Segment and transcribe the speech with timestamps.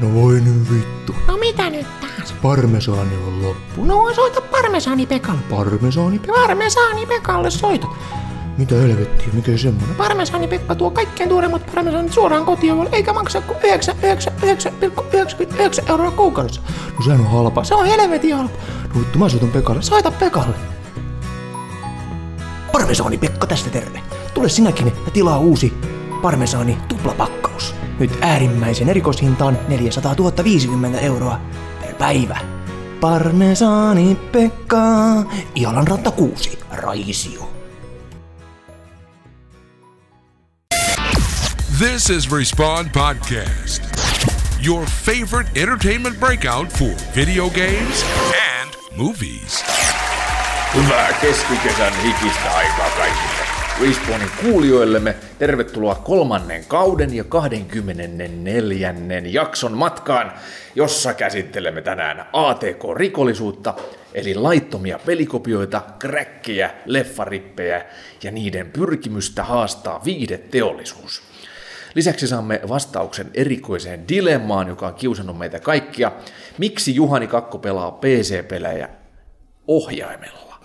[0.00, 1.14] No voi nyt vittu.
[1.28, 2.34] No mitä nyt taas?
[2.42, 3.84] Parmesaani on loppu.
[3.84, 5.40] No soita Parmesaani Pekalle.
[5.50, 6.40] Parmesaani Pekka.
[6.40, 7.86] Parmesaani Pekalle soita.
[8.58, 9.94] Mitä helvettiä, mikä semmonen?
[9.96, 16.60] Parmesaani Pekka tuo kaikkein tuoreimmat parmesaanit suoraan kotiin, eikä maksa kuin 99,99 euroa kuukaudessa.
[16.96, 17.64] No sehän on halpa.
[17.64, 18.54] Se on helvetin halpa.
[18.94, 19.82] No vittu, mä soitan Pekalle.
[19.82, 20.54] Soita Pekalle.
[22.72, 24.00] Parmesaani Pekka tästä terve.
[24.34, 25.74] Tule sinäkin ja tilaa uusi
[26.22, 27.37] parmesaani tuplapakkaus.
[27.98, 31.40] Nyt äärimmäisen erikoishintaan 400 050 euroa
[31.80, 32.38] per päivä.
[33.00, 34.78] Parmesaani Pekka,
[35.54, 37.50] Ialan ratta 6, Raisio.
[41.78, 43.82] This is Respawn Podcast,
[44.66, 48.04] your favorite entertainment breakout for video games
[48.60, 49.64] and movies.
[50.74, 53.27] Hyvää keskikesän hikistä aikaa kaikille.
[53.82, 58.94] Respawnin kuulijoillemme tervetuloa kolmannen kauden ja 24.
[59.24, 60.32] jakson matkaan,
[60.74, 63.74] jossa käsittelemme tänään ATK-rikollisuutta,
[64.14, 67.84] eli laittomia pelikopioita, kräkkejä, leffarippejä
[68.22, 71.22] ja niiden pyrkimystä haastaa viihdeteollisuus.
[71.94, 76.12] Lisäksi saamme vastauksen erikoiseen dilemmaan, joka on kiusannut meitä kaikkia.
[76.58, 78.88] Miksi Juhani Kakko pelaa PC-pelejä
[79.68, 80.60] ohjaimella?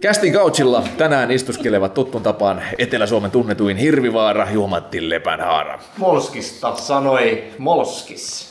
[0.00, 8.48] Kästin couchilla tänään istuskelevat tuttun tapaan Etelä-Suomen tunnetuin Hirvivaara, Juha-Matti Lepänhaara Molskista sanoi Molskis.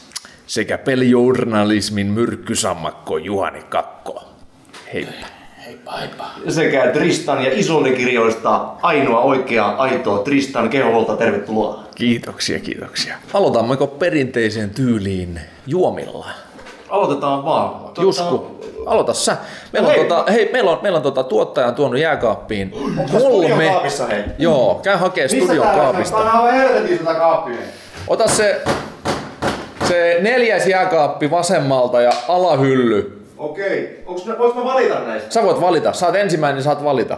[0.48, 4.24] sekä pelijournalismin myrkkysammakko Juhani Kakko.
[4.94, 6.26] Heippa.
[6.50, 11.84] Sekä Tristan ja Isolde-kirjoista ainoa oikea aito Tristan Kehovolta, tervetuloa.
[11.96, 13.18] Kiitoksia, kiitoksia.
[13.34, 16.28] Aloitammeko perinteiseen tyyliin juomilla?
[16.90, 17.70] Aloitetaan vaan.
[17.70, 18.48] Tuota, Jusku,
[18.86, 19.38] aloita sä.
[19.74, 20.06] Meillä on, hei.
[20.06, 22.74] tota, hei, meillä on, meillä on tota, tuottaja on tuonut jääkaappiin
[23.72, 24.24] kaapissa, hei?
[24.38, 26.18] Joo, käy hakee studion kaapista.
[26.18, 27.58] on helvetin sitä kaappia.
[28.08, 28.62] Ota se,
[29.88, 33.24] se neljäs jääkaappi vasemmalta ja alahylly.
[33.38, 35.34] Okei, ne, voinko mä valita näistä?
[35.34, 35.94] Sä voit valita.
[35.94, 37.18] Saat ensimmäinen, niin saat valita.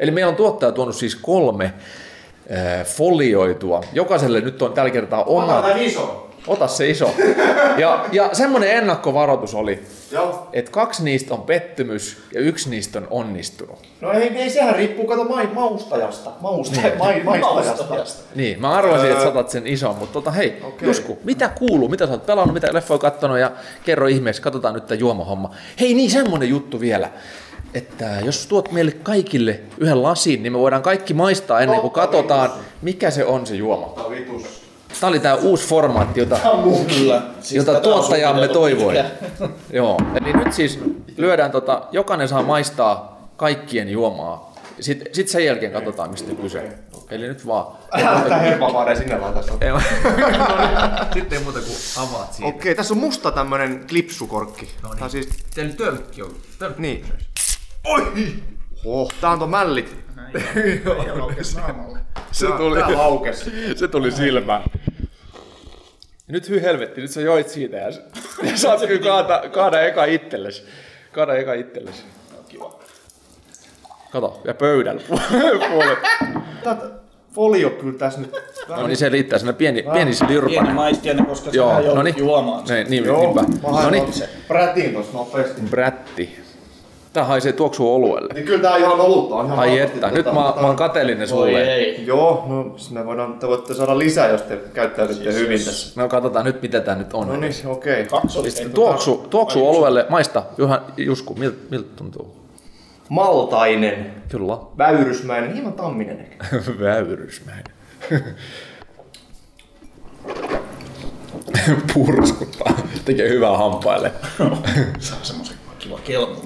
[0.00, 3.80] Eli meillä on tuottaja tuonut siis kolme äh, folioitua.
[3.92, 5.58] Jokaiselle nyt on tällä kertaa oma.
[5.58, 6.29] Ota tän iso.
[6.46, 7.10] Ota se iso.
[7.76, 10.48] Ja, ja semmonen ennakkovaroitus oli, Joo.
[10.52, 13.78] että kaksi niistä on pettymys ja yksi niistä on onnistunut.
[14.00, 16.30] No ei, ei sehän riippuu, kato mai, maustajasta.
[16.40, 18.22] Mausta, mai, maistajasta.
[18.34, 20.88] Niin, mä arvasin, että saatat sen ison, mutta tota, hei, okay.
[20.88, 23.50] Jusku, mitä kuuluu, mitä sä oot pelannut, mitä leffoja kattonut ja
[23.84, 25.54] kerro ihmeeksi, katsotaan nyt tämä juomahomma.
[25.80, 27.10] Hei niin, semmonen juttu vielä,
[27.74, 32.50] että jos tuot meille kaikille yhden lasin, niin me voidaan kaikki maistaa ennen kuin katsotaan,
[32.82, 34.10] mikä se on se juoma.
[34.10, 34.59] Vitus.
[35.00, 36.38] Tämä oli tämä uusi formaatti, jota,
[36.98, 37.22] Kyllä.
[37.40, 38.94] Siis jota tuottajamme toivoi.
[39.72, 40.80] Joo, eli nyt siis
[41.16, 44.50] lyödään, tota, jokainen saa maistaa kaikkien juomaa.
[44.80, 46.78] Sitten sit sen jälkeen katsotaan, mistä kyse.
[47.10, 47.76] Eli nyt vaan.
[48.28, 49.50] Tää herpavaade sinne laita se.
[49.60, 49.70] Ei,
[51.14, 52.48] Sitten ei muuta kuin avaat siitä.
[52.48, 54.70] Okei, tässä on musta tämmönen klipsukorkki.
[54.82, 55.10] No niin.
[55.10, 56.30] Siis, Teillä tölkki on.
[56.58, 56.82] Tölkki.
[56.82, 57.04] niin.
[57.84, 58.12] Oi!
[58.84, 59.96] Oh, tää on tuon mällit.
[62.32, 63.32] Se tuli, Tää
[63.76, 64.62] se tuli silmään.
[66.28, 67.88] Nyt hyi helvetti, nyt sä joit siitä ja,
[68.42, 70.64] ja saat kyllä kaada, kaada eka itsellesi.
[71.12, 72.02] Kaada eka itsellesi.
[74.12, 75.02] Kato, ja pöydällä
[75.70, 75.98] puolet.
[76.64, 76.90] Tätä
[77.34, 78.30] folio kyllä tässä nyt.
[78.68, 80.48] No niin se riittää, sinne pieni, pieni slirpa.
[80.48, 82.18] Pieni maistiainen, koska Joo, sä no joudut niin.
[82.18, 82.64] juomaan.
[82.68, 83.42] Niin, niin, Joo, niinpä.
[83.42, 85.60] mä No haen niin, ton Prätin tossa nopeasti.
[85.70, 86.40] brätti.
[87.12, 88.34] Tää haisee tuoksuu oluelle.
[88.34, 89.34] Niin kyllä tää ihan olutta.
[89.34, 91.74] On ihan Ai että, tota- nyt mä, mä oon kateellinen sulle.
[91.74, 92.06] ei.
[92.06, 95.64] Joo, no siis me voidaan, te voitte saada lisää, jos te käyttäydytte Siis hyvin jos-
[95.64, 96.00] tässä.
[96.00, 97.28] No katsotaan nyt mitä tää nyt on.
[97.28, 98.04] No niin, okei.
[98.04, 98.60] Kaksolis.
[98.74, 102.36] Tuoksu, tuoksu oluelle, maista, Juha, Jusku, miltä, miltä tuntuu?
[103.08, 104.58] Maltainen, Kyllä.
[104.78, 106.46] väyrysmäinen, hieman tamminen ehkä.
[106.80, 107.64] Väyrysmäinen.
[111.94, 112.72] Purskuttaa.
[113.04, 114.12] Tekee hyvää hampaille.
[114.98, 115.56] Saa semmosen
[115.98, 116.36] kiva kelmun.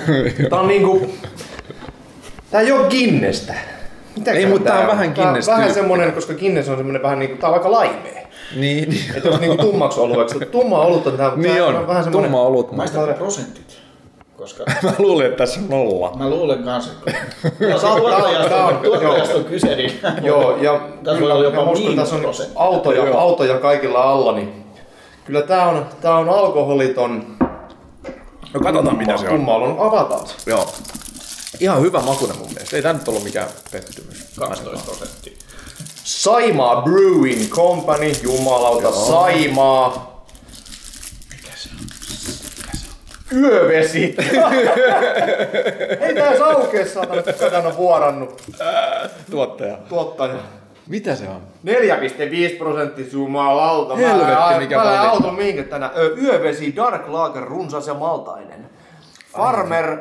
[0.50, 1.06] Tää on niinku...
[2.50, 3.54] Tää ei oo Guinnesstä.
[4.16, 7.02] Mitäkään Ei, mutta tää on vähän Tää on Guinness Vähän semmonen, koska Guinness on semmonen
[7.02, 8.26] vähän niinku, tää on aika laimea.
[8.56, 9.04] niin, niin.
[9.16, 10.38] Että jos niinku tummaksi olueeksi.
[10.52, 12.30] Tumma olut on tää, Niin tää on, vähän semmonen...
[12.30, 12.72] tumma olut.
[12.72, 13.78] Maista prosentit.
[14.36, 16.12] Koska Mä luulin, että tässä on nolla.
[16.18, 16.90] mä luulen kanssa,
[17.60, 19.92] jos on- tuottajasta, on- tuottajasta on kyse, niin
[20.22, 22.22] Joo, ja Tässä voi olla jopa musta tässä on
[22.56, 24.64] autoja, autoja kaikilla alla, niin
[25.24, 27.26] kyllä tää on, tää on alkoholiton
[28.54, 29.34] No katsotaan mitä se on.
[29.36, 29.76] tumma ollut.
[29.80, 30.34] Avataan se.
[30.46, 30.72] Joo.
[31.60, 32.76] Ihan hyvä makunen mun mielestä.
[32.76, 34.24] Ei tää nyt ollut mikään pettymys.
[34.38, 35.36] 12 prosenttia.
[36.04, 40.14] Saimaa Brewing Company, jumalauta, Saimaa.
[43.32, 44.00] Yövesi.
[46.00, 46.36] Ei tää
[47.32, 48.42] kuka tän on vuorannut.
[49.30, 49.76] Tuottaja.
[49.88, 50.34] Tuottaja.
[50.88, 51.40] Mitä se on?
[51.64, 53.96] 4,5 prosenttia jumalauta.
[53.96, 55.08] Helvetti, Mä- mikä Mä valinta.
[55.10, 55.92] auton minkä tänään.
[55.96, 58.66] Ö, Yövesi Dark Lager runsas ja maltainen.
[59.32, 59.96] Farmer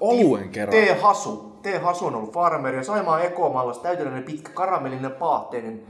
[0.00, 0.76] Oluen kerran.
[0.96, 1.00] T.
[1.00, 1.52] Hasu.
[1.62, 1.66] T.
[1.82, 5.82] Hasu on ollut Farmer ja Saimaa Ekomallas täydellinen pitkä karamellinen paahteinen.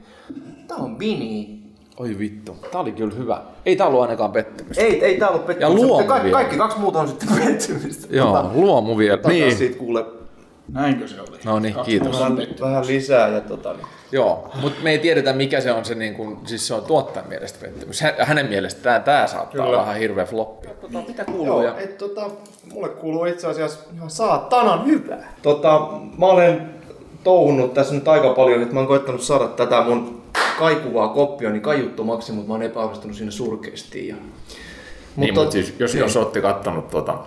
[0.67, 1.59] Tää on Bini.
[1.97, 2.55] Oi vittu.
[2.71, 3.41] Tää oli kyllä hyvä.
[3.65, 4.77] Ei tää ollut ainakaan pettymys.
[4.77, 5.79] Ei, ei tää ollut pettymys.
[5.81, 6.37] Ja luomu Kaikki, vielä.
[6.37, 8.07] kaikki kaksi muuta on sitten pettymystä.
[8.15, 9.19] Joo, luomu vielä.
[9.27, 9.45] Niin.
[9.45, 9.57] Niin.
[9.57, 10.05] siitä kuule
[10.71, 11.39] Näinkö se oli?
[11.45, 12.19] No niin, kiitos.
[12.19, 13.87] vähän, vähän lisää ja tota niin.
[14.11, 17.29] Joo, mutta me ei tiedetä mikä se on se, niin kun, siis se on tuottajan
[17.29, 18.01] mielestä pettymys.
[18.01, 20.67] Hä- Hänen mielestä tää, tää saattaa olla vähän hirveä floppi.
[20.67, 21.61] Tota, mitä kuuluu?
[21.61, 22.29] Joo, et, tota,
[22.73, 25.33] mulle kuuluu itse asiassa ihan saatanan hyvää.
[25.41, 26.69] Tota, mä olen
[27.23, 30.21] touhunut tässä nyt aika paljon, että mä oon koettanut saada tätä mun
[30.59, 34.07] kaikuvaa koppia niin kaiuttomaksi, mutta mä oon epäonnistunut siinä surkeasti.
[34.07, 34.15] Ja...
[35.15, 37.17] Niin, mutta siis, jos, jos olette kattonut tuota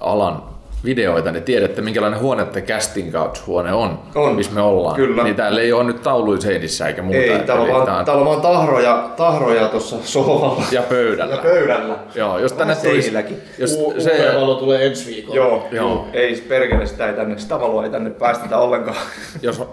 [0.00, 0.42] alan
[0.84, 4.34] videoita, niin tiedätte, minkälainen huone tämä casting couch huone on, On.
[4.34, 4.96] missä me ollaan.
[4.96, 5.22] Kyllä.
[5.22, 7.18] Niin täällä ei ole nyt tauluja seinissä eikä muuta.
[7.18, 10.62] Ei, että täällä on, vaan, on- täällä on vaan tahroja, tahroja tuossa sohvalla.
[10.72, 11.34] Ja pöydällä.
[11.34, 11.96] Ja pöydällä.
[12.14, 13.12] Joo, jos tänne tulisi...
[13.58, 15.36] Jos U- se, UV-valo tulee ensi viikolla.
[15.36, 15.88] Joo, Joo.
[15.88, 16.06] joo.
[16.12, 18.96] Ei perkele sitä ei tänne, sitä valoa ei tänne päästetä ollenkaan.
[19.42, 19.66] jos öö,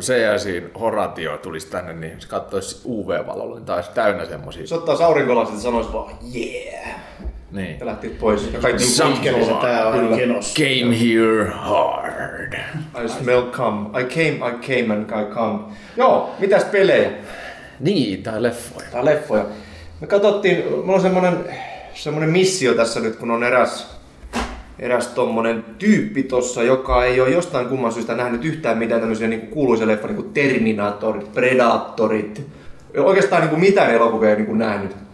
[0.00, 4.66] CSIin Horatio tulisi tänne, niin se katsoisi UV-valolla, niin taisi täynnä semmosia.
[4.66, 6.96] Se ottaa aurinkolasit ja sanoisi vaan yeah.
[7.52, 7.76] Niin.
[7.80, 8.52] Ja lähti pois.
[8.52, 9.02] Ja kaikki se
[9.60, 10.16] tää on Kyllä.
[10.16, 10.54] kenossa.
[10.54, 12.54] Came here hard.
[13.04, 14.00] I smell come.
[14.00, 15.58] I came, I came and I come.
[15.96, 17.10] Joo, mitäs pelejä?
[17.80, 18.86] Niin, tai leffoja.
[18.92, 19.44] Tai leffoja.
[20.00, 21.36] Me katsottiin, mulla on semmonen,
[21.94, 23.96] semmonen missio tässä nyt, kun on eräs,
[24.78, 29.46] eräs tommonen tyyppi tossa, joka ei ole jostain kumman syystä nähnyt yhtään mitään tämmöisiä niin
[29.46, 32.46] kuuluisia leffoja, niin kuin Terminatorit, Predatorit.
[32.96, 35.05] Oikeastaan niin kuin mitään elokuvia ei niin kuin nähnyt.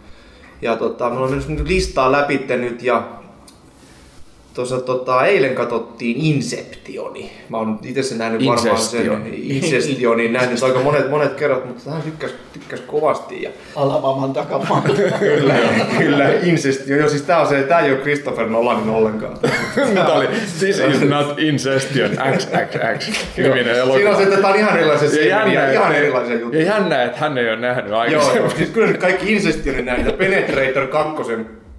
[0.63, 3.22] Ja tota, me ollaan mennyt listaa läpi nyt ja
[4.53, 7.31] Tuossa tota, eilen katsottiin Inceptioni.
[7.49, 9.27] Mä oon itse sen nähnyt varmaan sen Incestion.
[9.33, 13.41] Inceptionin nähnyt aika monet, monet kerrat, mutta hän tykkäs, tykkäs kovasti.
[13.41, 14.81] Ja Alabama'n takamaa.
[15.25, 15.59] kyllä,
[15.97, 16.99] kyllä, Incestion.
[16.99, 19.37] Joo, siis tää on se, tää ei oo Christopher Nolanin ollenkaan.
[19.93, 20.27] Tämä oli
[20.59, 23.95] This is not incestion XXX niminen elokuva.
[23.95, 26.63] Siinä on se, että tää on ihan erilaisia ja jännä, ihan erilaisia juttuja.
[26.63, 28.41] Ja jännä, että hän ei ole nähnyt aikaisemmin.
[28.41, 28.49] joo.
[28.49, 31.23] Siis kyllä kaikki Inceptionin näin, ja Penetrator 2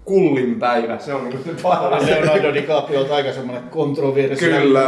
[0.05, 0.99] kullin päivä.
[0.99, 2.07] Se on niinku paras.
[2.07, 4.81] Leonardo DiCapriolta aika semmonen kontroversiaalinen Kyllä.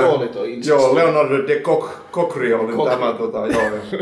[0.66, 3.12] Joo, Leonardo de Coc- Cocrio oli Coc- tämä.
[3.12, 3.98] Tota, joo, ja,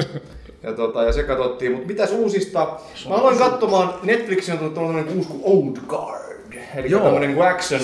[0.63, 1.73] ja, tota, ja se katsottiin.
[1.73, 2.69] Mutta mitäs uusista?
[3.09, 6.35] Mä aloin katsomaan, Netflixin on tullut tämmönen uusi kuin Old Guard.
[6.77, 7.03] Eli Joo.
[7.03, 7.81] tämmönen niinku action,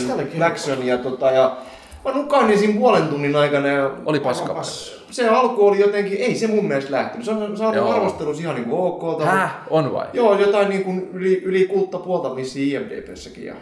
[0.46, 1.56] action ja, tota, ja
[2.04, 3.68] mä nukahdin siinä puolen tunnin aikana.
[3.68, 4.62] Ja Oli paska?
[5.10, 7.24] Se alku oli jotenkin, ei se mun mielestä lähtenyt.
[7.24, 7.92] Se on saanut Joo.
[7.92, 9.24] arvostelus ihan niinku ok.
[9.24, 9.56] Häh?
[9.70, 10.06] On vai?
[10.12, 13.44] Joo, jotain niinku yli, yli kuutta puolta vissiin IMDBssäkin.
[13.46, 13.54] Ja...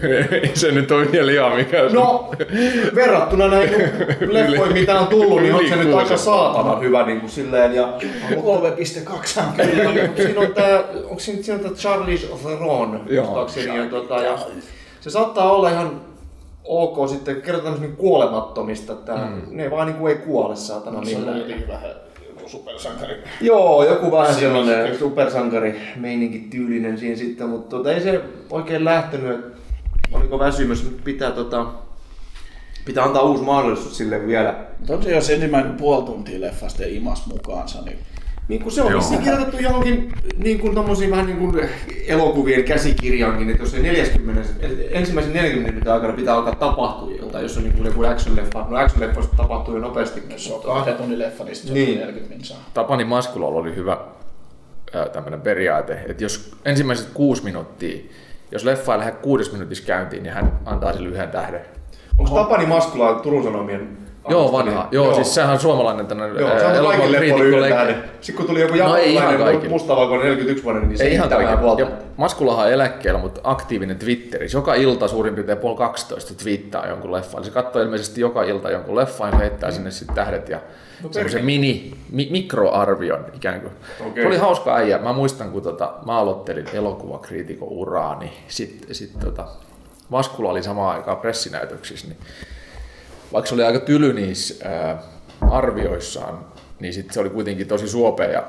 [0.42, 2.30] Ei se nyt on vielä ihan mikä se No,
[2.94, 3.80] verrattuna näihin
[4.34, 6.18] leffoihin, mitä on tullut, niin on se nyt aika kuusen.
[6.18, 7.74] saatanan hyvä niin kuin silleen.
[7.74, 7.88] Ja,
[8.30, 9.68] 3.2 on kyllä.
[9.92, 13.48] kyllä, mutta siinä on tää, onko siinä, siinä on tää Charlize Theron, Joo.
[13.76, 14.38] ja, tota, ja
[15.00, 16.00] se saattaa olla ihan
[16.64, 19.42] ok sitten, kerrotaan tämmöistä niin kuolemattomista, että mm.
[19.56, 21.38] ne vaan niin kuin ei kuole saatana Se on millään.
[21.38, 21.90] jotenkin vähän
[22.28, 23.14] joku supersankari.
[23.40, 28.20] Joo, joku vähän sellainen se- supersankari meininki tyylinen siinä sitten, mutta tota, ei se
[28.50, 29.58] oikein lähtenyt, että
[30.12, 31.66] oliko väsymys, pitää tota,
[32.84, 34.54] pitää antaa uusi mahdollisuus sille vielä.
[34.78, 37.98] Mutta on se jos ensimmäinen puoli tuntia leffasta ja imas mukaansa, niin
[38.48, 41.68] Niin kuin se on vissiin kirjoitettu johonkin niin kuin tommosiin vähän niin kuin
[42.06, 44.42] elokuvien käsikirjaankin, että jos se 40,
[44.90, 48.70] ensimmäisen 40 minuutin aikana pitää alkaa tapahtua jotain, jos on niin kuin joku action-leffa.
[48.70, 50.22] No action-leffoista tapahtuu jo nopeasti.
[50.30, 51.90] jos se on kahden tunnin leffa, niin se Niin.
[52.00, 52.58] on 40 minsaa.
[52.74, 53.98] Tapani Maskulalla oli hyvä
[55.12, 57.98] tämmöinen periaate, että jos ensimmäiset kuusi minuuttia,
[58.50, 61.60] jos leffa ei lähde kuudes minuutissa käyntiin, niin hän antaa sille yhden tähden.
[62.18, 63.88] Onko Tapani Maskula Turun Sanomien
[64.28, 64.88] Joo, vanha.
[64.90, 68.04] Joo, siis sehän on suomalainen tämmöinen Joo, se on yhden tähden.
[68.20, 69.68] Sitten kun tuli joku No japanilainen kaikille.
[69.68, 71.62] mustavalkoinen 41 vuoden, niin se Ei ihan vähän kaikki.
[71.62, 71.80] puolta.
[71.82, 74.58] Ja Maskulahan eläkkeellä, mutta aktiivinen Twitterissä.
[74.58, 77.38] Joka ilta suurin piirtein puoli 12 twiittaa jonkun leffan.
[77.38, 80.58] Eli se katsoo ilmeisesti joka ilta jonkun leffan ja heittää sinne sitten tähdet ja
[81.02, 83.72] no, semmoisen mini, mi, mikroarvion ikään kuin.
[84.06, 84.22] Okei.
[84.22, 84.98] Se oli hauska äijä.
[84.98, 88.32] Mä muistan, kun tota, mä aloittelin elokuvakriitikon uraani.
[88.48, 89.44] Sitten sit, tota,
[90.08, 92.18] Maskula oli samaan aikaan pressinäytöksissä, niin
[93.32, 95.02] vaikka se oli aika tyly niissä ää,
[95.50, 96.38] arvioissaan,
[96.80, 98.42] niin sit se oli kuitenkin tosi suopea ja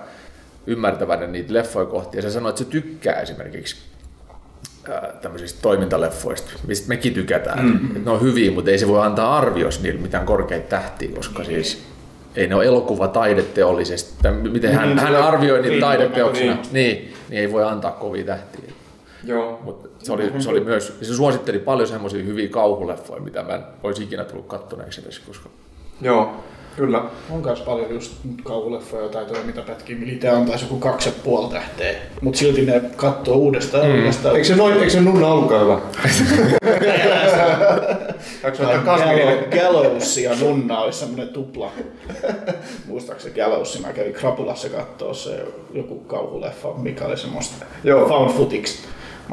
[0.67, 2.17] ymmärtäväinen niitä leffoja kohti.
[2.17, 3.75] Ja se sanoi, että se tykkää esimerkiksi
[4.89, 7.65] ää, tämmöisistä toimintaleffoista, mistä mekin tykätään.
[7.65, 7.75] Mm.
[7.87, 11.43] Että ne on hyviä, mutta ei se voi antaa arvios niille mitään korkeita tähtiä, koska
[11.43, 11.83] siis
[12.35, 14.13] ei ne ole elokuva taideteollisesti.
[14.21, 16.73] Tai miten hän, Niin, hän arvioi niitä riippumaton, taideteoksina, niin.
[16.73, 18.71] niin, niin ei voi antaa kovia tähtiä.
[19.23, 19.59] Joo.
[19.63, 23.61] Mutta se oli, se oli myös, se suositteli paljon semmoisia hyviä kauhuleffoja, mitä mä en
[23.83, 25.49] olisi ikinä tullut kattoneeksi edes, koska
[26.01, 26.31] Joo.
[26.75, 27.03] Kyllä.
[27.29, 31.13] On kans paljon just kauhuleffoja tai toi, mitä pätkii, millä itse antaisi joku kaksi ja
[31.23, 31.93] puoli tähteä.
[32.21, 34.35] Mut silti ne katsoo uudestaan ja uudestaan.
[34.35, 35.79] Eikö se, noin, eikö se nunna ollutkaan hyvä?
[39.49, 41.71] Gallows- ja Nunna olisi semmonen tupla.
[42.87, 48.07] Muistaakseni Gallows, mä kävin Krapulassa kattoo se joku kauhuleffa, mikä oli semmoista Joo.
[48.07, 48.69] found footage.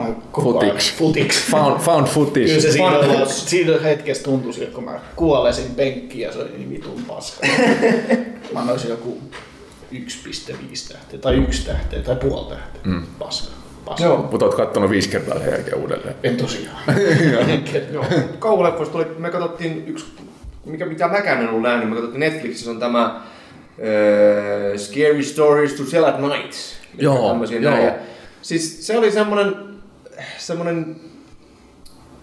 [0.00, 0.78] Mä Footage.
[0.99, 1.33] Footage.
[1.50, 2.47] Found, found footage.
[2.47, 6.50] Kyllä se siinä, oli, siinä hetkessä tuntui siltä, kun mä kuolesin penkkiin ja se oli
[6.50, 7.47] niin vitun paska.
[8.52, 9.19] mä annoisin joku
[9.92, 12.80] 1,5 tähteä tai yksi tähteä tai puoli tähteä.
[12.85, 13.02] Mm.
[13.19, 13.52] Paska.
[13.85, 14.04] paska.
[14.04, 14.28] Joo.
[14.30, 16.14] Mutta oot kattonut viisi kertaa sen jälkeen uudelleen.
[16.23, 16.83] En tosiaan.
[17.92, 18.04] Joo.
[18.38, 20.07] Kauhuleffoista tuli, me katsottiin yksi,
[20.64, 23.23] mikä, mitä mäkään en ollut nähnyt, me katsottiin Netflixissä on tämä äh,
[24.76, 26.54] Scary Stories to Tell at Night.
[26.99, 27.76] Joo, joo.
[27.76, 27.95] Ja
[28.42, 29.54] Siis se oli semmonen,
[30.38, 30.96] semmonen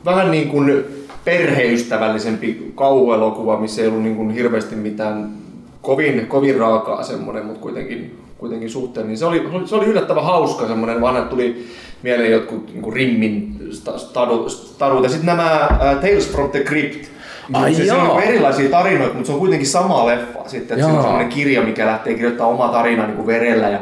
[0.05, 0.85] vähän niin kuin
[1.25, 5.29] perheystävällisempi kauhuelokuva, missä ei ollut niin kuin hirveästi mitään
[5.81, 9.07] kovin, kovin raakaa semmoinen, mutta kuitenkin, kuitenkin suhteen.
[9.07, 11.67] Niin se, oli, se oli yllättävän hauska semmoinen, vanha tuli
[12.03, 15.03] mieleen jotkut niin kuin Rimmin sta- stadu- stadut.
[15.03, 17.07] Ja sitten nämä uh, Tales from the Crypt.
[17.53, 18.11] Ai se, se joo.
[18.11, 20.39] on erilaisia tarinoita, mutta se on kuitenkin sama leffa.
[20.45, 20.97] Sitten, että se Joo.
[20.97, 23.79] on semmoinen kirja, mikä lähtee kirjoittamaan oma tarina niin kuin verellä ja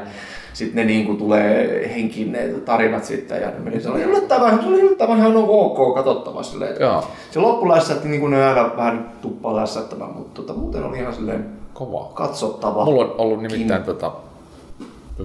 [0.56, 3.42] sitten ne niin kuin tulee henkiin ne tarinat sitten.
[3.42, 6.72] Ja ne meni, se oli yllättävän, se oli yllättävän ihan ok katsottava silleen.
[6.72, 7.04] että Joo.
[7.32, 11.46] Se loppulässätti niin kuin ne aina vähän tuppaa lässättämään, mutta tota, muuten oli ihan silleen
[11.74, 12.12] Kova.
[12.14, 12.86] katsottava.
[12.86, 14.12] Mulla on ollut nimittäin tota,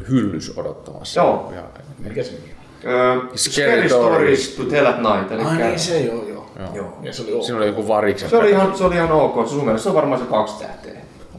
[0.08, 1.20] hyllys odottamassa.
[1.20, 1.52] Joo.
[1.54, 1.62] Ja,
[1.98, 2.42] Mikä se nimi
[2.84, 2.90] on?
[2.92, 4.44] Öö, Scary Scary Stories.
[4.44, 5.32] Stories to Tell at Night.
[5.32, 6.40] Eli Ai niin se joo joo.
[6.74, 6.86] Joo.
[7.02, 7.42] Ja se oli ok.
[7.42, 8.30] Siinä oli joku variksen.
[8.30, 9.46] Se oli ihan, se oli ihan ok.
[9.46, 10.79] Se sun mielestä se on varmaan se kaksi tähteä.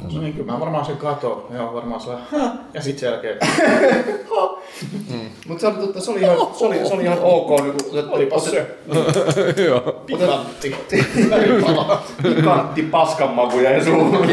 [0.01, 1.45] No niin, kyllä mä varmaan sen katon.
[1.53, 2.11] Joo, varmaan se
[2.73, 3.37] Ja sit sen jälkeen.
[5.47, 7.61] Mutta se, oli, totta, se, oli ihan, se, oli, se oli ihan ok.
[7.61, 8.77] Niin kuin, Olipas se.
[9.67, 10.03] Joo.
[10.05, 10.75] Pikantti.
[12.23, 14.27] Pikantti paskanmaku jäi suuhun.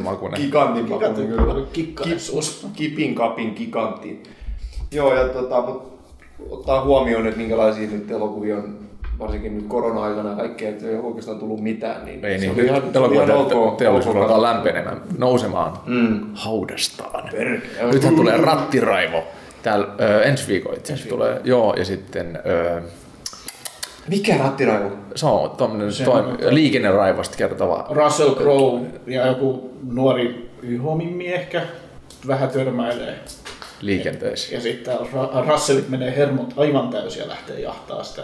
[0.00, 0.28] Maku.
[0.36, 1.22] Pikantti.
[1.22, 1.66] Kyllä.
[1.72, 2.66] Kikkaisuus.
[2.72, 4.22] Kipin kapin gigantiin.
[4.90, 5.94] Joo, ja tota, mut
[6.50, 8.78] ottaa huomioon, että minkälaisia nyt elokuvia on
[9.18, 12.04] varsinkin nyt korona-aikana ja kaikkea, että ei oikeastaan tullut mitään.
[12.04, 13.76] Niin Ei se niin, oli ihan, se oli ihan ok.
[13.76, 16.20] teollisuus alkaa lämpenemään, nousemaan Mm.
[16.34, 17.28] haudastaan.
[17.30, 17.92] Perkele.
[17.92, 19.24] Nythän tulee rattiraivo.
[19.62, 22.82] Täällä ö, ensi viikolla itse asiassa tulee, joo, ja sitten ö,
[24.08, 24.90] Mikä rattiraivu?
[25.14, 27.86] se on tommonen Se toim- liikenneraivosta kertova.
[27.90, 31.62] Russell Crowe ja joku nuori yhomimmi ehkä
[32.26, 33.14] vähän törmäilee.
[33.80, 34.54] liikenteessä.
[34.54, 35.08] Ja sitten täällä
[35.44, 38.22] Ra- Russellit menee hermot aivan täysin ja lähtee jahtaa sitä.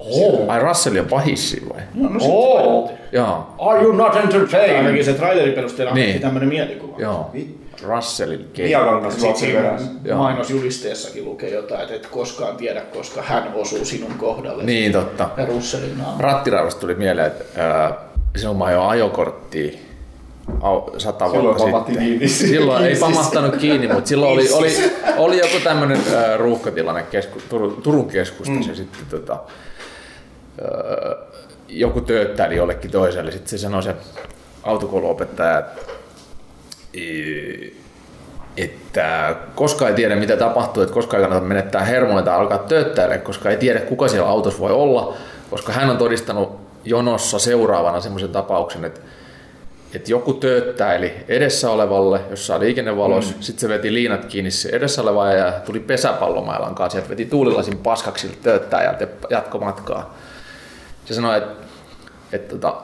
[0.00, 0.50] Oh.
[0.50, 1.80] Ai Russell on pahissi vai?
[1.94, 2.90] No, no Oh.
[3.12, 4.76] Joo, Are you not Tai entertained?
[4.76, 6.02] ainakin se trailerin perusteella Niin.
[6.02, 6.94] annettiin tämmönen mielikuva.
[6.98, 7.30] joo.
[7.82, 8.68] Russellin kei.
[8.68, 14.64] Miakangas Sitten mainosjulisteessakin lukee jotain, että et koskaan tiedä, koska hän osuu sinun kohdalle.
[14.64, 15.28] Niin, totta.
[15.36, 16.20] Ja Russellin naama.
[16.22, 17.94] Rattiraivosta tuli mieleen, että ää,
[18.36, 19.78] silloin mä ajoin ajokorttia
[20.60, 22.08] au- sata Silloin vuotta pamahti sitten.
[22.08, 22.28] kiinni.
[22.28, 23.00] Silloin ei Kiinni.
[23.14, 24.72] pamahtanut kiinni, mutta silloin oli, oli,
[25.16, 28.68] oli joku tämmöinen äh, ruuhkatilanne kesku, Turun, Turun keskustassa mm.
[28.68, 29.38] ja sitten tota, äh,
[31.68, 33.30] joku tööttäili jollekin toiselle.
[33.30, 33.94] Sitten se sanoi se
[34.62, 35.62] autokouluopettaja,
[38.56, 43.18] että, koska ei tiedä mitä tapahtuu, että koska ei kannata menettää hermoita ja alkaa tööttäillä,
[43.18, 45.14] koska ei tiedä kuka siellä autossa voi olla,
[45.50, 49.00] koska hän on todistanut jonossa seuraavana semmoisen tapauksen, että
[49.94, 53.42] että joku tööttäili edessä olevalle jossain liikennevalossa, mm.
[53.42, 57.78] sitten se veti liinat kiinni se edessä oleva ja tuli pesäpallomailan kanssa, sieltä veti tuulilasin
[57.78, 60.14] paskaksi tööttäjältä ja matkaa.
[61.08, 61.50] Se sanoi, että,
[62.32, 62.76] että tota,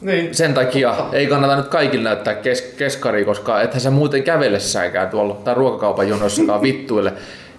[0.00, 0.34] Niin.
[0.34, 5.34] sen takia ei kannata nyt kaikille näyttää kes- keskaria, koska ethän sä muuten kävellessäkään tuolla
[5.44, 7.12] tai ruokakaupan jonossakaan vittuille.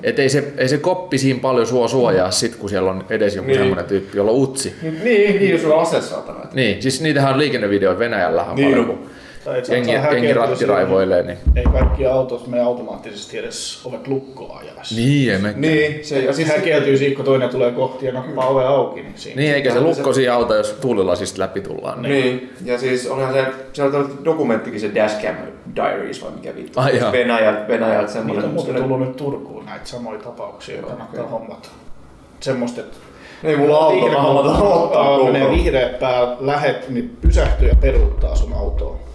[0.04, 3.36] Et ei se, ei se koppi siinä paljon sua suojaa sit, kun siellä on edes
[3.36, 3.54] joku Niin.
[3.54, 3.62] niin.
[3.62, 4.76] semmoinen tyyppi, jolla on utsi.
[4.82, 6.40] Niin, niin, jos sulla on ase saatana.
[6.54, 8.98] Niin, siis niitähän on liikennevideoita Venäjällä Niin paljon, on.
[8.98, 9.10] kun
[9.48, 11.24] Tai et jengi, jengi rattiraivoilee.
[11.24, 11.38] Niin.
[11.56, 14.96] Ei kaikki autot mene automaattisesti edes ovet lukkoon ajassa.
[14.96, 15.62] Niin, ei mekään.
[15.62, 19.02] Niin, se, ja Siis häkeltyy siitä, kun toinen tulee kohti ja nappaa ove auki.
[19.02, 19.42] Niin, siinä.
[19.42, 22.02] Niin, eikä se lukko siinä auta, jos tuulilasista läpi tullaan.
[22.02, 22.12] Niin.
[22.12, 25.36] Niin, ja siis onhan se, se on dokumenttikin se Dashcam
[25.76, 26.80] Diaries vai mikä vittu.
[26.80, 27.12] Ai jaa.
[27.12, 28.46] Venäjältä, Venäjältä Niitä semmoinen.
[28.46, 31.32] on muuten tullut nyt Turkuun näitä samoja tapauksia, joita kannattaa okei.
[31.32, 31.70] hommata.
[32.40, 32.98] Semmoista, että
[33.44, 34.48] Ei mulla auto, mä haluan
[34.84, 35.54] ottaa Aa, menee koko.
[35.56, 39.07] vihreä pää, lähet, niin pysähtyy ja peruuttaa sun autoa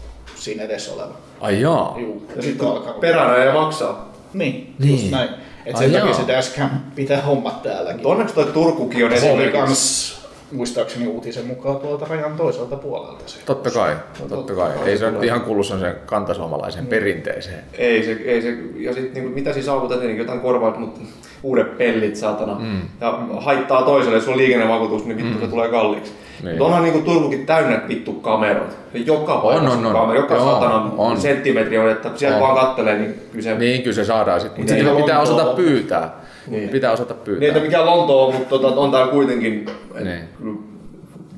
[0.42, 1.14] siinä edessä oleva.
[1.40, 1.96] Ai jaa.
[2.00, 2.92] Juu, Ja sit sitten alkaa.
[2.92, 4.12] peränä ja maksaa.
[4.34, 4.92] Niin, Niin.
[4.92, 5.28] just näin.
[5.66, 7.96] Et Ai sen takia se dashcam pitää hommat täälläkin.
[7.96, 9.52] Mutta onneksi toi Turkukin on esimerkiksi.
[9.58, 10.22] kans,
[10.52, 13.38] muistaakseni uutisen mukaan tuolta rajan toiselta puolelta se.
[13.46, 13.96] Totta kai,
[14.28, 14.70] totta kai.
[14.86, 17.64] Ei se nyt ihan kuulu sen kantasuomalaisen perinteeseen.
[17.78, 21.00] Ei se, ei se, ja sit niinku, mitä siis saavutat, niin jotain korvaat, mutta
[21.42, 22.54] uudet pellit saatana.
[22.58, 22.80] Mm.
[23.00, 25.40] Ja haittaa toiselle, jos on liikennevakuutus, niin vittu mm.
[25.40, 26.12] se tulee kalliiksi.
[26.42, 26.62] Niin.
[26.62, 28.74] Onhan niinku Turkukin täynnä vittu kameroita.
[28.94, 29.92] Joka paikassa on, on.
[29.92, 31.20] kamera, joka Joo, satana on.
[31.20, 32.42] senttimetri on, että siellä On.
[32.42, 33.54] vaan kattelee, niin kyllä se...
[33.58, 34.60] Niin, kyllä se saadaan sitten.
[34.60, 36.14] Mutta Niin, ei pitää Lontoa- osata pyytää.
[36.46, 36.68] Niin.
[36.68, 37.48] Pitää osata Niin, pyytää.
[37.48, 39.66] että mikä Lonto on, mutta tota, on täällä kuitenkin
[40.04, 40.18] Niin.
[40.38, 40.56] kyllä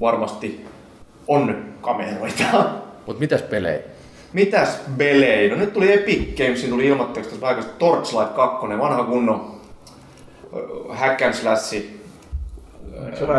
[0.01, 0.65] varmasti
[1.29, 2.45] on kameroita.
[3.07, 3.79] Mutta mitäs pelejä?
[4.33, 5.51] Mitäs belei?
[5.51, 9.55] No nyt tuli Epic Gamesin tuli ilmoitteeksi tuossa paikassa Torchlight 2, vanha kunnon
[10.89, 11.77] hack and slash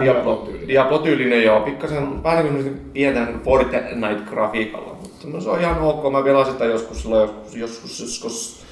[0.04, 1.44] Diablo, Diablo-tyylinen.
[1.44, 6.12] Joo, pikkasen vähän niin kuin pientä Fortnite-grafiikalla, mutta no se on ihan ok.
[6.12, 8.66] Mä pelasin sitä joskus joskus, joskus, joskus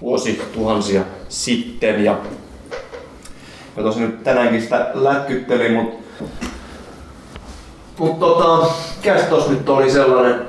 [0.00, 2.18] vuosi tuhansia sitten ja
[3.76, 6.24] mä tosin nyt tänäänkin sitä lätkyttelin, mutta
[7.98, 10.40] mut tota, mikäs tos nyt oli sellainen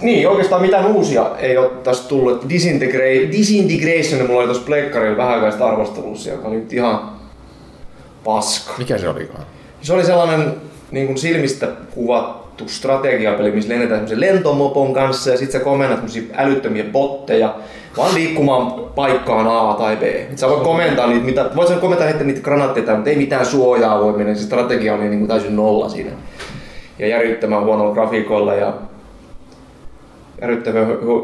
[0.00, 2.44] niin, oikeastaan mitään uusia ei ole tässä tullut.
[2.44, 7.15] Disintegra- Disintegration mulla oli tuossa pleikkarilla vähän aikaa arvostelussa, joka oli ihan
[8.26, 8.72] paska.
[8.78, 9.44] Mikä se olikaan?
[9.82, 10.54] Se oli sellainen
[10.90, 16.00] niin kuin silmistä kuvattu strategiapeli, missä lennetään semmoisen lentomopon kanssa ja sit sä komennat
[16.36, 17.54] älyttömiä botteja
[17.96, 20.02] vaan liikkumaan paikkaan A tai B.
[20.36, 24.00] Sä voit komentaa niitä, mitä, voit sä komentaa heittää niitä granaatteja, mutta ei mitään suojaa
[24.00, 24.34] voi mennä.
[24.34, 26.10] Se strategia oli niin kuin täysin nolla siinä.
[26.98, 28.74] Ja järjettömän huonolla grafiikoilla ja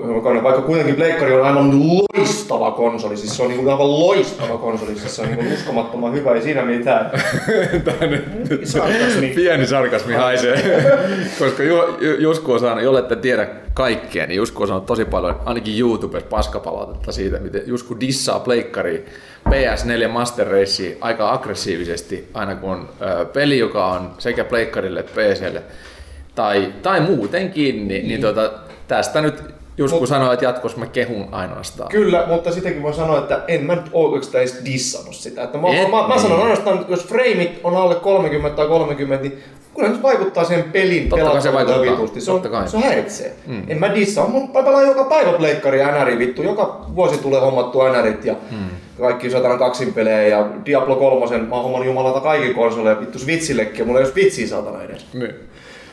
[0.09, 0.42] hyvä kone.
[0.42, 5.16] Vaikka kuitenkin Pleikkari on aivan loistava konsoli, siis se on niin aivan loistava konsoli, siis
[5.16, 7.11] se on niin uskomattoman hyvä, ei siinä mitään.
[8.64, 9.33] Sarkasmi.
[9.35, 10.83] Pieni sarkasmi haisee.
[11.38, 15.04] Koska Ju, Ju, Jusku on saanut, jolle ette tiedä kaikkea, niin Jusku on saanut tosi
[15.04, 19.07] paljon, ainakin YouTubessa paskapalautetta siitä, miten Jusku dissaa pleikkari
[19.49, 25.12] PS4 Master Race aika aggressiivisesti, aina kun on ö, peli, joka on sekä pleikkarille että
[25.12, 25.62] PClle,
[26.35, 28.50] tai, tai muutenkin, niin, niin tota,
[28.96, 29.42] tästä nyt
[29.76, 31.88] Jusku Mut- sanoi, että jatkossa mä kehun ainoastaan.
[31.88, 35.42] Kyllä, mutta sitäkin voi sanoa, että en mä nyt oikeastaan edes dissannut sitä.
[35.42, 36.22] Että mä, Et mä, mä, mä niin.
[36.22, 39.42] sanon ainoastaan, että jos freimit on alle 30 tai 30, niin
[39.76, 41.82] kyllä se vaikuttaa siihen pelin Totta se vaikuttaa.
[41.82, 42.20] vitusti.
[42.20, 42.68] Se on, Totta kai.
[42.68, 43.32] se häiritsee.
[43.46, 43.62] Mm.
[43.68, 44.28] En mä dissaa.
[44.28, 46.42] Mun pelaan joka päivä pleikkari ja NRI vittu.
[46.42, 48.56] Joka vuosi tulee hommattua NRit ja mm.
[49.00, 51.38] kaikki satana kaksin pelejä ja Diablo 3.
[51.38, 55.06] Mä oon hommannut jumalata kaikki konsoleja vittu Switchillekin ja mulla ei ole Switchiä satana edes.
[55.12, 55.34] My.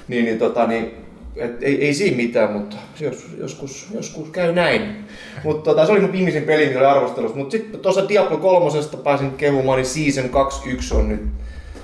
[0.08, 1.09] Niin, niin, tota, niin
[1.39, 5.06] et, ei, ei siinä mitään, mutta jos, joskus, joskus käy näin.
[5.43, 7.38] Mutta tota, se oli mun viimeisin peli, mikä oli arvostelussa.
[7.38, 8.69] Mutta sitten tuossa Diablo 3
[9.04, 11.21] pääsin kehumaan, niin Season 21 on nyt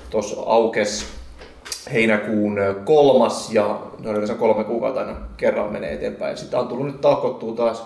[0.09, 1.05] tuossa aukes
[1.93, 6.37] heinäkuun kolmas ja ne on yleensä kolme kuukautta aina kerran menee eteenpäin.
[6.37, 7.85] Sitä on tullut nyt tahkottua taas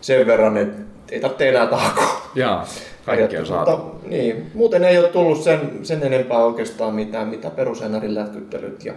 [0.00, 2.30] sen verran, että ei tarvitse enää tahkoa.
[2.34, 2.66] Jaa,
[3.06, 3.76] kaikki on saatu.
[3.76, 8.84] Mutta, niin, muuten ei ole tullut sen, sen enempää oikeastaan mitään, mitä perusennärin lätkyttelyt.
[8.84, 8.92] Ja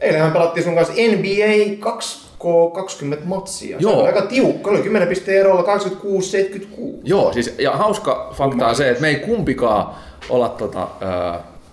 [0.00, 3.76] eilenhän pelattiin sun kanssa NBA 2K20 matsia.
[3.80, 3.92] Joo.
[3.92, 7.00] Se oli aika tiukka, oli 10 pisteen erolla 86-76.
[7.04, 9.86] Joo, siis ja hauska fakta on se, että me ei kumpikaan
[10.28, 10.88] olla tota,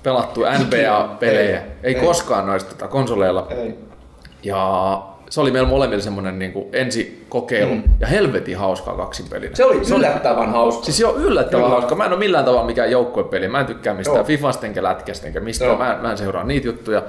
[0.03, 1.57] pelattu NBA-pelejä.
[1.57, 2.01] Ei, ei, Ei.
[2.05, 3.47] koskaan noista tota, konsoleilla.
[3.49, 3.75] Ei.
[4.43, 7.83] Ja se oli meillä molemmilla semmoinen niin ensikokeilu mm.
[7.99, 9.55] ja helvetin hauskaa kaksinpelinä.
[9.55, 10.83] Se oli yllättävän hauska.
[10.83, 11.75] Siis se on yllättävän Kyllä.
[11.75, 11.95] hauska.
[11.95, 13.47] Mä en ole millään tavalla mikään joukkuepeli.
[13.47, 14.25] Mä en tykkää mistään Joo.
[14.25, 15.69] Fifasta enkä lätkästä enkä mistään.
[15.69, 15.77] Joo.
[15.77, 17.03] Mä, en- mä en seuraa niitä juttuja.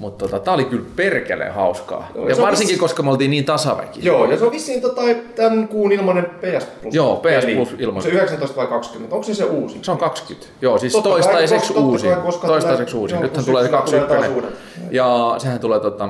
[0.00, 2.08] Mutta tota, tää oli kyllä perkeleen hauskaa.
[2.14, 4.00] Joo, ja varsinkin, vissi- koska me oltiin niin tasaväki.
[4.02, 5.02] Joo, ja se on vissiin tota,
[5.36, 6.94] tämän kuun ilmainen PS Plus.
[6.94, 7.54] Joo, PS.
[7.54, 8.02] Plus ilmainen.
[8.02, 9.14] Se 19 vai 20?
[9.14, 9.78] Onko se se uusi?
[9.82, 10.48] Se on 20.
[10.62, 12.06] Joo, siis Totta kai, toistaiseksi totta uusi.
[12.06, 13.14] kai, koska Toistaiseksi uusi.
[13.14, 14.34] joo, Nythän tulee se syksyllä tulee taas 21.
[14.80, 14.94] uudet.
[14.94, 16.08] Ja sehän tulee tota,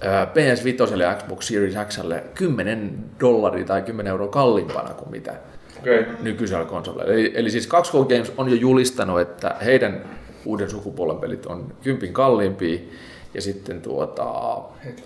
[0.00, 5.34] ää, PS5 ja Xbox Series Xlle 10 dollaria tai 10 euroa kalliimpana kuin mitä.
[5.80, 6.04] Okay.
[6.22, 7.04] nykyisellä konsolilla.
[7.04, 10.04] Eli, eli siis 2K Games on jo julistanut, että heidän
[10.48, 12.78] uuden sukupolven pelit on kympin kalliimpia.
[13.34, 14.24] Ja sitten tuota...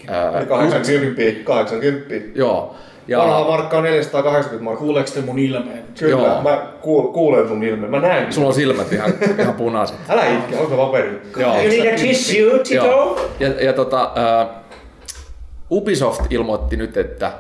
[0.09, 2.15] Ää, Eli 80, 80.
[2.35, 2.75] joo.
[3.09, 4.87] Ja, Vanha markka on 480 markkaa.
[4.87, 5.85] Kuuleeko te mun ilmeen?
[5.99, 6.43] Kyllä, Joo.
[6.43, 7.91] mä kuul, kuulen sun ilmeen.
[7.91, 8.33] Mä näen.
[8.33, 9.97] sulla on silmät ihan, ihan punaiset.
[10.11, 11.21] Älä itke, onko paperi?
[11.37, 11.55] Joo.
[11.55, 12.87] You need a tissue, Tito?
[12.87, 13.21] Joo.
[13.41, 14.63] Ja, ja tota, ää,
[15.71, 17.33] Ubisoft ilmoitti nyt, että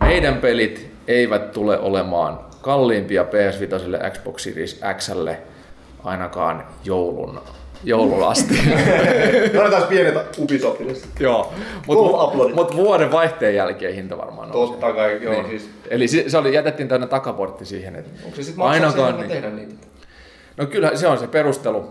[0.00, 5.38] meidän pelit eivät tule olemaan kalliimpia PS5 ja Xbox Series Xlle
[6.04, 7.40] ainakaan joulun,
[7.84, 8.54] joulun asti.
[9.70, 10.92] Taas pienet Ubisoftille.
[11.20, 11.52] Joo,
[11.86, 14.76] mutta mut vuoden vaihteen jälkeen hinta varmaan nousee.
[14.76, 15.46] Totta kai, joo Niin.
[15.48, 15.70] siis.
[15.90, 19.16] Eli se, se oli, jätettiin tänne takaportti siihen, että Onko se sit maksaa sen, ainakaan
[19.16, 19.28] niin.
[19.28, 19.74] tehdä niitä?
[20.56, 21.84] No kyllä se on se perustelu.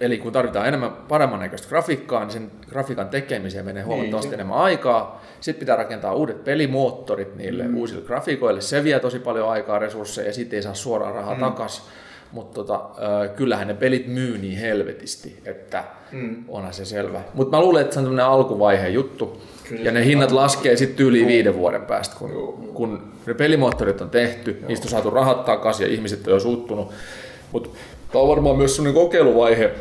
[0.00, 4.56] Eli kun tarvitaan enemmän paremman näköistä grafiikkaa, niin sen grafiikan tekemiseen menee huomattavasti se- enemmän
[4.58, 5.22] aikaa.
[5.40, 7.76] Sitten pitää rakentaa uudet pelimoottorit niille mm.
[7.76, 8.60] uusille grafiikoille.
[8.60, 11.40] Se vie tosi paljon aikaa, resursseja ja sitten ei saa suoraan rahaa mm.
[11.40, 11.88] takas.
[12.32, 16.44] Mutta tota, äh, kyllähän ne pelit myy niin helvetisti, että mm.
[16.48, 17.20] onhan se selvä.
[17.34, 19.42] Mutta mä luulen, että se on tämmöinen alkuvaiheen juttu.
[19.68, 22.30] Kyllä, ja ne hinnat laskee sitten yli viiden vuoden päästä, kun,
[22.74, 24.68] kun ne pelimoottorit on tehty, Joo.
[24.68, 26.92] niistä on saatu rahat takaisin ja ihmiset on jo suuttunut.
[27.52, 27.70] Mutta
[28.12, 29.74] Tämä on varmaan myös sellainen kokeiluvaihe,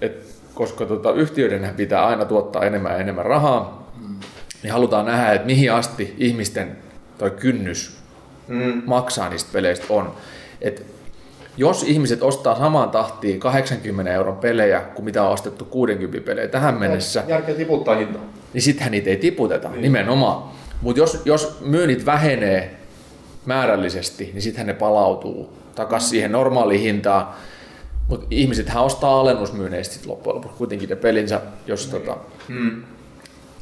[0.00, 3.92] että koska tota, yhtiöiden pitää aina tuottaa enemmän ja enemmän rahaa,
[4.62, 6.76] niin halutaan nähdä, että mihin asti ihmisten
[7.18, 7.96] toi kynnys
[8.48, 8.82] mm.
[8.86, 10.14] maksaa niistä peleistä on.
[10.60, 10.86] Et
[11.56, 16.74] jos ihmiset ostaa samaan tahtiin 80 euron pelejä kuin mitä on ostettu 60 pelejä tähän
[16.74, 18.22] mennessä, Järkeä tiputtaa hintaa.
[18.52, 19.82] niin sittenhän niitä ei tiputeta niin.
[19.82, 20.42] nimenomaan.
[20.80, 22.76] Mutta jos, jos myynnit vähenee
[23.46, 27.28] määrällisesti, niin sittenhän ne palautuu takaisin siihen normaaliin hintaan.
[28.08, 32.16] Mutta ihmisethän ostaa alennusmyyneistä sit loppujen lopuksi kuitenkin ne pelinsä, jos tota,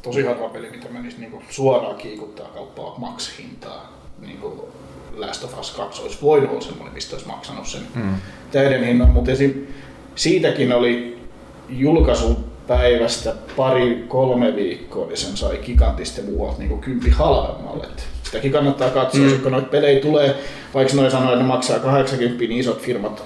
[0.01, 3.93] Tosi harva peli, mitä menisi niinku suoraan kiikuttaa kauppaa max-hintaa.
[4.19, 4.69] Niinku
[5.17, 8.15] Last of Us 2 olisi voinut olla semmoinen, mistä olisi maksanut sen mm.
[8.51, 9.67] täyden hinnan, mutta esim.
[10.15, 11.17] siitäkin oli
[11.69, 17.87] julkaisun päivästä pari-kolme viikkoa, niin sen sai gigantista muualta niin kympi halvemmalle.
[18.23, 19.39] Sitäkin kannattaa katsoa, mm.
[19.39, 20.35] kun noita pelejä tulee,
[20.73, 23.23] vaikka noin sanoo, että ne maksaa 80, niin isot firmat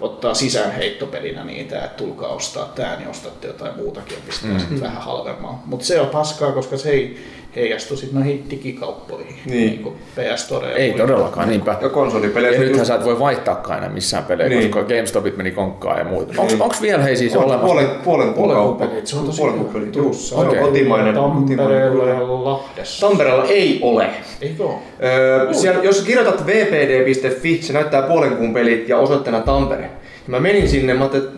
[0.00, 4.58] ottaa sisään heittopelinä niitä, että tulkaa ostaa tää, niin ostatte jotain muutakin ja pistää mm.
[4.58, 5.58] sitten vähän halvemmalla.
[5.64, 7.18] Mutta se on paskaa, koska se ei
[7.56, 10.66] heijastu sitten noihin digikauppoihin, niin, niin kuin PS Store.
[10.70, 11.06] ja ei muihin.
[11.06, 11.76] todellakaan niinpä.
[11.80, 14.58] Ja konsolipeleissä Ja nythän just- sä et voi vaihtaakaan enää missään pelejä, Niin.
[14.58, 14.70] niin.
[14.70, 16.34] koska GameStopit meni konkkaan ja muuta.
[16.42, 17.66] Onks, onks vielä hei siis olemassa?
[17.66, 18.86] Puolen, puolen Puolen kauppa.
[19.04, 19.92] se on tosi puolen.
[19.92, 20.28] Turussa.
[20.34, 20.60] Se on Okei.
[20.60, 21.14] kotimainen.
[21.14, 23.06] Tampereella ja Lahdessa.
[23.08, 24.06] Tampereella ei ole.
[24.40, 24.74] Eikö ole?
[25.04, 29.90] Öö, siellä, jos kirjoitat vpd.fi, se näyttää puolen kuun pelit ja osoitteena Tampere.
[30.26, 31.28] Mä menin sinne, mä ajattelin,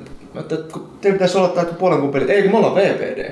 [0.41, 0.57] että,
[1.01, 2.31] teillä pitäisi olla tää puolen kuun pelit.
[2.31, 3.31] Ei, kun me ollaan VPD.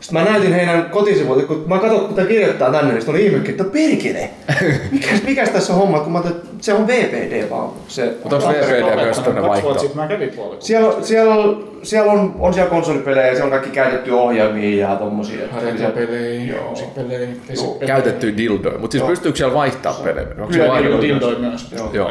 [0.00, 3.50] Sitten mä näytin heidän kotisivuilta, kun mä katsoin, kun kirjoittaa tänne, niin sitten oli ihmekin,
[3.50, 4.30] että perkele!
[4.92, 6.00] Mikäs, mikäs tässä on homma?
[6.00, 7.70] Kun mä ajattelin, että se on VPD vaan.
[7.88, 10.56] Se, Mutta onko VPD myös tuonne puolella.
[10.60, 11.34] siellä, siellä,
[11.82, 15.44] siellä on, on siellä konsolipelejä ja siellä on kaikki käytetty ohjelmia ja tommosia.
[15.44, 16.70] että siellä- Harjoittelupelejä, Joo.
[16.70, 17.86] musiikkipelejä, pesipelejä.
[17.86, 20.26] Käytetty dildoja, mutta siis pystyykö siellä vaihtaa pelejä?
[20.28, 21.38] Onko Kyllä siellä on dildoja?
[21.38, 21.66] myös.
[21.92, 22.10] Joo.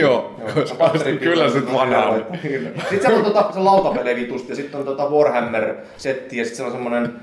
[0.00, 0.32] Joo.
[1.20, 2.24] Kyllä se vanha on.
[2.42, 6.66] Sitten siellä on tota, se lautapelejä vitusti ja sitten on tota Warhammer-setti ja sitten siellä
[6.66, 7.15] on semmonen Öö,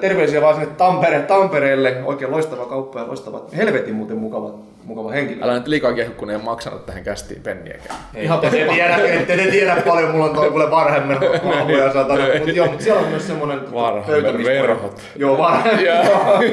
[0.00, 1.96] terveisiä vaan sinne Tampere, Tampereelle.
[2.04, 4.50] Oikein loistava kauppa ja loistava, helvetin muuten mukava,
[4.84, 5.44] mukava henkilö.
[5.44, 7.98] Älä nyt liikaa kehu, kun ei maksanut tähän kästiin penniäkään.
[8.16, 12.24] Ihan te tiedä, ette te tiedä paljon, mulla on toi kuule Warhammer hahmoja satana.
[12.38, 13.60] Mut joo, mut siellä on myös semmonen
[14.06, 15.00] pöytä, verhot.
[15.16, 15.80] Joo, Warhammer.
[15.80, 15.94] Ja,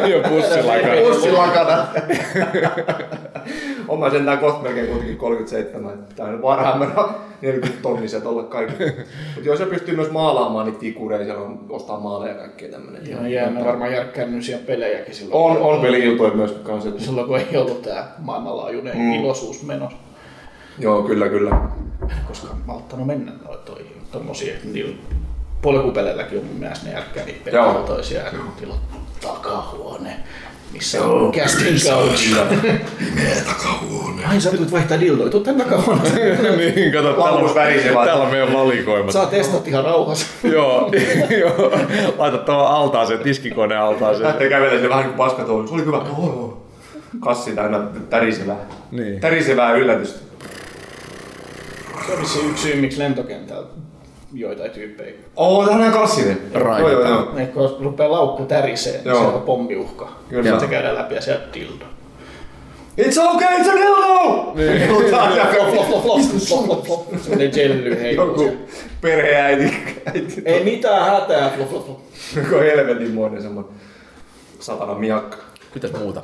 [0.08, 0.88] ja pussilaka.
[1.08, 1.88] Pussilakana.
[3.92, 6.08] On mä sentään kohta melkein kuitenkin 37.
[6.16, 6.90] Tää on Warhammer
[7.42, 8.84] 40 tonniset olla kaikki.
[9.36, 13.10] Mut joo, se pystyy myös maalaamaan niitä figureja, siellä on ostaa maaleja ja kaikkea tämmönen.
[13.10, 15.58] Ihan jäänä varmaan järkkännyisiä pelejäkin silloin.
[15.58, 16.90] On, on peli-iltoja myös kanssa.
[16.98, 19.14] Silloin kun ei ollut tää maailmanlaajuinen mm.
[19.14, 19.98] iloisuus menossa.
[20.80, 21.62] Joo, kyllä, kyllä.
[22.28, 24.96] Koska malttanut mennä noitoihin tommosia, niillä
[25.62, 27.66] polkupeleilläkin on mun mielestä ne järkkää niitä Joo.
[27.66, 28.36] pelejä toisiaan.
[28.60, 30.16] Niillä on takahuone,
[30.74, 32.36] missä on casting couch.
[33.46, 34.26] takahuone.
[34.26, 36.58] Ai sä tulet vaihtaa dildoja, tuu tän takahuoneeseen.
[36.76, 39.12] niin, kato, täällä on, täällä on meidän valikoimat.
[39.12, 40.26] Saa testat ihan rauhassa.
[40.54, 40.92] Joo,
[41.42, 41.72] joo.
[42.18, 44.28] Laita tuohon altaaseen, tiskikoneen altaaseen.
[44.28, 45.68] Lähtee kävelemään sinne vähän niin kuin paskatoulu.
[45.68, 45.98] Se oli hyvä.
[45.98, 46.58] Oh, oh.
[47.20, 47.80] Kassi täynnä
[48.10, 48.58] tärisevää.
[48.92, 49.20] Niin.
[49.20, 50.20] Tärisevää yllätystä.
[52.08, 53.68] Se oli se yksi syy, miksi lentokentällä
[54.34, 55.14] joitain tyyppejä.
[55.36, 56.42] Oo, tää on klassinen.
[56.54, 56.92] Raikataan.
[56.92, 57.34] Joo, joo, joo.
[57.36, 59.18] Ne kun rupeaa laukku tärisee, niin Joo.
[59.20, 60.10] siellä on pommiuhka.
[60.30, 60.44] Kyllä.
[60.44, 61.86] Sitten se käydään läpi ja sieltä dildo.
[63.02, 64.52] It's okay, it's a dildo!
[64.56, 64.82] Niin.
[65.10, 65.26] Flop,
[65.70, 67.22] flop, flop, flop, flop, flop, flop.
[67.22, 68.58] Semmoinen jelly heiluu Joku
[69.02, 69.74] perheäiti.
[70.06, 70.42] äiti.
[70.46, 72.00] Ei mitään hätää, flop, flop, flop.
[72.36, 73.72] Joku helvetinmoinen semmonen
[74.60, 75.38] satana miakka.
[75.74, 76.22] Mitäs muuta?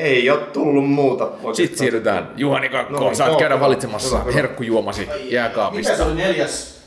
[0.00, 1.24] Ei oo tullut muuta.
[1.24, 1.54] oikeastaan.
[1.54, 3.02] Sitten siirrytään Juhani Kakkoon.
[3.02, 3.38] No, Saat joo.
[3.38, 4.32] käydä valitsemassa Hyvä, hyvä.
[4.34, 5.92] herkkujuomasi jääkaapista.
[5.92, 6.80] Mikä se oli neljäs?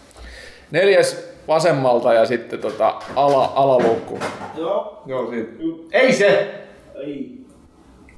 [0.72, 4.20] Neljäs vasemmalta ja sitten tota ala, alaluukku.
[4.58, 5.04] Joo.
[5.06, 5.52] Joo, siitä.
[5.92, 6.56] Ei se!
[6.96, 7.38] Ei.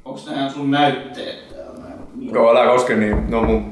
[0.06, 1.92] Onks nää sun näytteet täällä?
[2.34, 3.30] Joo, älä koske niin.
[3.32, 3.72] Ne on mun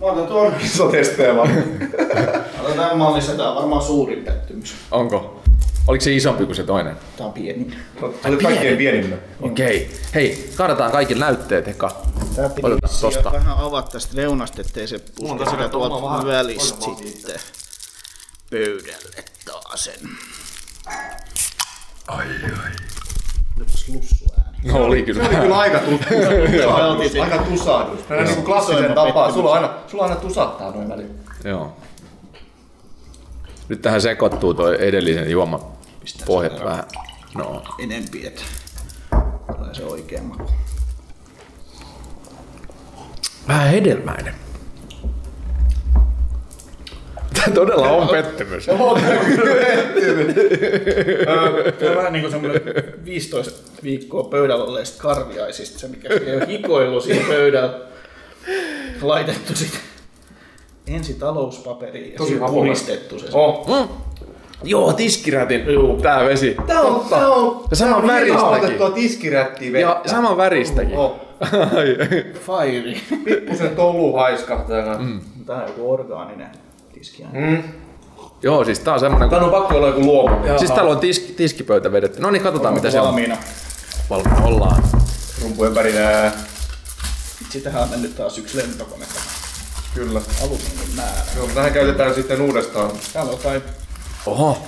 [0.00, 0.52] Mä otan tuon.
[0.64, 1.48] isotesteja vaan.
[2.62, 4.74] Otan tämän mallissa, tää on varmaan suurin pettymys.
[4.90, 5.39] Onko?
[5.90, 6.96] Oliko se isompi kuin se toinen?
[7.16, 7.76] Tää on pieni.
[8.22, 9.16] Se oli kaikkein pienimmä.
[9.40, 9.90] Okei.
[10.14, 12.02] Hei, kaadetaan kaikki näytteet eka.
[12.36, 13.32] Tää piti Otetaan tosta.
[13.32, 17.40] vähän avata tästä reunasta, ettei se puske sitä tuolta välistä sitten
[18.50, 20.00] pöydälle taasen.
[22.08, 22.70] Ai ai.
[23.56, 24.58] Olipas lussu ääni.
[24.72, 25.22] No oli kyllä.
[25.24, 25.78] Se oli kyllä aika
[27.06, 28.00] otin aika tusahdus.
[28.08, 29.04] Niin kuin klassisen Isoimman tapaa.
[29.26, 29.34] pettymyksen.
[29.34, 31.10] Sulla aina, sulla aina tusahtaa noin väliin.
[31.44, 31.76] Joo.
[33.68, 35.79] Nyt tähän sekoittuu toi edellisen juoma
[36.26, 36.84] pohjat vähän.
[37.34, 37.62] No.
[37.78, 38.42] Enempi, että
[39.56, 40.50] tulee se oikea maku.
[43.48, 44.34] Vähän hedelmäinen.
[47.34, 48.66] Tämä todella on pettymys.
[48.66, 49.00] Tämä on
[51.96, 52.62] vähän niin kuin semmoinen
[53.04, 57.80] 15 viikkoa pöydällä olleista karviaisista, se mikä ei ole hikoillut siinä pöydällä.
[59.02, 59.80] Laitettu sitten
[60.86, 63.26] ensi talouspaperi ja puristettu se.
[63.32, 63.68] Oh.
[63.68, 64.09] Mm.
[64.62, 65.72] Joo, tiskirätin.
[65.72, 65.96] Juu.
[66.02, 66.56] Tää vesi.
[66.66, 68.92] Tää on, tää on, Ja saman tää on väristäkin.
[68.94, 69.88] tiskirättiä vettä.
[69.88, 70.96] Ja saman väristäkin.
[70.98, 71.20] Oh.
[72.46, 73.00] Fire.
[73.24, 74.98] Pikkusen tolu haiskahtaa.
[74.98, 75.20] Mm.
[75.46, 76.48] Tää on joku orgaaninen
[76.94, 77.24] tiski.
[77.32, 77.62] Mm.
[78.42, 79.30] Joo, siis tää on semmonen...
[79.30, 80.36] Tän on pakko olla joku luomu.
[80.58, 82.20] Siis täällä on tiski, tiskipöytä vedetty.
[82.20, 83.06] No niin, katsotaan mitä se on.
[83.06, 83.36] Valmiina.
[84.10, 84.82] Valmiina ollaan.
[85.42, 86.32] Rumpujen värinää.
[87.50, 89.04] Sitähän on mennyt taas yksi lentokone
[89.94, 90.20] Kyllä.
[90.42, 91.20] alumiinin määrä.
[91.36, 92.90] Joo, tähän käytetään sitten uudestaan.
[93.12, 93.62] Täällä on kai
[94.26, 94.58] Oho.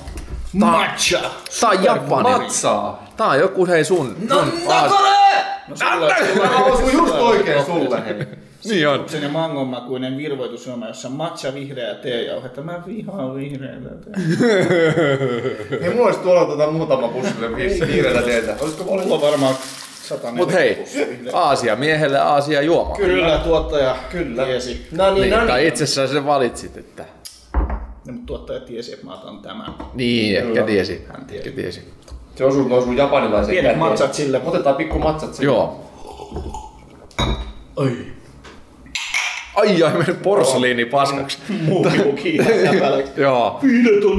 [0.53, 1.21] matcha.
[1.61, 2.23] Tää on Japani.
[2.31, 3.07] Matsaa.
[3.17, 4.17] Tää on joku hei sun.
[4.29, 5.13] No, sun Nakore!
[6.37, 8.05] No osun just oikein sulle.
[8.05, 8.15] hei.
[8.65, 9.09] Niin on.
[9.09, 12.63] Sen ja mangonmakuinen virvoitusjuoma, jossa on matcha vihreä teejauhetta.
[12.63, 14.21] Mä vihaan vihreätä teetä.
[15.81, 18.57] Hei, mulla olisi tuolla tota muutama pussille vihreätä teetä.
[18.61, 19.55] Olisiko Mulla varmaan
[20.03, 20.85] 140 Mut hei.
[21.33, 22.97] Aasia miehelle Aasia juoma.
[22.97, 24.45] Kyllä, tuottaja Kyllä.
[24.45, 24.87] tiesi.
[24.93, 27.05] No niin, Niin, no tai itse asiassa valitsit, että...
[28.07, 29.75] No, mutta tuottaja tiesi, että mä otan tämän.
[29.95, 31.05] Niin, ehkä tiesi.
[31.13, 31.49] Hän tiesi.
[31.49, 31.93] Ehkä tiesi.
[32.35, 34.41] Se osuu noin sun japanilaisen Pienet matsat sille.
[34.45, 35.53] Otetaan pikku matsat sille.
[35.53, 35.91] Joo.
[37.77, 38.07] Oi.
[39.55, 41.39] Ai ai, meni porseliini paskaksi.
[41.69, 42.39] Muumimuki.
[43.17, 43.61] Joo.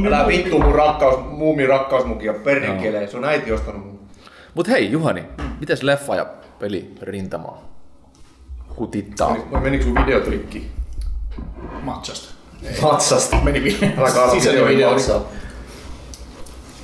[0.07, 3.07] Älä vittu mun rakkaus, muumin rakkausmuki on perkele.
[3.07, 3.99] Se on äiti ostanut mun.
[4.53, 5.23] Mut hei Juhani,
[5.59, 6.25] mites leffa ja
[6.59, 7.73] peli rintamaa?
[8.75, 9.37] Kutittaa.
[9.61, 10.71] Menikö sun videotrikki?
[11.81, 12.32] Matsasta.
[12.81, 13.37] Matsasta.
[13.43, 14.91] Meni vi- Älä kaada sisäinen videoihin video.
[14.91, 15.21] matsaa.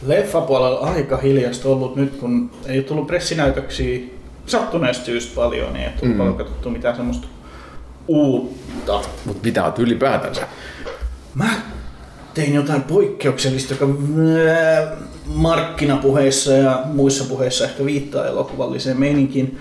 [0.06, 4.00] Leffapuolella aika hiljasta ollut nyt, kun ei ole tullut pressinäytöksiä
[4.46, 6.18] sattuneesta syystä paljon, niin ei ole tullut mm.
[6.18, 7.28] paljon katsottu mitään semmoista
[8.08, 9.02] uutta.
[9.26, 10.48] Mut mitä oot ylipäätänsä?
[11.36, 11.50] Mä
[12.34, 19.60] tein jotain poikkeuksellista, joka äh, markkinapuheissa ja muissa puheissa ehkä viittaa elokuvalliseen meininkiin.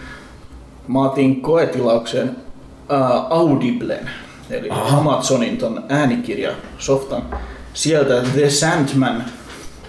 [0.88, 2.28] Mä otin koetilauksen
[2.92, 3.00] äh,
[3.31, 4.11] Audiblen,
[4.50, 4.98] eli Aha.
[4.98, 7.22] Amazonin ton äänikirja softan.
[7.74, 9.24] Sieltä The Sandman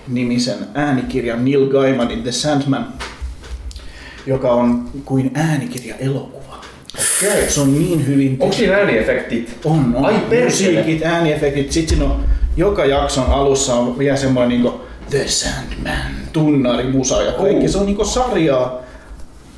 [0.08, 2.93] nimisen äänikirjan Neil Gaimanin The Sandman,
[4.26, 6.62] joka on kuin äänikirja elokuva.
[7.00, 7.52] Okei.
[7.52, 9.58] Se on niin hyvin Onko siinä ääniefektit?
[9.65, 10.06] on, on.
[10.06, 10.43] Ai.
[10.45, 11.72] Musiikit, ääniefektit.
[11.72, 12.26] Sitten siinä on,
[12.58, 17.65] joka jakson alussa on vielä semmoinen niinku The Sandman, tunnari, musa ja kaikki.
[17.65, 17.72] Oh.
[17.72, 18.88] Se on niinku sarjaa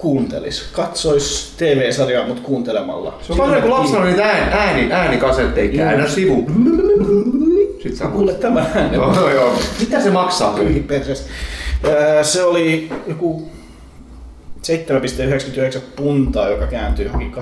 [0.02, 0.64] kuuntelis.
[0.72, 3.18] Katsois TV-sarjaa, mutta kuuntelemalla.
[3.22, 5.72] Se on vähän kuin lapsena niitä ääni, ääni, äänikasetteja.
[5.78, 6.48] Käännä sivu.
[7.74, 8.96] Sitten sä Kuule tämä ääni.
[8.96, 9.54] Joo, joo.
[9.80, 10.60] Mitä se maksaa?
[12.16, 13.50] Ää, Se oli joku
[14.62, 17.42] 7,99 puntaa, joka kääntyy johonkin 8,14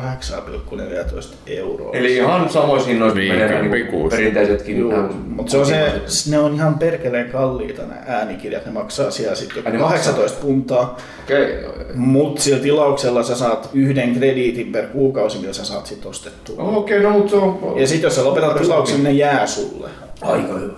[1.47, 1.91] euroa.
[1.93, 3.63] Eli ihan samoissa hinnoissa menee
[4.09, 4.79] perinteisetkin.
[4.79, 9.35] Joo, mutta se on se, ne on ihan perkeleen kalliita nämä äänikirjat, ne maksaa siellä
[9.35, 11.83] sitten Ai ne joku 18 puntaa, Okei, joo, joo.
[11.95, 16.63] mutta sillä tilauksella sä saat yhden krediitin per kuukausi, millä sä saat sit ostettua.
[16.63, 17.73] No, Okei, no mutta se on...
[17.75, 19.89] Ja sitten jos sä lopetat tilauksen, ne jää sulle.
[20.21, 20.73] Aika hyvä.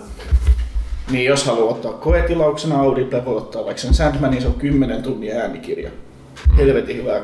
[1.11, 5.37] Niin jos haluaa ottaa koetilauksena Audible, voi ottaa vaikka sen Sandmanin, se on 10 tunnin
[5.37, 5.89] äänikirja.
[6.57, 7.21] Helvetin hyvä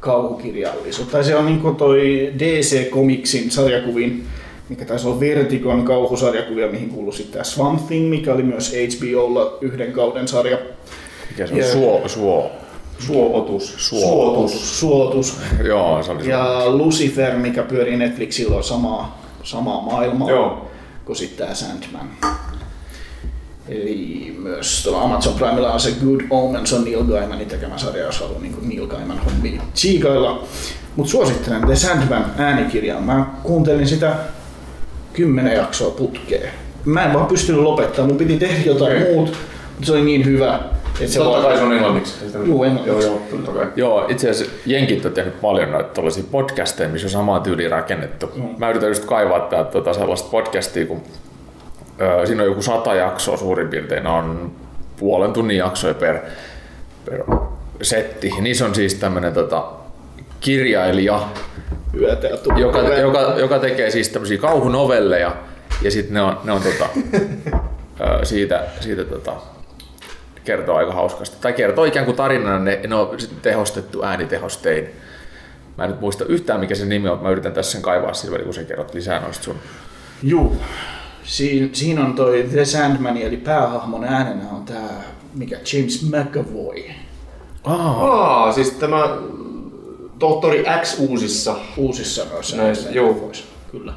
[0.00, 1.08] kauhukirjallisuus.
[1.08, 4.26] Tai se on niinku toi DC Comicsin sarjakuvin,
[4.68, 9.58] mikä taisi olla Vertigon kauhusarjakuvia, mihin kuului sitten tää Swamp Thing, mikä oli myös HBOlla
[9.60, 10.58] yhden kauden sarja.
[11.30, 11.58] Mikä se on?
[11.58, 12.50] Ja- Suo, suo.
[12.98, 13.74] Suopotus.
[13.88, 14.80] Suotus.
[14.80, 15.36] Suotus.
[15.64, 16.28] Joo, se oli.
[16.28, 20.68] Ja Lucifer, mikä pyörii Netflixillä, on samaa, samaa maailmaa Joo.
[21.04, 22.10] kuin sitten tää Sandman.
[23.68, 28.20] Eli myös tuolla Amazon Primella on se Good Omens, on Neil Gaimanin tekemä sarja, jos
[28.20, 30.44] haluaa niin Neil Gaiman hommia tsiikailla.
[30.96, 33.00] Mutta suosittelen The Sandman äänikirjaa.
[33.00, 34.16] Mä kuuntelin sitä
[35.12, 36.50] kymmenen jaksoa putkeen.
[36.84, 39.14] Mä en vaan pystynyt lopettamaan, mun piti tehdä jotain Okei.
[39.14, 39.32] muuta,
[39.70, 40.60] mutta se oli niin hyvä.
[41.00, 42.14] Että se Totta kai se on englanniksi.
[42.44, 43.06] Juu, englanniksi.
[43.06, 43.66] Joo, joo, totta kai.
[43.76, 48.26] Joo, itse asiassa jenkit on tehnyt paljon noita tällaisia podcasteja, missä on samaa tyyliä rakennettu.
[48.36, 48.42] Mm.
[48.58, 51.02] Mä yritän just kaivaa tää, tota, sellaista podcastia, kun
[52.24, 54.52] siinä on joku sata jaksoa suurin piirtein, on
[54.96, 56.18] puolen tunnin jaksoja per,
[57.04, 57.22] per
[57.82, 58.32] setti.
[58.40, 59.64] Niissä on siis tämmönen tota,
[60.40, 61.28] kirjailija,
[62.56, 65.36] joka, joka, joka tekee siis tämmöisiä kauhunovelleja
[65.82, 66.88] ja sitten ne on, ne on tota,
[68.22, 69.32] siitä, siitä tota,
[70.44, 71.36] kertoo aika hauskasti.
[71.40, 74.88] Tai kertoo ikään kuin tarinana, ne, ne on tehostettu äänitehostein.
[75.78, 78.38] Mä en nyt muista yhtään mikä se nimi on, mä yritän tässä sen kaivaa sillä
[78.38, 79.56] kun sä kerrot lisää noista sun.
[80.22, 80.56] Juu.
[81.26, 85.02] Siin, siinä on toi The Sandman, eli päähahmon äänenä on tää,
[85.34, 86.82] mikä James McAvoy.
[87.64, 89.16] Ah, Aa, siis tämä
[90.18, 91.56] Tohtori X uusissa.
[91.76, 92.56] Uusissa noissa.
[92.56, 93.32] Näissä, joo.
[93.70, 93.92] Kyllä.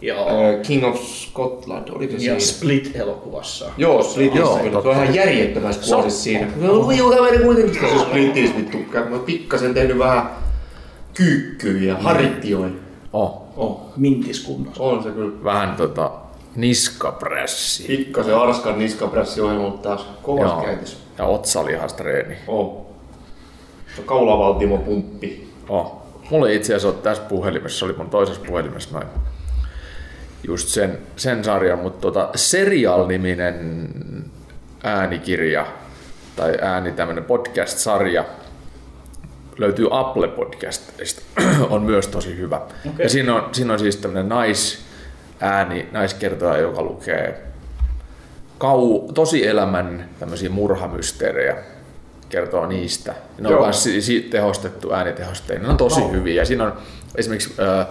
[0.00, 0.16] Ja,
[0.62, 2.40] King of Scotland, oliko se ja siinä?
[2.40, 3.70] Split-elokuvassa.
[3.76, 4.82] Joo, Splitissä Joo, kyllä.
[4.82, 6.46] Se on ihan järjettömässä kuosissa siinä.
[6.56, 7.74] No, viu kaveri kuitenkin.
[7.74, 8.78] Se Splitissä vittu.
[9.10, 10.30] Mä pikkasen tehnyt vähän
[11.14, 12.70] kyykkyä ja harrittioi.
[13.12, 13.42] oh.
[13.56, 13.80] Oh.
[13.96, 14.82] mintiskunnossa.
[14.82, 15.44] On se kyllä.
[15.44, 16.10] Vähän tota
[16.56, 17.84] niskaprässi.
[17.86, 20.62] Pikkasen Arskan niskaprässiohjelma, mutta taas kovas Joo.
[20.62, 20.98] käyntis.
[21.18, 22.36] Ja otsalihastreeni.
[22.46, 22.86] Oh.
[24.06, 25.48] Kaulavaltimo pumppi.
[25.68, 26.02] Oh.
[26.30, 29.06] Mulla itse asiassa ole tässä puhelimessa, se oli mun toisessa puhelimessa noin.
[30.48, 33.88] Just sen, sen sarjan, mutta tota, Serial-niminen
[34.82, 35.66] äänikirja
[36.36, 38.24] tai ääni tämmönen podcast-sarja
[39.58, 41.22] löytyy Apple Podcastista,
[41.70, 42.56] on myös tosi hyvä.
[42.56, 43.04] Okay.
[43.04, 44.28] Ja siinä on, siinä on siis tämmönen
[45.42, 47.42] naisääni, naiskertoja, joka lukee
[48.58, 51.56] kau, tosielämän tämmöisiä murhamysteerejä,
[52.28, 53.14] kertoo niistä.
[53.40, 55.62] Ne on myös si- si- tehostettu äänitehostein.
[55.62, 56.34] Ne on tosi hyviä.
[56.42, 56.72] Ja siinä on
[57.16, 57.86] esimerkiksi äh,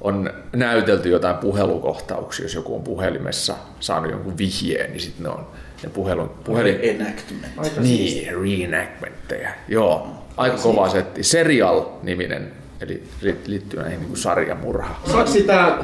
[0.00, 5.46] on näytelty jotain puhelukohtauksia, jos joku on puhelimessa saanut jonkun vihjeen, niin sitten ne on
[5.82, 7.78] ne puhelun, puhelin, Enactment.
[7.78, 9.50] niin, reenactmentteja.
[9.68, 11.22] Joo, aika kova setti.
[11.22, 14.94] Serial-niminen, eli li- liittyy näihin niin sarjamurha.
[15.12, 15.78] Saako sitä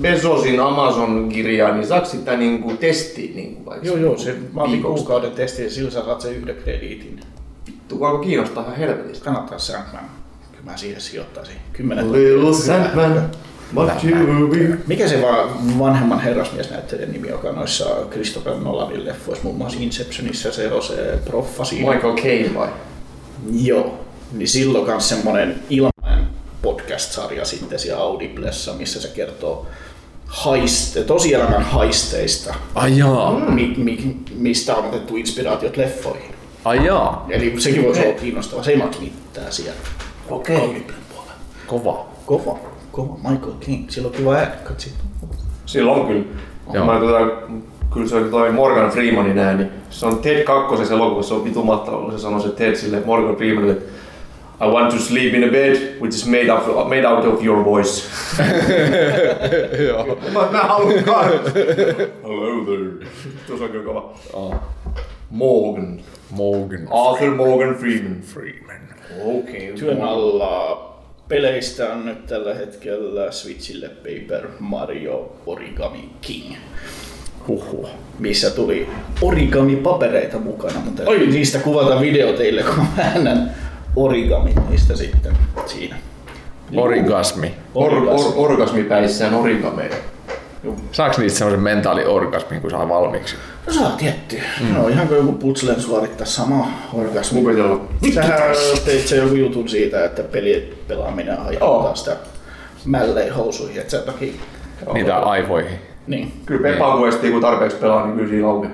[0.00, 3.86] Bezosin Amazon-kirjaa, niin saako sitä niinku testiin niinku vaikka?
[3.86, 5.04] Joo, joo, se vaatii viikoksi?
[5.04, 7.20] kuukauden testi ja sillä saat sen yhden krediitin.
[7.66, 9.24] Vittu, alkoi kiinnostaa ihan helvetistä.
[9.24, 10.04] Kannattaa Sandman.
[10.52, 11.56] Kyllä mä siihen sijoittaisin.
[11.72, 13.30] Kymmenen Little Sandman,
[13.74, 14.78] what you will be.
[14.86, 20.72] Mikä se va- vanhemman herrasmiesnäyttelijän nimi, joka noissa Christopher Nolanin leffoissa, muun muassa Inceptionissa se
[20.72, 21.94] on se proffa siinä.
[21.94, 22.68] Michael Caine vai?
[23.52, 23.98] Joo,
[24.32, 26.26] niin silloin kans semmonen ilmainen
[26.62, 29.66] podcast-sarja sitten siellä Audiblessa, missä se kertoo
[30.26, 36.34] haiste, tosielämän haisteista, Ai jaa, mi- mi- mistä on otettu inspiraatiot leffoihin.
[36.64, 39.80] ai jaa, Eli sekin voisi olla kiinnostavaa, se ei maksa mitään siellä.
[40.30, 40.56] Okei.
[40.56, 41.32] Audiblen puolella.
[41.66, 42.06] kova.
[42.26, 42.58] Kova,
[42.92, 44.92] kova Michael King, sillä on kiva ääni, katsi.
[45.66, 46.24] Silloin kyllä.
[46.72, 46.84] Joo.
[46.86, 47.18] Mä tota,
[47.94, 49.66] kyllä se oli toi Morgan Freemanin ääni.
[49.90, 52.10] Se on Ted kakkosessa elokuvassa, se on vitu mahtavaa.
[52.12, 53.76] Se sanoi se Ted sille Morgan Freemanille,
[54.58, 57.64] I want to sleep in a bed which is made, of, made out of your
[57.64, 58.08] voice.
[59.78, 60.18] Joo.
[60.34, 61.04] Mä, mä haluan.
[62.22, 63.06] Hello there.
[63.46, 64.14] Tuossa on kyllä kova.
[64.32, 64.54] Oh.
[65.30, 66.00] Morgan.
[66.30, 68.20] Morgan Arthur Morgan Freeman.
[68.20, 68.80] Freeman.
[69.24, 69.72] Okei.
[69.72, 70.96] Työn alla
[71.28, 76.54] peleistä on nyt tällä hetkellä Switchille Paper Mario Origami King.
[77.48, 77.88] Huhhuh.
[78.18, 78.88] missä tuli
[79.22, 81.26] origami-papereita mukana, mutta Oi.
[81.26, 83.12] niistä kuvata video teille, kun mä
[83.96, 85.96] origamit niistä sitten siinä.
[86.76, 87.54] Origasmi.
[87.74, 89.96] Or, or, orgasmipäissään origameja.
[90.92, 93.36] Saaks niistä semmoisen mentaaliorgasmin, kun saa valmiiksi?
[93.66, 94.40] No saa tietty.
[94.60, 94.74] Mm.
[94.74, 97.40] No ihan kuin joku putslen suorittaa sama orgasmi.
[97.40, 97.80] Olla.
[98.14, 101.94] Sähän teit se joku jutun siitä, että peli pelaaminen aiheuttaa Joo.
[101.94, 102.16] sitä
[102.84, 104.32] mälleen housuihin, että sen takia...
[104.92, 105.78] Niitä aivoihin.
[106.06, 106.32] Niin.
[106.46, 108.72] Kyllä Peppa Questia kun tarpeeksi pelaa, niin kyllä siinä aukeaa.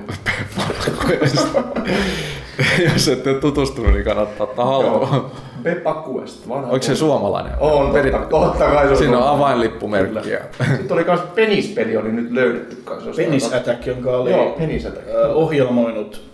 [2.92, 5.30] Jos ette ole tutustunut, niin kannattaa ottaa haltuun.
[5.62, 6.66] Peppa Quest, vanha.
[6.72, 7.52] Onko se suomalainen?
[7.60, 10.40] On, Peli- totta, totta kai se on Siinä on avainlippumerkkiä.
[10.76, 13.10] Sitten oli kans Penis-peli oli nyt löydetty kanssa.
[13.16, 15.06] Penis Attack, jonka oli Joo, Penis Attack.
[15.34, 16.31] ohjelmoinut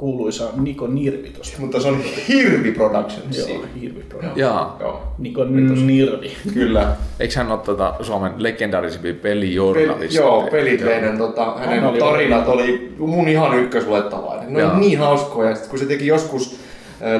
[0.00, 1.60] kuuluisa Niko Nirvi tossa.
[1.60, 3.38] Mutta se on Hirvi Productions.
[3.48, 4.20] Joo, Hirvi Pro.
[4.36, 4.76] Jaa.
[4.80, 5.02] Joo.
[5.18, 6.32] Niko Nirvi.
[6.54, 6.96] Kyllä.
[7.20, 10.22] Eikö hän ole tota Suomen legendaarisimpia Pel- pelijournalisteja?
[10.24, 14.52] joo, peliteinen tota, hänen oli tarinat oli mun ihan ykkösluettavainen.
[14.52, 14.70] Ne Joo.
[14.70, 15.54] on niin hauskoja.
[15.54, 16.60] Sitten kun se teki joskus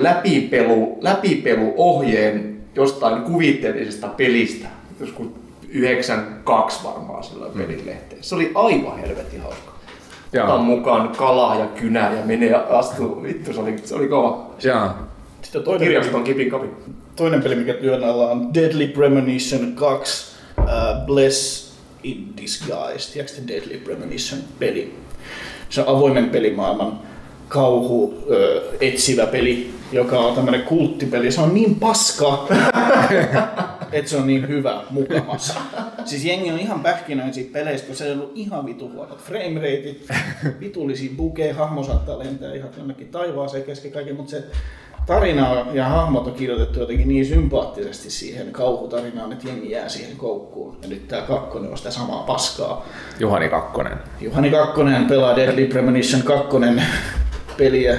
[0.01, 4.69] läpipelu, läpipeluohjeen jostain kuvitteellisesta pelistä,
[5.01, 5.27] joskus
[5.69, 8.23] 92 varmaan silloin pelilehteen.
[8.23, 9.73] Se oli aivan helvetin hauska.
[10.39, 13.23] Otan mukaan kalaa ja kynää ja menee ja astuu.
[13.23, 14.51] Vittu, se oli, se oli kova.
[14.63, 15.09] Jaa.
[15.43, 16.67] Sitten toinen Kirjaston kipin kapi.
[17.17, 20.65] Toinen peli, mikä työn alla on Deadly Premonition 2 uh,
[21.07, 21.71] Bless
[22.03, 23.13] in Disguise.
[23.13, 24.95] Tiedätkö te Deadly Premonition peli?
[25.69, 27.01] Se on avoimen pelimaailman
[27.49, 31.33] kauhu ö, etsivä peli, joka on tämmönen kulttipeli.
[31.33, 32.47] Se on niin paska,
[33.93, 35.59] että se on niin hyvä mukamas.
[36.05, 40.09] Siis jengi on ihan pähkinöin siitä peleistä, kun se on ollut ihan vitu huonot framerateit,
[40.61, 44.45] vitullisia bugeja, hahmo saattaa lentää ihan jonnekin taivaaseen kesken kaiken, mutta se
[45.07, 50.77] tarina ja hahmot on kirjoitettu jotenkin niin sympaattisesti siihen kauhutarinaan, että jengi jää siihen koukkuun.
[50.83, 52.87] Ja nyt tää kakkonen on sitä samaa paskaa.
[53.21, 53.99] Juhani Kakkonen.
[54.21, 56.57] Juhani Kakkonen pelaa Deadly Premonition 2
[57.57, 57.97] peliä.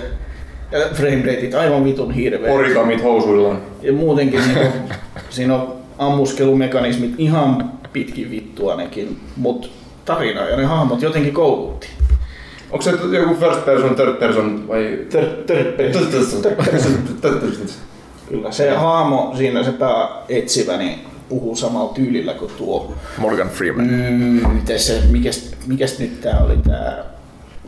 [0.71, 2.53] Ja framerateit aivan vitun hirveä.
[2.53, 3.61] Origamit housuillaan.
[3.81, 4.71] Ja muutenkin niin
[5.29, 9.67] siinä on ammuskelumekanismit ihan pitkin vittua nekin, mutta
[10.05, 11.87] tarina ja ne hahmot jotenkin koukutti.
[12.71, 14.99] Onko se joku first person, third person vai...
[15.09, 16.41] Third, third person.
[18.29, 20.99] Kyllä, se haamo siinä, se pää etsivä, niin
[21.29, 22.93] puhuu samalla tyylillä kuin tuo.
[23.17, 23.87] Morgan Freeman.
[23.87, 27.03] Mm, se, mikäs, mikäs nyt tää oli tää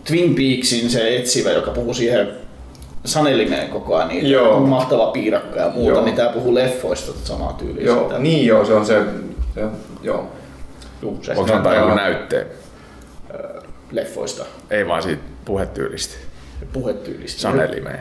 [0.07, 2.27] Twin Peaksin se etsivä, joka puhuu siihen
[3.05, 4.59] sanelimeen koko ajan niitä Joo.
[4.59, 6.05] mahtava piirakka ja muuta, Joo.
[6.05, 7.83] niin tää puhuu leffoista samaa tyyliä.
[7.85, 9.01] Joo, Sitä- niin joo, se on se
[9.55, 9.69] Ja,
[10.03, 10.27] joo.
[11.01, 12.47] Juu, se Voiko antaa joku näytteen?
[13.91, 16.15] leffoista Ei vaan siitä puhetyylistä.
[16.73, 17.41] puhetyylistä.
[17.41, 17.99] Sanelimeen.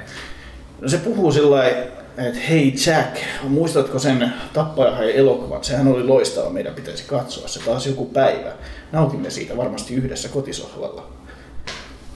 [0.80, 5.64] No se puhuu sillä että hei Jack, muistatko sen tappajahan elokuvan?
[5.64, 8.52] Sehän oli loistava, meidän pitäisi katsoa se taas joku päivä.
[8.92, 11.06] Nautimme siitä varmasti yhdessä kotisohvalla.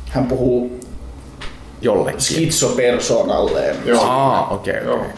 [0.08, 0.80] Hän puhuu
[1.80, 2.20] Jollekin.
[2.20, 5.10] skitsopersonalleen, Aa, okei, okay, okei.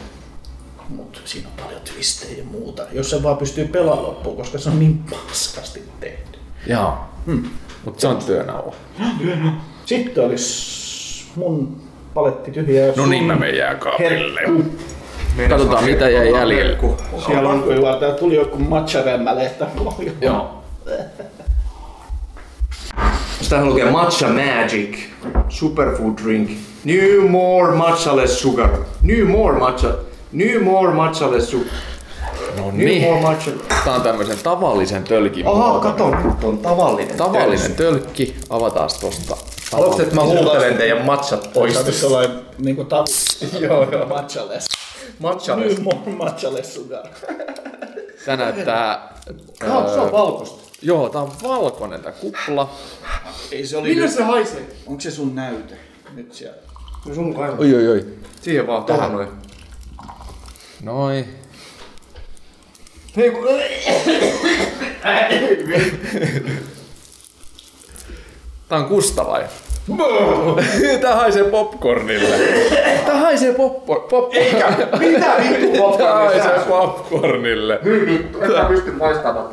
[0.88, 2.82] mutta siinä on paljon twistejä ja muuta.
[2.92, 6.38] Jos se vaan pystyy pelaamaan loppuun, koska se on niin paskasti tehty.
[6.66, 6.94] Joo.
[7.26, 7.44] Hmm.
[7.84, 8.74] Mutta se on työnauha.
[9.86, 11.80] Sitten olisi mun
[12.14, 12.92] paletti tyhjä.
[12.96, 14.40] No niin, mä menen jääkaapille.
[15.48, 16.78] Katsotaan mitä jäi jäljelle.
[17.26, 17.64] Siellä on
[18.18, 19.66] tuli joku matcha-rämmälehtä.
[20.20, 20.62] Joo.
[23.48, 24.98] Tähän lukee Matcha Magic.
[25.48, 26.50] Superfood drink.
[26.84, 28.70] New more matcha less sugar.
[29.02, 29.94] New more matcha.
[30.32, 31.72] New more matcha less sugar.
[32.56, 33.02] No New niin.
[33.02, 33.50] more matcha.
[33.84, 37.16] Tää on tämmöisen tavallisen tölkin Aha, kato, nyt on tavallinen.
[37.16, 38.36] Tavallinen tölkki.
[38.50, 39.36] Avataan tosta.
[39.72, 41.74] Haluatko, että mä huutelen teidän matchat pois?
[41.74, 43.10] Saataisiin sellainen niinku tapu.
[43.60, 44.06] Joo, joo.
[44.06, 44.68] Matcha-less.
[45.18, 45.78] Matcha less.
[45.78, 47.06] New more matcha-less sugar.
[48.26, 49.14] Tää näyttää...
[49.64, 50.67] Se on, se on valkoista.
[50.82, 52.70] Joo, tää on valkoinen tää kupla.
[53.52, 54.66] Ei se oli Millä se haisee?
[54.86, 55.74] onko se sun näyte?
[56.14, 56.58] Nyt siellä.
[57.06, 57.50] No sun kai.
[57.58, 58.06] Oi, oi, oi.
[58.42, 59.28] Siihen vaan, tähän noin.
[60.82, 61.28] Noin.
[63.16, 63.48] Hei, kun...
[68.68, 69.44] Tää on Kusta vai?
[71.00, 72.36] Tää haisee popcornille.
[73.06, 74.08] Tää haisee popcorn.
[74.08, 74.34] Pop...
[74.34, 74.88] Eikä!
[74.98, 77.80] Mitä vittu Tää popcornia haisee popcornille.
[77.84, 79.48] Hyi vittu, mä pysty maistamaan.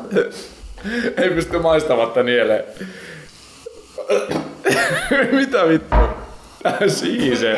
[1.21, 2.63] Ei pysty maistamatta nieleen.
[5.31, 5.95] Mitä vittu?
[6.63, 7.57] Tää siisee.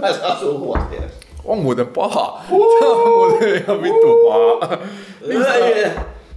[0.00, 1.12] Mä saan sun huosti edes.
[1.44, 2.44] On muuten paha.
[2.78, 4.78] Tää on muuten ihan vittu paha.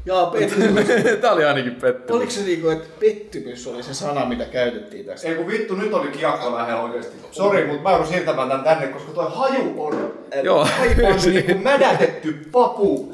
[0.05, 0.87] Jaa, pettymys.
[1.21, 2.11] Tää oli ainakin pettymys.
[2.11, 5.27] Oliko se niinku, että pettymys oli se sana, mitä käytettiin tässä?
[5.27, 7.17] Ei kun vittu, nyt oli kiekko lähellä oikeesti.
[7.31, 10.67] Sori, mut mä joudun siirtämään tän tänne, koska toi haju on Joo.
[10.81, 13.13] aivan niinku mädätetty papu,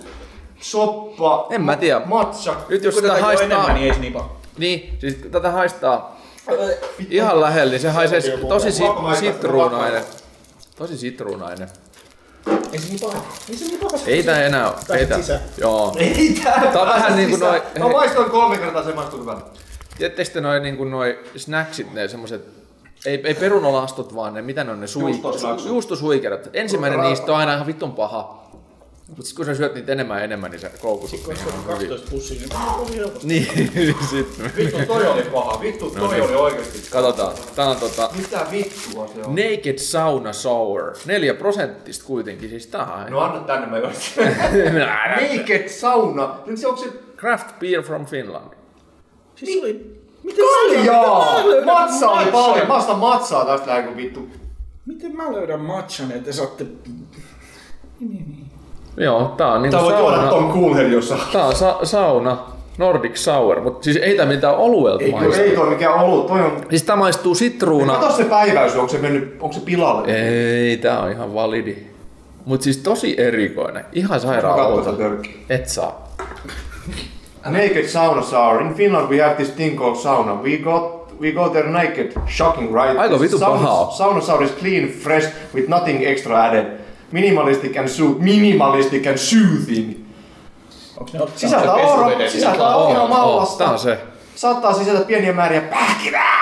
[0.61, 2.01] soppa, En mä tiedä.
[2.05, 2.55] matcha.
[2.69, 3.45] Nyt jos tätä haistaa...
[3.45, 4.15] enemmän, niin ei se niin.
[4.57, 6.17] Niin, siis tätä haistaa
[7.09, 10.03] ihan lähellä, niin se haisee tosi si- Pakko maistaa, sitruunainen.
[10.75, 11.69] Tosi sitruunainen.
[12.73, 13.23] Ei se niin paha.
[13.49, 13.97] Ei se niin paha.
[14.07, 14.75] Ei tää enää oo.
[14.97, 15.19] Ei tää.
[15.57, 15.93] Joo.
[15.97, 19.41] Ei tää Tää on vähän niinku noi- Mä maistoin kolme kertaa, se maistuu hyvältä.
[19.97, 22.41] Tiedättekö te noi, niin noi snacksit, ne semmoset,
[23.05, 25.11] ei, ei perunalastot vaan ne, mitä ne on ne sui,
[25.65, 26.49] juustosuikerat.
[26.53, 28.40] Ensimmäinen niistä on aina ihan vittun paha.
[29.11, 31.63] Mutta sitten kun sä syöt niitä enemmän ja enemmän, niin se koukutut ihan hyvin.
[31.65, 32.49] 12 pussia, niin
[32.79, 33.27] on helposti.
[33.27, 34.51] Niin, sitten.
[34.57, 35.61] Vittu, toi oli paha.
[35.61, 36.89] Vittu, toi oli oikeesti.
[36.91, 37.33] Katsotaan.
[37.55, 39.35] Tää on tota Mitä vittua se on?
[39.35, 40.93] Naked Sauna Sour.
[41.05, 44.23] 4 prosenttista kuitenkin, siis tää on No anna tänne, mä juostin.
[45.37, 46.35] Naked sauna.
[46.45, 48.53] Nyt se onko se Craft beer from Finland.
[49.35, 50.01] Siis oli...
[50.23, 51.43] Miten kaljaa?
[51.65, 52.67] Matsaa oli paljon.
[52.67, 54.27] Mä ostan matsaa tästä lähen kun vittu.
[54.85, 56.65] Miten mä löydän matchan, että te saatte...
[58.97, 60.29] Joo, tää on niinku Tää sauna.
[60.29, 61.21] ton Coolhead jossain.
[61.31, 62.37] Tää on sa- sauna.
[62.77, 65.41] Nordic Sour, mutta siis ei tää mitään oluelta Ei, maistu.
[65.41, 66.51] ei toi mikään olut, toi on...
[66.69, 67.93] Siis tää maistuu sitruuna.
[67.93, 70.07] Kato se päiväys, onko se mennyt, onko se pilalle?
[70.13, 71.77] Ei, tää on ihan validi.
[72.45, 73.85] Mut siis tosi erikoinen.
[73.93, 75.33] Ihan sairaan törkkiä.
[75.49, 76.07] Et saa.
[77.45, 78.61] Naked sauna sour.
[78.61, 80.33] In Finland we have this thing called sauna.
[80.43, 82.11] We got we go there naked.
[82.27, 82.97] Shocking, right?
[82.99, 83.91] Aika sauna, pahaa.
[83.91, 86.65] Sauna sour is clean, fresh, with nothing extra added.
[87.11, 89.95] Minimalistic and sooth, minimalistic and soothing.
[90.97, 93.57] Ottanut Sisältää oro, sisältää oro mallasta.
[93.63, 93.97] tää on se.
[94.35, 96.41] Saattaa sisältää pieniä määriä pähkinää.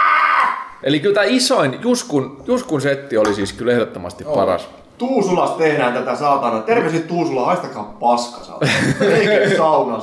[0.83, 4.69] Eli kyllä tää isoin Juskun, Juskun setti oli siis kyllä ehdottomasti paras.
[4.97, 6.59] Tuusulas tehdään tätä saatana.
[6.61, 8.71] Terveiset Tuusula, haistakaa paska saatana.
[8.99, 10.01] Naked sauna.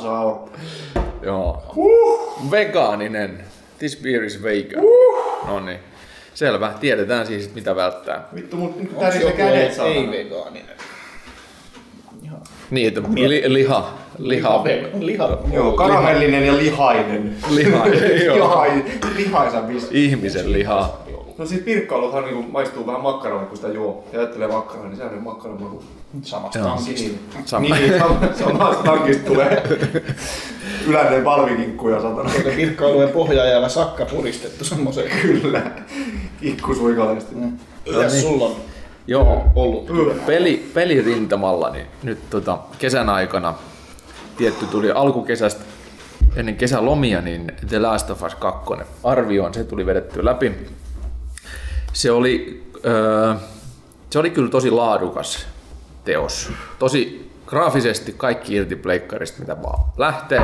[1.22, 1.62] Joo.
[2.50, 3.44] Vegaaninen.
[3.78, 4.82] This beer is vegan.
[5.46, 5.78] No niin.
[6.36, 6.72] Selvä.
[6.80, 8.28] Tiedetään siis, mitä välttää.
[8.34, 10.10] Vittu, mut nyt tää kädet ei saatana.
[10.10, 10.76] vegaaninen?
[12.70, 13.94] Niin, että li, liha.
[14.18, 14.64] Liha.
[15.00, 15.38] Liha.
[15.52, 17.36] Joo, karamellinen ja lihainen.
[17.50, 17.86] Liha.
[18.26, 18.36] Joo.
[18.36, 18.84] Lihai,
[19.16, 20.04] lihaisa vissi.
[20.04, 20.98] Ihmisen liha.
[21.38, 24.04] No siis pirkkailuthan niinku maistuu vähän makkaroille, kun sitä juo.
[24.12, 25.82] Ja ajattelee makkaroa, niin sehän on makkaron maku.
[26.22, 27.08] Samasta tankista.
[27.08, 27.74] Niin, Sama.
[27.74, 29.62] niin sam- samasta tankista tulee
[30.88, 32.30] yläinen palvikinkku ja satana.
[33.12, 35.10] Pohjaan jäävä sakka puristettu semmoseen.
[35.22, 35.62] Kyllä.
[36.40, 37.34] Kikkusuikaleesti.
[37.34, 38.56] Mitäs sulla on
[39.06, 39.42] Joo.
[39.54, 40.26] ollut?
[40.26, 43.54] Peli, pelirintamalla, niin nyt tota, kesän aikana
[44.36, 45.64] tietty tuli alkukesästä
[46.36, 48.74] ennen kesälomia, niin The Last of Us 2
[49.04, 50.52] arvioon, se tuli vedetty läpi.
[51.92, 53.34] Se oli, öö,
[54.10, 55.46] se oli kyllä tosi laadukas
[56.04, 56.52] teos.
[56.78, 60.40] Tosi graafisesti kaikki irti pleikkarista, mitä vaan lähtee.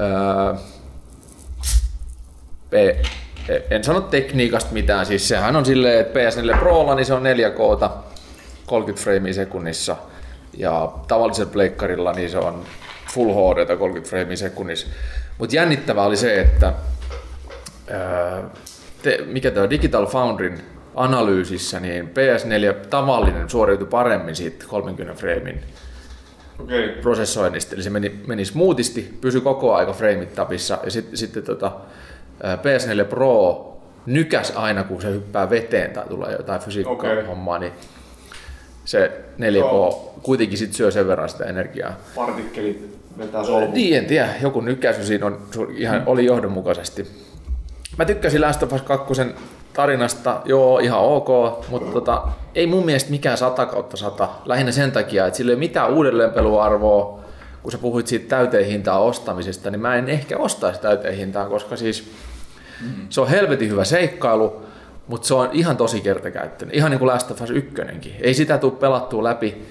[0.00, 0.54] Öö,
[2.70, 3.06] P-
[3.70, 7.88] en sano tekniikasta mitään, siis sehän on silleen, että PS4 Prolla niin se on 4K,
[8.66, 9.96] 30 freimiä sekunnissa,
[10.56, 12.64] ja tavallisella pleikkarilla niin se on
[13.14, 14.86] Full HD 30 freimiä sekunnissa.
[15.38, 16.72] Mutta jännittävää oli se, että
[17.90, 18.42] ää,
[19.02, 20.60] te, mikä tämä Digital Foundryn
[20.94, 25.62] analyysissä, niin PS4 tavallinen suoriutui paremmin siitä 30 freimin
[26.58, 26.88] Okei.
[26.88, 31.66] prosessoinnista, eli se meni, meni smoothisti, pysyi koko aika freimit tapissa, ja sit, sitten tota,
[31.66, 31.74] ää,
[32.42, 33.62] PS4 Pro
[34.06, 37.24] nykäs aina, kun se hyppää veteen tai tulee jotain fysiikkaa Okei.
[37.24, 37.72] hommaa, niin
[38.84, 40.14] se 4K Joo.
[40.22, 41.92] kuitenkin sit syö sen verran sitä energiaa.
[42.14, 43.74] Partikkelit vetää solmuun.
[43.74, 45.38] Niin, en tiedä, joku nykäisy siinä on,
[45.76, 47.06] ihan, oli johdonmukaisesti.
[47.98, 49.14] Mä tykkäsin Last of Us 2
[49.72, 51.28] tarinasta, joo, ihan ok,
[51.68, 52.22] mutta tota,
[52.54, 54.28] ei mun mielestä mikään 100 kautta 100.
[54.44, 57.20] Lähinnä sen takia, että sillä ei ole mitään uudelleenpeluarvoa,
[57.66, 61.76] kun sä puhuit siitä täyteen hintaa ostamisesta, niin mä en ehkä ostaisi täyteen hintaan, koska
[61.76, 62.10] siis
[63.08, 64.62] se on helvetin hyvä seikkailu,
[65.08, 66.76] mutta se on ihan tosi kertakäyttöinen.
[66.76, 67.74] Ihan niin kuin Last of Us 1.
[68.20, 69.62] Ei sitä tule pelattua läpi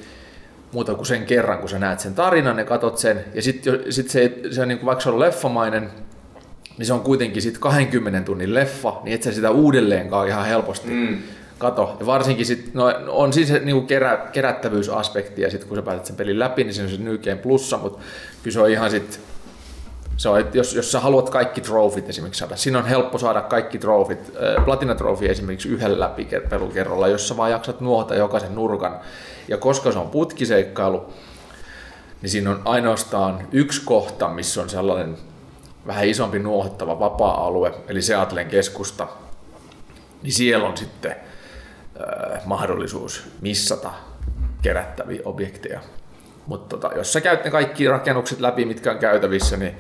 [0.71, 3.25] muuta kuin sen kerran, kun sä näet sen tarinan ja katot sen.
[3.33, 5.89] Ja sitten sit se, se on niin kuin, vaikka se on leffamainen,
[6.77, 10.89] niin se on kuitenkin sit 20 tunnin leffa, niin et sä sitä uudelleenkaan ihan helposti
[10.89, 11.17] mm.
[11.65, 11.97] Kato.
[11.99, 16.05] Ja varsinkin sit, no, on siis se niin kerä, kerättävyysaspekti, ja sitten kun sä pääset
[16.05, 17.99] sen pelin läpi, niin se on se Game plussa, mutta
[18.43, 19.19] kyllä se on ihan sit,
[20.17, 23.77] se on, jos, jos sä haluat kaikki trofit esimerkiksi saada, siinä on helppo saada kaikki
[23.77, 28.55] trofit, äh, Platina Trophy esimerkiksi yhden läpi ker- pelukerralla, jos sä vaan jaksat nuohta jokaisen
[28.55, 28.99] nurkan.
[29.47, 31.13] Ja koska se on putkiseikkailu,
[32.21, 35.17] niin siinä on ainoastaan yksi kohta, missä on sellainen
[35.87, 39.07] vähän isompi nuohottava vapaa-alue, eli Seattlen keskusta,
[40.23, 41.15] niin siellä on sitten
[42.45, 43.91] mahdollisuus missata
[44.61, 45.79] kerättäviä objekteja.
[46.47, 49.77] Mutta tota, jos sä käyt ne kaikki rakennukset läpi, mitkä on käytävissä, niin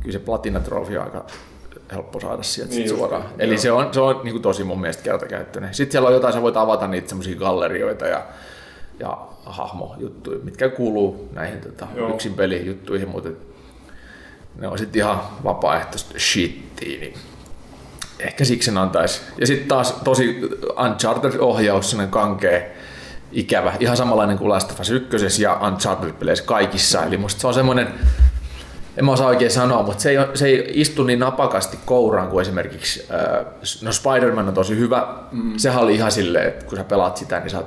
[0.00, 1.24] kyllä se Platina Trophy on aika
[1.92, 3.22] helppo saada sieltä Niin niin just, suoraan.
[3.22, 3.32] joo.
[3.38, 5.74] Eli se on, se on niin kuin tosi mun mielestä kertakäyttöinen.
[5.74, 8.26] Sitten siellä on jotain, sä voit avata niitä semmoisia gallerioita ja,
[8.98, 12.14] ja hahmojuttuja, mitkä kuuluu näihin tota, Joo.
[12.14, 13.30] yksin pelijuttuihin, mutta
[14.58, 17.14] ne on sitten ihan vapaaehtoista shittiä, niin
[18.22, 19.20] ehkä siksi sen antaisi.
[19.38, 20.40] Ja sitten taas tosi
[20.84, 22.60] Uncharted-ohjaus, sellainen kankea,
[23.32, 27.04] ikävä, ihan samanlainen kuin Last of Us 1 ja Uncharted-peleissä kaikissa.
[27.04, 27.88] Eli musta se on semmoinen,
[28.96, 32.42] en mä osaa oikein sanoa, mutta se ei, se ei istu niin napakasti kouraan kuin
[32.42, 33.46] esimerkiksi, äh,
[33.82, 35.06] no Spider-Man on tosi hyvä.
[35.32, 35.52] Mm.
[35.56, 37.62] Sehän oli ihan silleen, että kun sä pelaat sitä, niin sä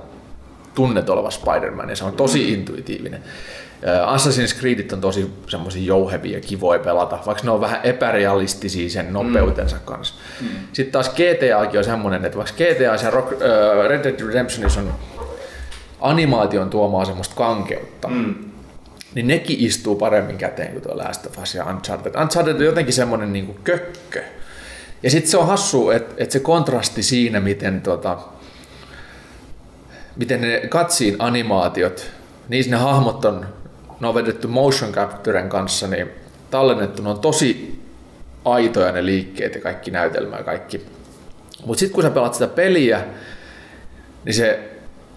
[0.75, 2.53] tunnet oleva Spider-Man ja se on tosi mm.
[2.53, 3.23] intuitiivinen.
[4.05, 9.13] Assassin's Creedit on tosi semmoisia jouhevia ja kivoja pelata, vaikka ne on vähän epärealistisia sen
[9.13, 10.13] nopeutensa kanssa.
[10.41, 10.47] Mm.
[10.73, 14.93] Sitten taas GTAkin on semmoinen, että vaikka GTA ja Rock, äh, Red Dead Redemptionissa on
[15.99, 18.35] animaation tuomaa semmoista kankeutta, mm.
[19.15, 22.21] niin nekin istuu paremmin käteen kuin tuo Last of Us ja Uncharted.
[22.21, 24.23] Uncharted on jotenkin semmoinen niin kökkö.
[25.03, 28.17] Ja sitten se on hassu, että et se kontrasti siinä, miten, tota,
[30.15, 32.11] miten ne katsiin animaatiot,
[32.49, 33.45] niissä ne hahmot on,
[33.99, 36.09] ne on vedetty motion capturen kanssa, niin
[36.51, 37.79] tallennettu, ne on tosi
[38.45, 40.85] aitoja ne liikkeet ja kaikki näytelmä ja kaikki.
[41.65, 43.01] Mutta sitten kun sä pelaat sitä peliä,
[44.25, 44.59] niin se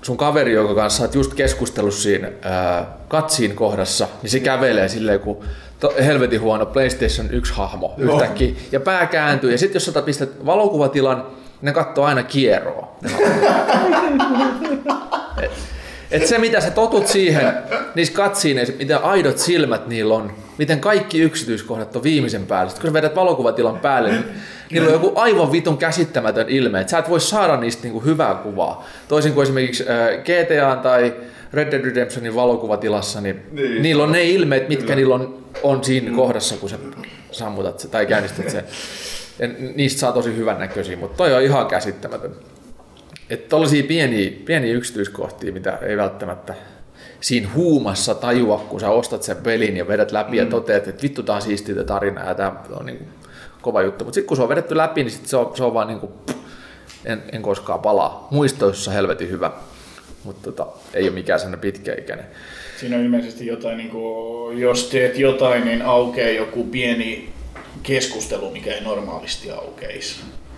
[0.02, 5.20] sun kaveri, jonka kanssa sä just keskustellut siinä ää, katsiin kohdassa, niin se kävelee silleen,
[5.20, 5.44] kun
[5.80, 11.26] to, helvetin huono PlayStation 1-hahmo yhtäkkiä, ja pää kääntyy, ja sitten jos sä pistät valokuvatilan,
[11.62, 12.96] ne katsoo aina kierroa.
[16.10, 17.52] Et, se mitä sä totut siihen,
[17.94, 22.70] niissä katsiin, miten aidot silmät niillä on, miten kaikki yksityiskohdat on viimeisen päällä.
[22.70, 24.24] Sitten kun sä vedät valokuvatilan päälle, niin
[24.70, 26.80] niillä on joku aivan vitun käsittämätön ilme.
[26.80, 28.86] Et sä et voi saada niistä niinku hyvää kuvaa.
[29.08, 31.14] Toisin kuin esimerkiksi äh, GTA tai
[31.52, 33.82] Red Dead Redemptionin valokuvatilassa, niin, Niin.
[33.82, 36.16] niillä on ne ilmeet, mitkä niillä on, on siinä mm.
[36.16, 36.78] kohdassa, kun sä
[37.30, 38.64] sammutat se tai käynnistät sen.
[39.38, 42.30] Ja niistä saa tosi hyvän näköisiä, mutta toi on ihan käsittämätön.
[43.30, 46.54] Että tollaisia pieniä, pieniä yksityiskohtia, mitä ei välttämättä
[47.20, 50.36] siinä huumassa tajua, kun sä ostat sen pelin ja vedät läpi mm.
[50.36, 53.08] ja toteat, että vittu tää on siistiä tarina ja tää on niin
[53.62, 54.04] kova juttu.
[54.04, 56.00] Mutta sitten kun se on vedetty läpi, niin sit se on, se on vaan niin
[56.00, 56.12] kuin,
[57.04, 58.28] en, en koskaan palaa.
[58.30, 59.50] Muistoissa helvetin hyvä,
[60.24, 62.26] mutta tota, ei ole mikään sellainen pitkäikäinen.
[62.80, 67.32] Siinä on ilmeisesti jotain, niin kuin, jos teet jotain, niin aukeaa joku pieni
[67.82, 70.16] keskustelu, mikä ei normaalisti aukeisi.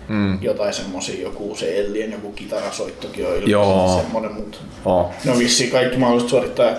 [0.09, 0.37] Mm.
[0.41, 5.11] Jotain semmosia, joku se Ellien, joku kitarasoittokin on ilmeisesti semmoinen, mutta Oh.
[5.25, 6.71] ne on vissiin kaikki mahdolliset suorittaa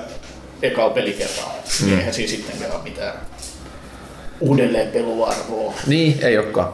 [0.62, 1.55] ekalla pelikertaa.
[1.87, 1.99] Mm.
[1.99, 3.14] Eihän siinä sittenkään ole mitään
[4.41, 5.74] uudelleen peluarvoa.
[5.87, 6.72] Niin, ei olekaan.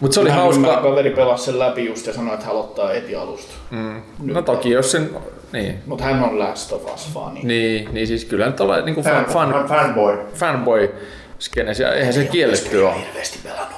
[0.00, 0.82] Mutta se oli Kyllähän hauska.
[0.82, 3.54] Kaveri pelasi sen läpi just ja sanoi, että hän aloittaa heti alusta.
[3.70, 4.02] Mm.
[4.32, 5.10] No toki jos sen,
[5.52, 7.40] niin, Mutta hän on Last of Us-fani.
[7.42, 10.18] niin, niin siis kyllä nyt ollaan niinku fan, Fan, fan, fanboy.
[10.34, 10.94] fanboy
[11.38, 12.94] skenes, ja eihän se kielletty ole.
[13.06, 13.74] Hirveästi pelannut.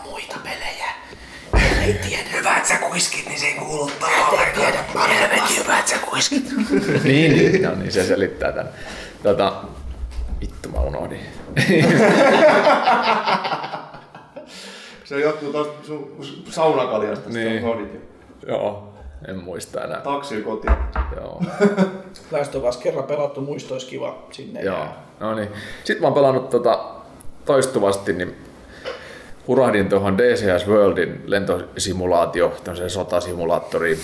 [2.32, 4.46] Hyvät sä kuiskit, niin se ei kuulu tolle.
[5.08, 6.44] Helvetin hyvät sä kuiskit.
[7.04, 8.68] niin, niin, no niin, se selittää tän.
[9.22, 9.52] Tota,
[10.40, 11.20] vittu mä unohdin.
[15.04, 16.16] Se johtuu tosta sun
[16.50, 17.62] saunakaljasta, Niin.
[18.46, 18.94] Joo,
[19.28, 20.00] en muista enää.
[20.00, 20.76] Taksi kotiin.
[21.16, 21.42] Joo,
[22.32, 24.86] Last of Us kerran pelattu, muisto kiva sinne joo.
[25.20, 25.48] No niin.
[25.84, 26.84] Sitten mä oon pelannut tota,
[27.44, 28.36] toistuvasti, niin
[29.48, 33.98] hurahdin tuohon DCS Worldin lentosimulaatio, tämmöiseen sotasimulaattoriin,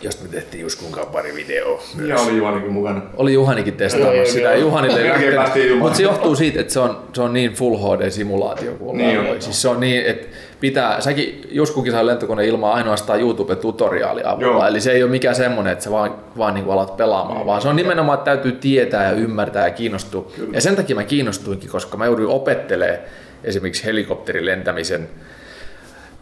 [0.00, 1.82] josta me tehtiin Juskun kanssa pari videoa.
[1.96, 2.08] myös.
[2.08, 3.02] Ja oli Juhanikin mukana.
[3.16, 4.60] Oli Juhanikin testaamassa Joo, sitä, joo.
[4.60, 5.78] Juhanille ei lähtenyt.
[5.78, 9.30] Mutta se johtuu siitä, että se on, se on niin full HD-simulaatio kuin Niin niin
[9.32, 9.42] on.
[9.42, 10.26] Siis se on niin, että
[10.60, 14.66] pitää, säkin Juskunkin sai lentokone ilman ainoastaan YouTube-tutoriaali avulla, Joo.
[14.66, 17.68] eli se ei ole mikään semmoinen, että sä vaan, vaan niin alat pelaamaan, vaan se
[17.68, 20.32] on nimenomaan, että täytyy tietää ja ymmärtää ja kiinnostua.
[20.52, 22.98] Ja sen takia mä kiinnostuinkin, koska mä jouduin opettelemaan
[23.46, 25.08] esimerkiksi helikopterilentämisen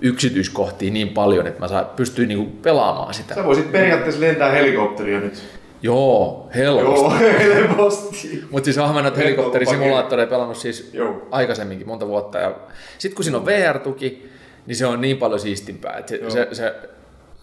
[0.00, 3.34] yksityiskohtia niin paljon, että mä saan, pystyin niinku pelaamaan sitä.
[3.34, 5.42] Sä voisit periaatteessa lentää helikopteria nyt.
[5.82, 7.24] Joo, helposti.
[7.24, 8.44] Joo, helposti.
[8.50, 11.28] Mutta siis mä näitä helikopterisimulaattoreja pelannut siis Joo.
[11.30, 12.38] aikaisemminkin monta vuotta.
[12.38, 12.54] Ja
[12.98, 14.30] sitten kun siinä on VR-tuki,
[14.66, 16.74] niin se on niin paljon siistimpää, että se, se, se,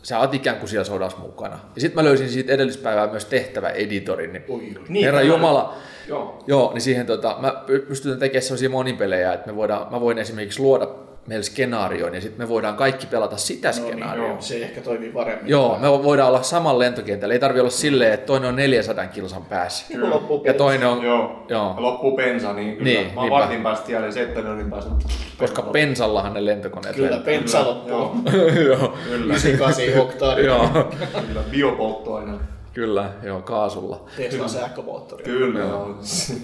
[0.04, 1.60] sä oot ikään kuin siellä sodassa mukana.
[1.76, 4.34] Ja sitten mä löysin siitä edellispäivää myös tehtävä editorin.
[4.34, 5.76] Niin, Niin, Herra Jumala,
[6.12, 6.40] Joo.
[6.48, 10.18] joo, niin siihen tota, mä py- pystyn tekemään sellaisia monipelejä, että me voidaan, mä voin
[10.18, 10.88] esimerkiksi luoda
[11.28, 14.28] meille skenaarioon ja sitten me voidaan kaikki pelata sitä skenaarioa.
[14.28, 15.50] Joo, se ehkä toimii paremmin.
[15.50, 17.34] Joo, me voidaan olla samalla lentokentällä.
[17.34, 19.86] Ei tarvi olla silleen, että toinen on 400 kilsan päässä.
[20.02, 21.46] Loppuun Ja toinen on, Joo.
[21.50, 21.74] Joo.
[21.76, 22.84] Ja loppuu bensa, niin kyllä.
[22.84, 24.92] Niin, Mä vartin päästä siellä ja seitsemän päästä.
[25.38, 27.26] koska pensallahan ne lentokoneet Kyllä, lentää.
[27.34, 27.92] pensa loppuu.
[27.92, 30.46] Joo, joo, 98 oktaani.
[30.46, 30.68] joo,
[31.28, 31.42] kyllä.
[31.52, 32.32] Biopolttoaine.
[32.74, 34.06] Kyllä, joo, kaasulla.
[34.18, 35.24] Tesla sähkömoottori.
[35.24, 35.86] Kyllä, joo.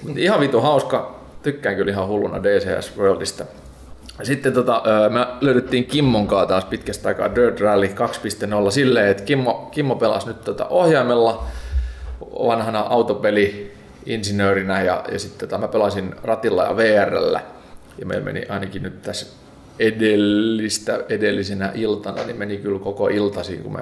[0.03, 1.19] Mut Ihan vitu hauska.
[1.43, 3.45] Tykkään kyllä ihan hulluna DCS Worldista.
[4.19, 7.88] Ja Sitten tota, me löydettiin Kimmon kanssa taas pitkästä aikaa Dirt Rally
[8.65, 11.43] 2.0 silleen, että Kimmo, Kimmo pelasi nyt tota ohjaimella
[12.21, 17.41] vanhana autopeli-insinöörinä ja, ja sitten tota, mä pelasin ratilla ja VRllä.
[17.99, 19.25] Ja meillä meni ainakin nyt tässä
[19.80, 23.80] edellistä, edellisenä iltana, niin meni kyllä koko iltasi, kun me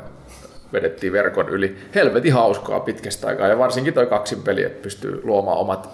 [0.76, 1.78] vedettiin verkon yli.
[1.95, 5.89] Helvetin hauskaa pitkästä aikaa ja varsinkin toi kaksin peli, että pystyy luomaan omat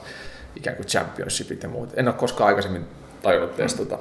[0.56, 1.90] ikään kuin championshipit ja muut.
[1.96, 2.86] En ole koskaan aikaisemmin
[3.22, 3.98] tajunnut testata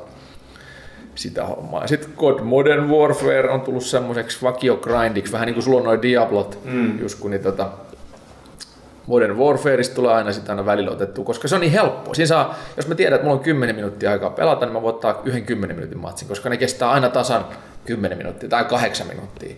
[1.15, 1.87] sitä hommaa.
[1.87, 6.03] Sitten God Modern Warfare on tullut semmoiseksi vakio grindiksi, vähän niin kuin sulla on noin
[6.03, 6.99] Diablot, mm.
[7.01, 7.69] just kun niin tota,
[9.07, 12.15] Modern Warfareista tulee aina sitä aina välillä otettua, koska se on niin helppoa.
[12.15, 14.95] Siinä saa, jos mä tiedän, että mulla on 10 minuuttia aikaa pelata, niin mä voin
[14.95, 17.45] ottaa yhden 10 minuutin matsin, koska ne kestää aina tasan
[17.85, 19.57] 10 minuuttia tai 8 minuuttia,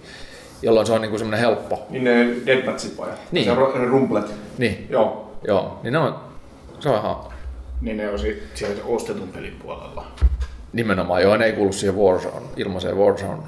[0.63, 1.87] jolloin se on niin semmoinen helppo.
[1.91, 3.09] Niin ne deadmatchit vai?
[3.33, 3.45] Niin.
[3.45, 4.25] Se ne rumplet.
[4.59, 5.31] Niin, Joo.
[5.49, 6.15] joo, niin ne on,
[6.81, 7.17] se on ihan
[7.81, 10.05] Niin ne on sit siellä ostetun pelin puolella.
[10.73, 13.43] nimenomaan, joo, ne ei kuulu siihen Warzone, ilmaiseen Warzone.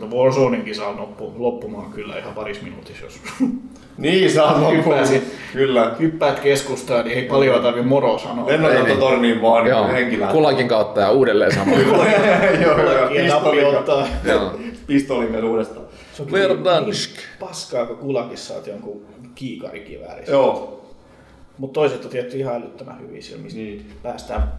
[0.00, 3.20] Mutta Warzoneinkin saa loppu, loppumaan kyllä ihan paris minuutissa, jos
[3.98, 4.70] Niin, saa.
[4.70, 5.32] Hyppäsit.
[5.52, 5.94] Kyllä.
[6.00, 8.46] hyppäät keskustaan, niin ei paljon tarvi moro sanoa.
[8.46, 10.32] Lennonjohtotorniin vaan Joo, niin henkilää.
[10.32, 11.72] kulakin kautta ja uudelleen sama.
[12.62, 13.08] joo, joo.
[13.08, 14.06] Pistolin, ottaa.
[14.90, 15.86] Myös uudestaan.
[16.14, 17.10] Se on Verdansk.
[17.16, 20.32] niin paskaa, kun kulakissa saat jonkun kiikarikiväärissä.
[20.32, 20.76] Joo.
[21.58, 23.92] Mutta toiset on tietty ihan älyttömän hyviä siellä, mistä Niin.
[24.02, 24.52] päästään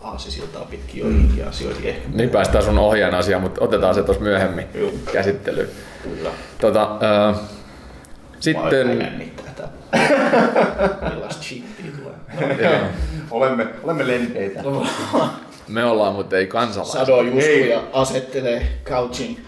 [0.00, 2.08] aasisiltaa pitkin joihinkin asioihin ehkä.
[2.14, 4.90] Niin päästään sun ohjaan asiaan, mutta otetaan se tuossa myöhemmin Joo.
[5.12, 5.68] käsittelyyn.
[6.02, 6.30] Kyllä.
[6.60, 7.40] Tota, äh,
[8.40, 8.98] sitten...
[9.56, 9.68] Tää.
[11.10, 12.70] Millaista shittiä tulee.
[12.70, 12.80] Joo,
[13.30, 14.62] Olemme, olemme lempeitä.
[15.70, 17.00] Me ollaan, mutta ei kansalaisia.
[17.00, 17.22] Sado
[17.70, 19.44] ja asettelee couchin.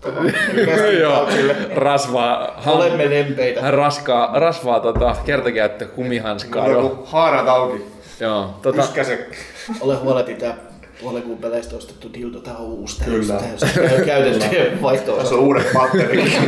[0.00, 0.32] tuohon
[0.66, 1.28] kästin Joo,
[1.74, 3.62] rasvaa, ham, Olemme lempeitä.
[3.62, 6.64] hän raskaa, rasvaa tota, kertakäyttö kumihanskaa.
[6.64, 7.84] Mulla on haarat auki.
[8.20, 9.28] Joo, tota, Yskäse.
[9.80, 10.56] Ole huoleti tää
[11.04, 13.04] puolen kuun peleistä ostettu dildo, tää on uusi.
[13.04, 13.40] Kyllä.
[14.06, 16.40] Käytetty vaihto Tässä on uudet patterit.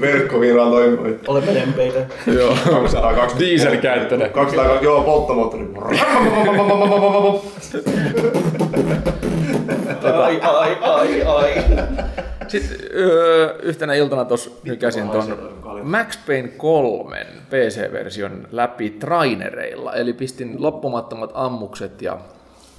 [0.00, 1.18] Verkkoviraan toimii.
[1.28, 2.06] Olemme lempeitä.
[2.26, 2.56] joo.
[2.70, 3.38] 220.
[3.38, 4.30] Dieselkäyttöinen.
[4.30, 5.64] 200, joo, polttomoottori.
[10.24, 11.64] Ai, ai, ai, ai.
[12.48, 15.38] Sitten öö, yhtenä iltana tuossa nykäsin ton
[15.82, 22.18] Max Payne 3 PC-version läpi trainereilla, eli pistin loppumattomat ammukset ja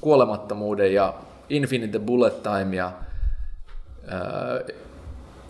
[0.05, 1.13] kuolemattomuuden ja
[1.49, 2.91] Infinite Bullet Time ja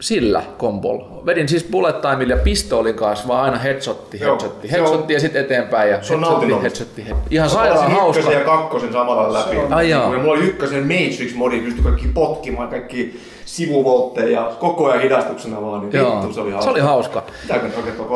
[0.06, 1.26] sillä kombolla.
[1.26, 5.89] Vedin siis bullet timella ja pistoolin kanssa, vaan aina headshotti, headshotti, headshotti ja sitten eteenpäin.
[5.91, 7.36] Ja Se on headshotti, headshotti, headshotti.
[7.36, 8.20] Ihan sairaan hauska.
[8.20, 9.58] ykkösen ja kakkosen samalla läpi.
[9.70, 9.89] Ai.
[9.89, 15.82] Ja mulla oli ykkösen Matrix-modi, pystyi kaikki potkimaan, kaikki sivuvoltteja ja koko ajan hidastuksena vaan.
[15.82, 16.64] Niin Joo, vittu, se oli hauska.
[16.66, 17.24] se oli hauska.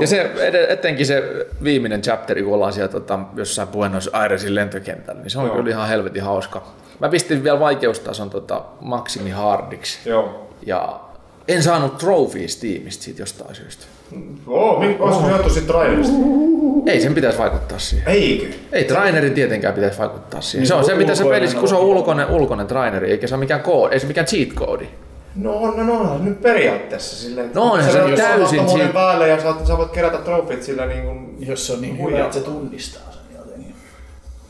[0.02, 0.32] Ja se,
[0.70, 1.24] etenkin se
[1.64, 5.56] viimeinen chapteri, kun ollaan siellä tota, jossain Buenos Airesin lentokentällä, niin se on Joo.
[5.56, 6.62] kyllä ihan helvetin hauska.
[7.00, 10.10] Mä pistin vielä vaikeustason tota, maksimi hardiksi.
[10.10, 10.48] Joo.
[10.66, 11.00] Ja
[11.50, 13.86] en saanut trophies tiimistä siitä jostain syystä.
[14.48, 16.14] Oo, mi- olisiko se johtu siitä trailerista?
[16.86, 18.08] Ei sen pitäisi vaikuttaa siihen.
[18.14, 18.46] Eikö?
[18.72, 20.62] Ei trainerin tietenkään pitäisi vaikuttaa siihen.
[20.62, 23.36] Niin, se on se, mitä se pelissä, kun se on ulkoinen, ulkoinen traineri, eikä se
[23.36, 24.86] ole mikään koodi, ei se mikään cheat koodi.
[25.36, 27.48] No on, no, no, no, nyt periaatteessa silleen.
[27.48, 30.64] että No sä se voit täysin tommonen siitä- päälle ja saat, sä voit kerätä trofit
[30.64, 31.36] sillä niin kuin...
[31.40, 33.10] Jos se on niin hyvä, että se tunnistaa.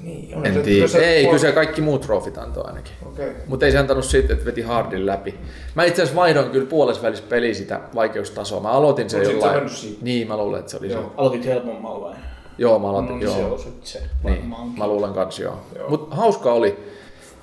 [0.04, 0.88] Niin, on En se- tiedä.
[0.88, 2.94] se- Ei, kyllä se kaikki muut trofit antoi ainakin.
[3.06, 3.32] Okei.
[3.48, 5.36] Mutta ei se antanut siitä, että veti hardin läpi.
[5.76, 8.60] Mä itse asiassa vaihdoin kyllä puolessa välissä peliä sitä vaikeustasoa.
[8.62, 9.70] Mä aloitin sen jollain...
[9.70, 9.98] siitä?
[10.02, 11.02] Niin, mä luulen, että se oli Joo.
[11.02, 11.08] se.
[11.18, 12.16] Aloitit helpommalla vai?
[12.58, 13.54] Joo, mä aloitin, No se joo.
[13.54, 15.60] on sit se Niin, mä luulen kans joo.
[15.76, 15.90] Joo.
[15.90, 16.78] Mut hauska oli.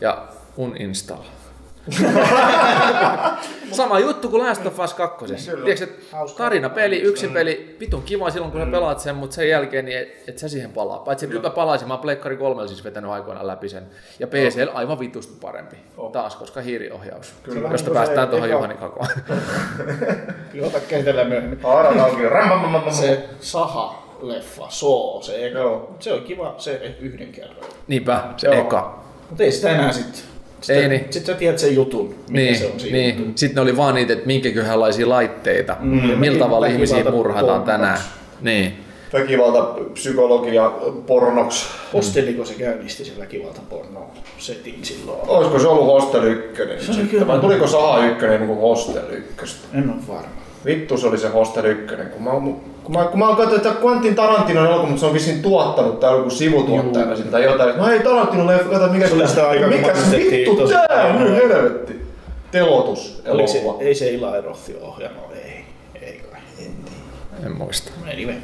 [0.00, 1.22] Ja uninstall.
[3.72, 5.26] Sama juttu kuin Last of Us 2.
[5.26, 9.48] Tiedätkö, että tarina peli, yksi peli, vitun kiva silloin kun sä pelaat sen, mutta sen
[9.48, 10.98] jälkeen niin et, et sä siihen palaa.
[10.98, 13.86] Paitsi että nyt mä palaisin, mä oon Pleikkari 3 siis vetänyt aikoinaan läpi sen.
[14.18, 15.76] Ja PCL aivan vitusti parempi.
[16.12, 17.34] Taas, koska hiiriohjaus.
[17.42, 17.68] Kyllä.
[17.68, 19.08] Josta Niin päästään se tuohon Juhani Kakoon.
[20.52, 21.58] Kyllä ota käsitellään myöhemmin.
[22.92, 25.58] Se Saha-leffa, Soo, se eka.
[25.58, 25.96] Joo.
[26.00, 27.70] Se on kiva se yhden kerran.
[27.86, 28.60] Niinpä, se Joo.
[28.60, 29.04] eka.
[29.28, 29.92] Mutta ei sitä enää
[30.66, 30.76] sit.
[30.76, 31.12] Ei Sitten, niin.
[31.12, 33.22] sit sä tiedät sen jutun, mikä Niin, se on siinä jutun.
[33.22, 33.32] niin.
[33.38, 37.72] Sitten ne oli vaan niitä, että minkäköhänlaisia laitteita, mm, millä tavalla ihmisiä väkivalta murhataan pornoksi.
[37.72, 37.98] tänään.
[38.40, 38.72] Niin.
[39.12, 40.72] Väkivalta, psykologia,
[41.06, 41.66] pornoks.
[41.92, 45.18] Hosteliko se käynnisti sen väkivaltaporno setin silloin?
[45.28, 46.56] Olisiko se ollut Hostel 1?
[46.56, 47.08] Se oli sitten?
[47.08, 47.26] kyllä.
[47.26, 49.02] Vai tuliko Saha 1 niin kuin Hostel
[49.40, 49.56] 1?
[49.74, 50.28] En ole varma.
[50.64, 51.94] Vittu se oli se Hostel 1.
[52.12, 52.30] Kun mä,
[52.86, 56.00] kun mä, kun mä oon katsonut, että Quentin Tarantinon elokuva, mutta se on vissiin tuottanut
[56.00, 57.76] tai joku sivutuottajana sitä tai jotain.
[57.76, 62.06] No hei Tarantino leffa, kato mikä Se sitä aikaa, mikä vittu tää on nyt helvetti.
[62.50, 63.82] Telotus elokuva.
[63.82, 65.64] ei se Eli Rothi ohjannut, ei.
[66.02, 66.40] Ei kai.
[67.46, 67.90] En muista.
[68.12, 68.36] Anyway.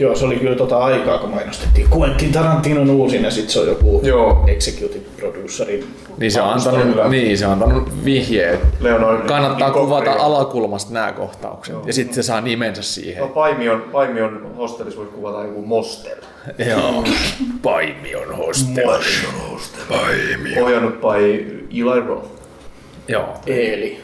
[0.00, 3.68] Joo, se oli kyllä tota aikaa, kun mainostettiin Quentin Tarantinon uusin ja sit se on
[3.68, 4.44] joku Joo.
[4.46, 5.84] executive producerin.
[6.18, 6.80] Niin se on Kyllä.
[6.80, 8.60] antanut, niin, se on antanut vihjeet.
[8.80, 9.84] Leonardo Kannattaa DiCaprio.
[9.84, 11.76] kuvata alakulmasta nämä kohtaukset.
[11.86, 13.20] Ja sitten se saa nimensä siihen.
[13.22, 16.16] No, Paimion, Paimion hostellissa voi kuvata joku mostel.
[16.70, 17.04] Joo.
[17.62, 18.88] Paimion hostel.
[19.88, 20.64] Paimion.
[20.64, 22.28] Ohjannut by Eli Roth.
[23.08, 23.28] Joo.
[23.46, 23.98] Eeli.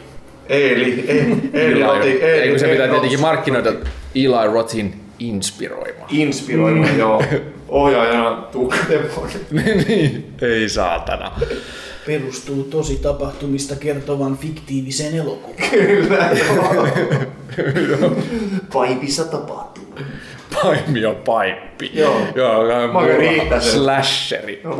[0.49, 2.09] Eeli, Eeli, Eeli Rothi.
[2.09, 3.01] Ei, Eeli, kun se Eeli pitää Roth.
[3.01, 3.72] tietenkin markkinoida
[4.14, 6.06] Eli Rothin inspiroima.
[6.10, 7.22] Inspiroima, joo.
[7.68, 9.40] Ohjaajana Tuukka Tepponen.
[9.88, 11.32] niin, ei saatana.
[12.06, 15.70] Perustuu tosi tapahtumista kertovan fiktiiviseen elokuvaan.
[15.70, 16.30] Kyllä,
[17.88, 18.16] joo.
[18.72, 19.94] Paipissa tapahtuu.
[20.62, 21.90] Paimion paippi.
[21.94, 22.20] Joo.
[22.34, 23.72] Joo, Mä käyn riittää sen.
[23.72, 24.60] Slasheri.
[24.64, 24.76] No,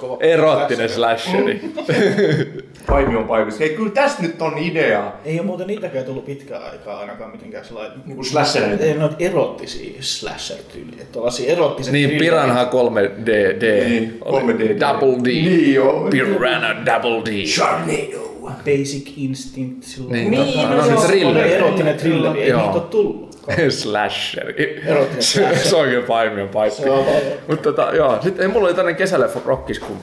[0.00, 0.16] kova.
[0.20, 1.60] Erottinen slasheri.
[2.86, 3.58] Paimion paipissa.
[3.64, 5.12] Hei, kyllä tässä nyt on idea.
[5.24, 7.98] Ei ole muuten niitäkään tullut pitkään aikaa ainakaan mitenkään sellainen.
[8.06, 8.84] Niinku slashereita.
[8.84, 11.04] Ei noita erottisia slasher-tyyliä.
[11.12, 12.30] Tuollaisia erottiset Niin, thrillerit.
[12.30, 13.26] Piranha 3D.
[13.60, 13.88] D.
[13.88, 14.80] Niin, Oli 3D.
[14.80, 15.26] Double D.
[15.26, 16.08] Niin joo.
[16.10, 17.46] Piranha Double D.
[17.46, 18.30] Sharknado.
[18.64, 20.12] Basic Instinct silloin.
[20.12, 20.68] Niin, Niin, totta.
[20.68, 21.46] no no, se on thriller.
[21.46, 23.29] Erottinen thrilleri, ei niitä ole tullut.
[23.68, 24.84] Slasheri.
[25.18, 27.06] Se, on kyllä paimion paljon.
[27.48, 29.96] Mutta tota, joo, sitten ei mulla oli tämmönen kesäleffa rockis, kun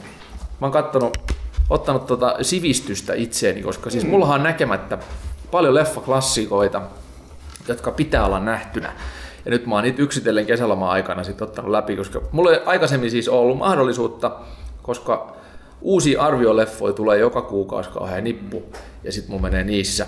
[0.59, 1.17] mä oon kattonut,
[1.69, 4.97] ottanut tota sivistystä itseeni, koska siis mullahan on näkemättä
[5.51, 6.81] paljon leffaklassikoita,
[7.67, 8.93] jotka pitää olla nähtynä.
[9.45, 13.11] Ja nyt mä oon niitä yksitellen kesäloma aikana sitten ottanut läpi, koska mulla ei aikaisemmin
[13.11, 14.31] siis ollut mahdollisuutta,
[14.81, 15.35] koska
[15.81, 18.63] uusia arvioleffoja tulee joka kuukausi kauhean nippu,
[19.03, 20.07] ja sitten mulla menee niissä.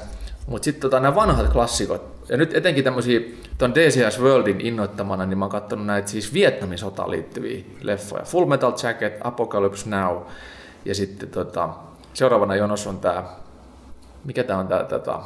[0.50, 3.20] Mutta sitten tota, nämä vanhat klassikot, ja nyt etenkin tämmöisiä
[3.58, 8.24] tuon DCS Worldin innoittamana, niin mä oon katsonut näitä siis Vietnamin sotaan liittyviä leffoja.
[8.24, 10.18] Full Metal Jacket, Apocalypse Now,
[10.86, 11.70] ja sitten tota,
[12.14, 13.24] seuraavana jonossa on tää,
[14.26, 15.20] mikä tää on tää, tota,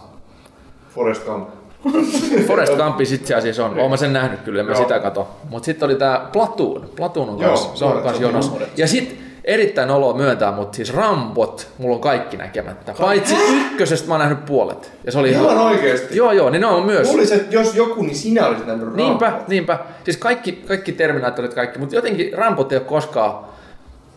[0.90, 1.50] Forrest Gump.
[2.48, 4.82] Forest Gump itse asiassa on, oon mä sen nähnyt kyllä, en mä Joo.
[4.82, 5.28] sitä kato.
[5.50, 8.32] Mutta sitten oli tää Platoon, Platoon on Joo, kans, se on joo, kans se on
[8.32, 8.52] jonossa.
[8.78, 12.94] Ja sit erittäin olo myöntää, mutta siis Rambot, mulla on kaikki näkemättä.
[13.00, 14.92] Paitsi ykkösestä mä oon nähnyt puolet.
[15.04, 16.18] Ja se oli Ihan oikeesti.
[16.18, 17.08] Joo, joo, niin ne on myös.
[17.08, 19.04] Luulisin, että jos joku, niin sinä olisit nähnyt Rambo.
[19.04, 19.80] Niinpä, niinpä.
[20.04, 23.46] Siis kaikki, kaikki Terminaattorit kaikki, mutta jotenkin Rambot ei ole koskaan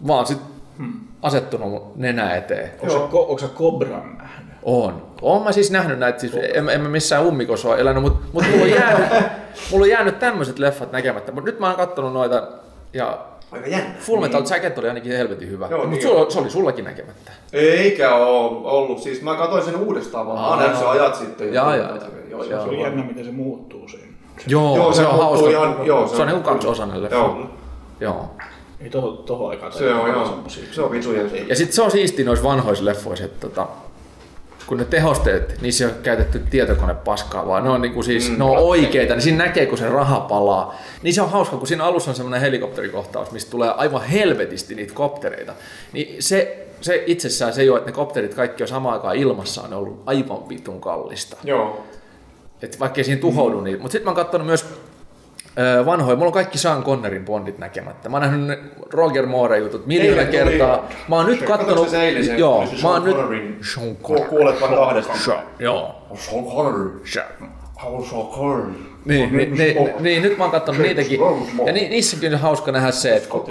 [0.07, 0.39] vaan sit
[1.23, 2.71] asettunut mun nenä eteen.
[2.81, 4.53] Onko sä, ko- onko sä Cobran nähnyt?
[4.63, 5.07] On.
[5.23, 8.45] Oon mä siis nähnyt näitä, siis en, en mä missään ummikossa ole elänyt, mutta mut
[8.51, 9.09] mulla, on jäänyt,
[9.71, 11.33] mulla on jäänyt tämmöiset leffat näkemättä.
[11.33, 12.49] Mutta nyt mä oon kattonut noita
[12.93, 13.19] ja
[13.53, 13.95] Aika jännä.
[14.01, 15.67] Full Metal Jacket oli ainakin helvetin hyvä.
[15.71, 17.33] Joo, Mutta niin se oli sullakin näkemättä.
[17.53, 18.99] Eikä oo ollut.
[19.03, 20.39] Siis mä katsoin sen uudestaan vaan.
[20.39, 20.91] Aa, sen joo.
[20.91, 21.55] ajat sitten.
[21.55, 22.11] Jaa, jaa, Joo, jaa.
[22.31, 22.45] joo.
[22.45, 24.07] Se oli jännä, miten se muuttuu siinä.
[24.47, 25.51] Joo, Joo, se, se on hauska.
[25.51, 27.17] ihan- joo, se, se on on- niinku kaksiosainen leffa.
[27.17, 27.39] Joo.
[28.01, 28.31] Joo.
[28.81, 30.39] Ei toho, toho aikaan Se on, joo.
[30.71, 31.33] Se on vitun jees.
[31.49, 33.67] Ja sitten se on siisti noissa vanhoissa leffoissa, että tota,
[34.67, 38.45] kun ne tehosteet, niissä ei ole käytetty tietokonepaskaa, vaan ne on, niinku siis, mm, ne
[38.45, 40.79] on oikeita, niin siinä näkee, kun se raha palaa.
[41.03, 44.95] Niin se on hauska, kun siinä alussa on semmoinen helikopterikohtaus, mistä tulee aivan helvetisti niitä
[44.95, 45.53] koptereita.
[45.93, 49.73] Niin se, se itsessään se jo, että ne kopterit kaikki on samaan aikaan ilmassa, on
[49.73, 51.37] ollut aivan vitun kallista.
[51.45, 51.85] Joo.
[52.63, 53.83] Et vaikka ei siinä tuhoudu niitä.
[53.83, 54.67] Mutta sitten mä oon katsonut myös
[55.87, 56.17] vanhoja.
[56.17, 58.09] Mulla on kaikki Sean Connerin Bondit näkemättä.
[58.09, 58.59] Mä oon nähnyt
[58.93, 60.89] Roger Moore jutut miljoona kertaa.
[61.09, 61.89] Mä oon nyt kattonut...
[61.89, 63.17] sä eilen sen- Joo, se mä oon nyt...
[63.75, 65.13] Sean Ku- Kuulet vaan kahdesta.
[65.25, 66.07] Sean, joo.
[66.15, 67.01] Sean Connery.
[67.05, 67.27] Sean.
[68.11, 68.73] Sean Connery.
[69.05, 71.21] Niin, niin, niin, niin, nyt mä oon katsonut niitäkin.
[71.67, 73.45] Ja ni, niissäkin on hauska nähdä se, että kun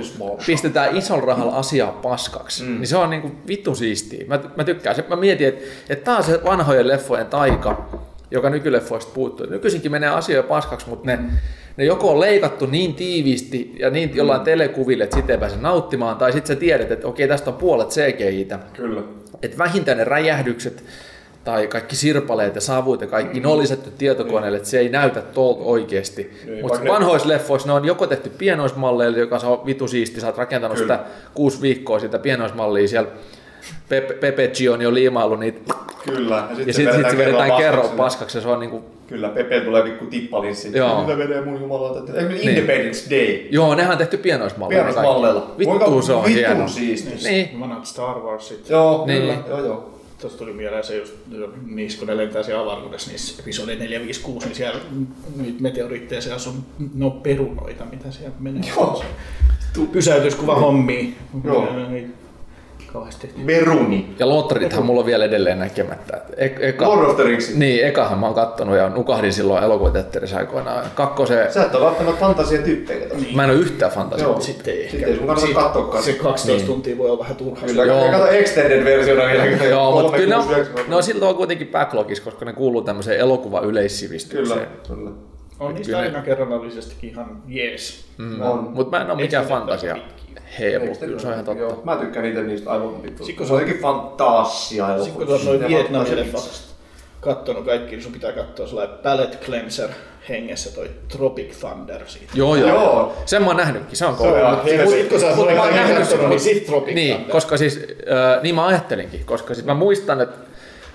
[0.46, 2.70] pistetään isolla rahalla asiaa paskaksi, mm.
[2.76, 4.26] niin se on niinku vittu siistiä.
[4.28, 4.96] Mä, mä tykkään.
[4.96, 7.86] Se, mä mietin, että, että tää on se vanhojen leffojen taika,
[8.32, 9.46] joka nykyleffoista puuttuu.
[9.50, 11.20] Nykyisinkin menee asioita paskaksi, mutta ne,
[11.78, 16.18] ne joko on leikattu niin tiiviisti ja niin jollain telekuville, että sitten ei pääse nauttimaan,
[16.18, 18.60] tai sitten sä tiedät, että okei, tästä on puolet CGI-tä.
[18.74, 19.02] Kyllä.
[19.42, 20.84] Että vähintään ne räjähdykset
[21.44, 23.44] tai kaikki sirpaleet ja savut ja kaikki, mm.
[23.44, 26.24] ne on lisätty tietokoneelle, että se ei näytä tuolta oikeasti.
[26.46, 30.22] Niin, Mutta vaikka ne- vanhoissa leffoissa ne on joko tehty pienoismalleilla, joka on vitu siisti,
[30.22, 30.98] sä oot rakentanut Kyllä.
[30.98, 33.10] sitä kuusi viikkoa sitä pienoismallia siellä
[33.90, 35.74] Pepe, Pepe Gioni on liimaillut niitä,
[36.06, 36.36] Kyllä.
[36.50, 39.84] ja sitten sit, sit se vedetään kerran paskaksi, ja se on niinku, Kyllä, Pepe tulee
[39.84, 40.78] pikku tippalinssi.
[40.78, 41.02] Joo.
[41.02, 42.12] Mitä menee mun jumalauta?
[42.42, 43.48] Independence Day.
[43.50, 44.84] joo, nehän on tehty pienoismalleilla.
[44.84, 45.02] kaikki.
[45.02, 45.56] Pienoismalleilla.
[45.60, 46.68] Vittu se on hieno.
[46.68, 47.30] siisti.
[47.30, 48.70] Niin, Vanhat Star Warsit.
[48.70, 49.22] Joo, Niin.
[49.22, 49.38] kyllä.
[49.48, 49.92] Joo, joo.
[50.22, 51.14] Tuosta tuli mieleen se just,
[51.66, 54.80] niissä kun ne lentää siellä avaruudessa, niissä episodi 4, 5, 6, niin siellä
[55.36, 56.54] niitä meteoriitteja siellä on,
[56.96, 58.62] ne on perunoita, mitä siellä menee.
[58.76, 59.04] Joo.
[59.92, 61.04] Pysäytyskuva hommia.
[61.44, 61.68] Joo.
[62.96, 63.32] Kauheasti.
[63.48, 64.16] Veruni.
[64.20, 66.22] ja Lotterithan mulla on vielä edelleen näkemättä.
[66.38, 67.56] E- eka, Lord of the Rings.
[67.56, 70.86] Niin, ekahan mä oon kattonut ja nukahdin silloin elokuvateatterissa aikoinaan.
[70.96, 73.08] Kakkosen, Sä et ole välttämättä fantasia tyyppejä.
[73.08, 73.16] kato.
[73.36, 74.28] mä en ole yhtään fantasia.
[74.28, 74.40] Joo.
[74.40, 77.68] Sitten ei Sitten ei sun kannata katsoa Se 12 tuntia voi olla vähän turhaa.
[77.68, 78.06] Kyllä, Joo.
[78.06, 79.46] ja kato extended-versiona vielä.
[79.70, 80.48] Joo, mutta kyllä ne on,
[80.88, 84.68] ne on silloin kuitenkin backlogissa, koska ne kuuluu tämmöiseen elokuva Kyllä, yleissivistykseen.
[84.88, 85.10] kyllä.
[85.60, 88.06] On niistä Kyllä ne- tarinakernallisestikin ihan jees.
[88.18, 88.36] Mm.
[88.74, 90.25] Mutta mä en ole mikään Extended fantasia pitkiä.
[90.60, 91.86] Heepu, kyllä se on ihan Joo, totta.
[91.86, 93.26] Mä tykkään niitä niistä aivan vittu.
[93.26, 95.04] Sit kun Se on jotenkin fantasia.
[95.04, 96.50] Sitten kun sä noin Vietnamin-leffat
[97.22, 99.90] kattonut kaikki, niin sun pitää katsoa sellainen palette cleanser
[100.30, 102.32] hengessä toi Tropic Thunder siitä.
[102.34, 102.70] Joo, joo.
[102.70, 103.16] Joo.
[103.26, 104.40] Sen mä oon nähnytkin, se on Se on kova.
[104.40, 104.86] ihan Mut hirveä.
[104.88, 106.30] sit kun sä oot nähnyt sen.
[106.30, 107.32] niin sit Tropic Niin, Thunder.
[107.32, 107.78] koska siis,
[108.36, 110.38] äh, niin mä ajattelinkin, koska siis mä muistan, että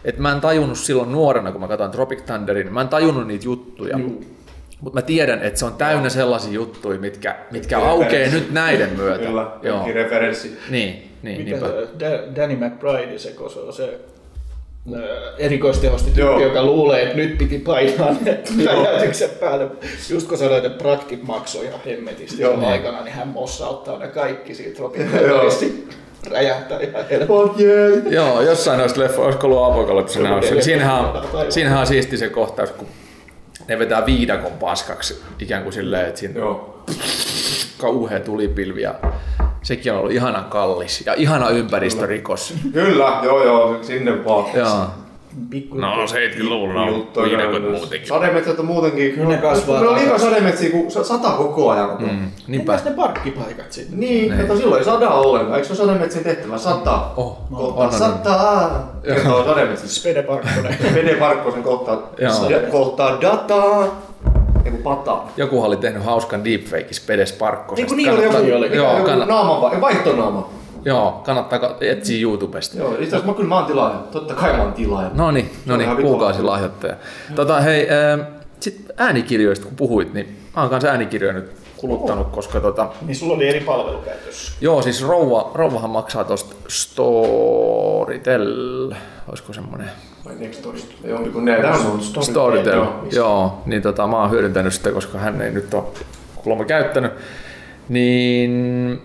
[0.04, 3.44] että mä en tajunnut silloin nuorena, kun mä katsoin Tropic Thunderin, mä en tajunnut niitä
[3.44, 3.98] juttuja.
[4.80, 9.24] Mutta mä tiedän, että se on täynnä sellaisia juttuja, mitkä, mitkä aukeaa nyt näiden myötä.
[9.26, 9.86] Kyllä, Joo.
[9.94, 10.58] referenssi.
[10.70, 12.36] Niin, niin, Mitä niinpä.
[12.36, 14.00] Danny McBride, se, kun se on se
[15.38, 16.28] erikoistehosti Joo.
[16.28, 19.66] tyyppi, joka luulee, että nyt piti painaa ne räjäytyksen päälle.
[20.10, 22.66] Just kun sanoit, että praktit maksoi ihan hemmetisti Joo.
[22.66, 25.66] aikana, niin hän mossauttaa ne kaikki siitä Thunderista.
[26.30, 27.64] Räjähtää ihan helposti.
[27.64, 28.06] Yeah!
[28.10, 31.12] Joo, jossain noista leffoista, olisiko ollut Apokalypse Now, siinähän, on,
[31.48, 32.88] siinähän on siisti se kohtaus, kun
[33.70, 36.84] ne vetää viidakon paskaksi ikään kuin silleen, että siinä Joo.
[37.78, 38.94] kauhea tulipilvi ja
[39.62, 42.54] sekin on ollut ihana kallis ja ihana ympäristörikos.
[42.72, 44.44] Kyllä, joo joo, sinne vaan.
[44.54, 44.86] Joo.
[45.50, 48.08] Pikku No 70-luvulla on Juttuja viidakot muutenkin.
[48.08, 49.28] Sademetsät on muutenkin.
[49.28, 51.90] Ne kasvaa Ne on liikaa sademetsiä, kun sa- sata koko ajan.
[51.98, 52.30] Mm.
[52.46, 52.72] Niinpä.
[52.72, 54.00] Entäs ne parkkipaikat sitten?
[54.00, 55.54] Niin, kato silloin ei sada ollenkaan.
[55.60, 56.58] Eikö se ole sademetsien tehtävä?
[56.58, 57.00] Sata.
[57.16, 57.92] Oh, Kohtaa on, on, on.
[57.92, 58.92] sataa.
[59.02, 60.00] Kertoo sademetsissä.
[60.00, 60.76] Spede Parkkonen.
[60.94, 61.96] Vede Parkkosen kohtaa,
[62.70, 63.84] kohtaa dataa.
[64.64, 65.32] Eiku pataa.
[65.36, 67.84] Joku oli tehnyt hauskan deepfake Spedes Parkkosesta.
[67.86, 70.48] Eiku niin oli joku, joo, joku kannat, naama, vai- vaihtonaama.
[70.84, 72.78] Joo, kannattaa ka- etsiä YouTubesta.
[72.78, 73.98] Joo, itse asiassa mä kyllä mä oon tilaaja.
[74.12, 75.10] Totta kai mä oon tilaaja.
[75.14, 76.94] No niin, no niin, kuukausilahjoittaja.
[77.34, 78.20] Tota, hei, ähm,
[78.60, 83.34] sit äänikirjoista kun puhuit, niin mä oon kanssa äänikirjoja nyt kuluttanut, koska tota, niin sulla
[83.34, 84.52] oli eri palvelukäytössä.
[84.60, 88.46] joo, siis rouva, rouvahan maksaa tosta Storytel,
[89.28, 89.90] olisiko semmonen
[90.24, 90.94] Vai Nextorista.
[91.04, 95.18] Joo, niin kun ne download Storytel, Joo, joo, niin tota, mä oon hyödyntänyt sitä, koska
[95.18, 95.84] hän ei nyt ole
[96.36, 97.12] kuulemma käyttänyt.
[97.88, 99.02] Niin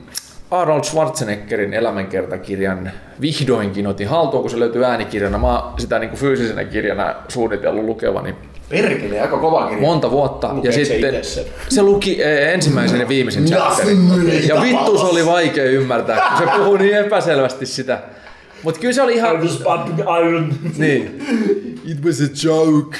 [0.51, 2.91] Arnold Schwarzeneggerin elämänkertakirjan
[3.21, 5.37] vihdoinkin otin haltuun, kun se löytyy äänikirjana.
[5.37, 8.35] Mä sitä niin kuin fyysisenä kirjana suunnitellut lukevani
[8.69, 9.81] Perkele, aika kova kirja.
[9.81, 10.47] monta vuotta.
[10.53, 11.45] Lukeeko ja se sitten sen?
[11.69, 14.47] se luki eh, ensimmäisen ja viimeisen chapterin.
[14.47, 17.99] Ja vittu se oli vaikea ymmärtää, kun se puhui niin epäselvästi sitä.
[18.63, 19.41] Mutta kyllä se oli ihan...
[20.77, 21.25] Niin.
[21.85, 22.97] It was a joke.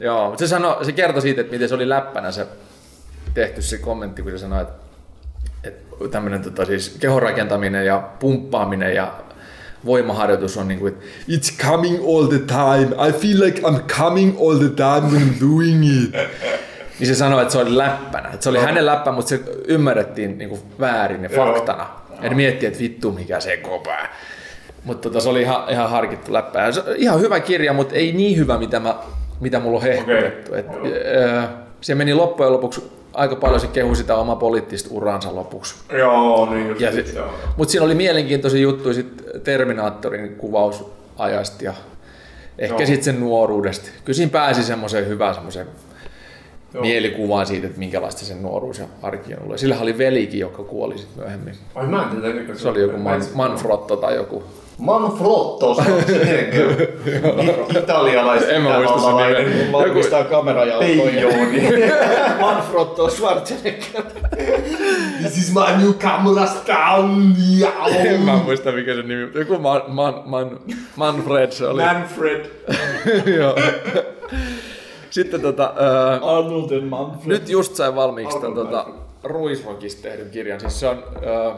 [0.00, 2.46] Joo, mutta se, sano, se kertoi siitä, että miten se oli läppänä se
[3.34, 4.87] tehty se kommentti, kun se sanoi, että
[6.10, 9.12] tämmöinen tota, siis kehonrakentaminen ja pumppaaminen ja
[9.84, 10.94] voimaharjoitus on niin kuin,
[11.28, 13.08] it's coming all the time.
[13.08, 16.14] I feel like I'm coming all the time when I'm doing it.
[16.98, 18.28] Niin se sanoi, että se oli läppänä.
[18.28, 21.86] Että se oli hänen läppä, mutta se ymmärrettiin niin kuin väärin ja faktana.
[22.22, 24.16] Ja ne miettii, että vittu mikä se kopää.
[24.84, 26.60] Mutta tota, se oli ihan, ihan harkittu läppä.
[26.60, 28.94] Ja se, ihan hyvä kirja, mutta ei niin hyvä, mitä, mä,
[29.40, 30.52] mitä mulla on hehkutettu.
[30.52, 30.60] Okay.
[30.60, 30.66] Et,
[31.06, 31.42] öö,
[31.80, 35.74] se meni loppujen lopuksi aika paljon se kehui sitä omaa poliittista uransa lopuksi.
[35.98, 37.28] Joo, niin just Ja sit, joo.
[37.56, 41.74] mutta siinä oli mielenkiintoisia juttuja sit Terminaattorin kuvausajasta ja
[42.58, 43.90] ehkä sitten sen nuoruudesta.
[44.04, 45.66] Kyllä siinä pääsi semmoiseen hyvään semmoiseen
[46.80, 49.58] mielikuvaan siitä, että minkälaista sen nuoruus ja arki on ollut.
[49.58, 51.54] Sillähän oli velikin, joka kuoli sit myöhemmin.
[51.74, 52.54] Ai mä en tiedä.
[52.54, 54.44] Se oli joku Man, Manfrotto tai joku.
[54.78, 56.50] Manfrotto, se on se
[57.42, 58.50] I- italialaista.
[58.50, 59.72] En mä muista sen nimeä.
[59.72, 61.02] Valmistaa kamerajalkoja.
[61.02, 61.62] Peijoni.
[62.40, 64.02] Manfrotto Schwarzenegger.
[65.20, 67.36] This is my new camera stand.
[68.06, 69.30] En mä muista mikä se nimi.
[69.34, 70.60] Joku Man, Man, Man,
[70.96, 71.82] Manfred se oli.
[71.82, 72.46] Manfred.
[73.38, 73.54] Joo.
[75.10, 77.26] Sitten tota, öö, Arnold Manfred.
[77.28, 78.86] Nyt just sain valmiiksi tämän tota,
[79.24, 80.60] Ruisrockista tehdyn kirjan.
[80.60, 81.52] Siis se on, ö,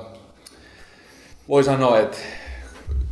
[1.48, 2.16] voi sanoa, että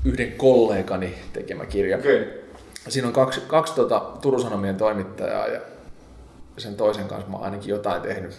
[0.04, 1.96] yhden kollegani tekemä kirja.
[1.98, 2.44] Okei.
[2.88, 5.60] Siinä on kaksi, kaksi tota, Turun Sanomien toimittajaa ja
[6.58, 8.32] sen toisen kanssa mä oon ainakin jotain tehnyt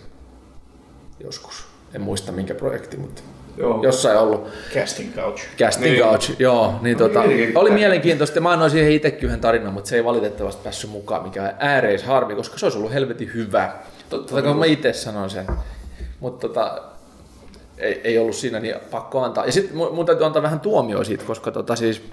[1.24, 1.66] joskus.
[1.94, 3.22] En muista minkä projekti, mutta
[3.58, 3.84] Joo.
[3.84, 4.48] jossain ollut.
[4.74, 5.42] Casting couch.
[5.58, 6.04] Casting Niin.
[6.04, 6.76] couch, joo.
[6.82, 7.60] Niin tota, mielenkiintoista.
[7.60, 8.42] oli mielenkiintoista.
[8.42, 12.04] Mä annoin siihen itsekin yhden tarinan, mutta se ei valitettavasti päässyt mukaan, mikä on ääreis
[12.04, 13.72] harmi, koska se olisi ollut helvetin hyvä.
[14.10, 15.48] Totta kai mä itse sanon sen.
[16.20, 16.82] Mutta tota,
[17.80, 19.46] ei, ei, ollut siinä niin pakko antaa.
[19.46, 22.04] Ja sitten mun mun täytyy antaa vähän tuomioa siitä, koska tota siis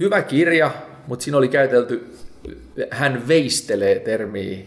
[0.00, 0.70] hyvä kirja,
[1.06, 2.16] mutta siinä oli käytelty,
[2.90, 4.58] hän veistelee termiä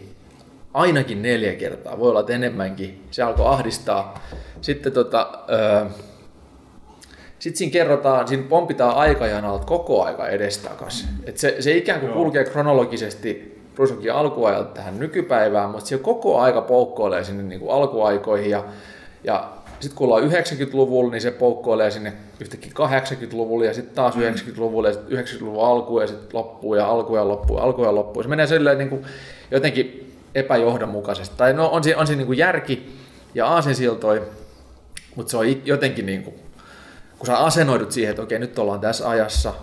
[0.74, 3.02] ainakin neljä kertaa, voi olla että enemmänkin.
[3.10, 4.20] Se alkoi ahdistaa.
[4.60, 5.84] Sitten tota, öö,
[7.38, 11.08] sitten siinä kerrotaan, siinä pompitaan aikajanalta koko aika edestakas.
[11.26, 16.60] Et se, se ikään kuin kulkee kronologisesti Ruisokin alkuajalta tähän nykypäivään, mutta se koko aika
[16.60, 18.50] poukkoilee sinne niin kuin alkuaikoihin.
[18.50, 18.64] Ja,
[19.28, 19.48] ja
[19.80, 24.94] sitten kun ollaan 90-luvulla, niin se poukkoilee sinne yhtäkkiä 80-luvulle ja sitten taas 90-luvulle ja
[24.94, 28.22] sitten 90-luvun alkuun ja sitten loppuu ja alku ja loppuu ja alku ja loppuu.
[28.22, 29.02] Se menee silleen niin kuin
[29.50, 31.36] jotenkin epäjohdonmukaisesti.
[31.36, 32.96] Tai no on siinä, on siinä niin kuin järki
[33.34, 34.22] ja aasinsiltoi,
[35.16, 36.34] mutta se on jotenkin niin kuin
[37.18, 39.54] kun sä asennoidut siihen, että okei, nyt ollaan tässä ajassa,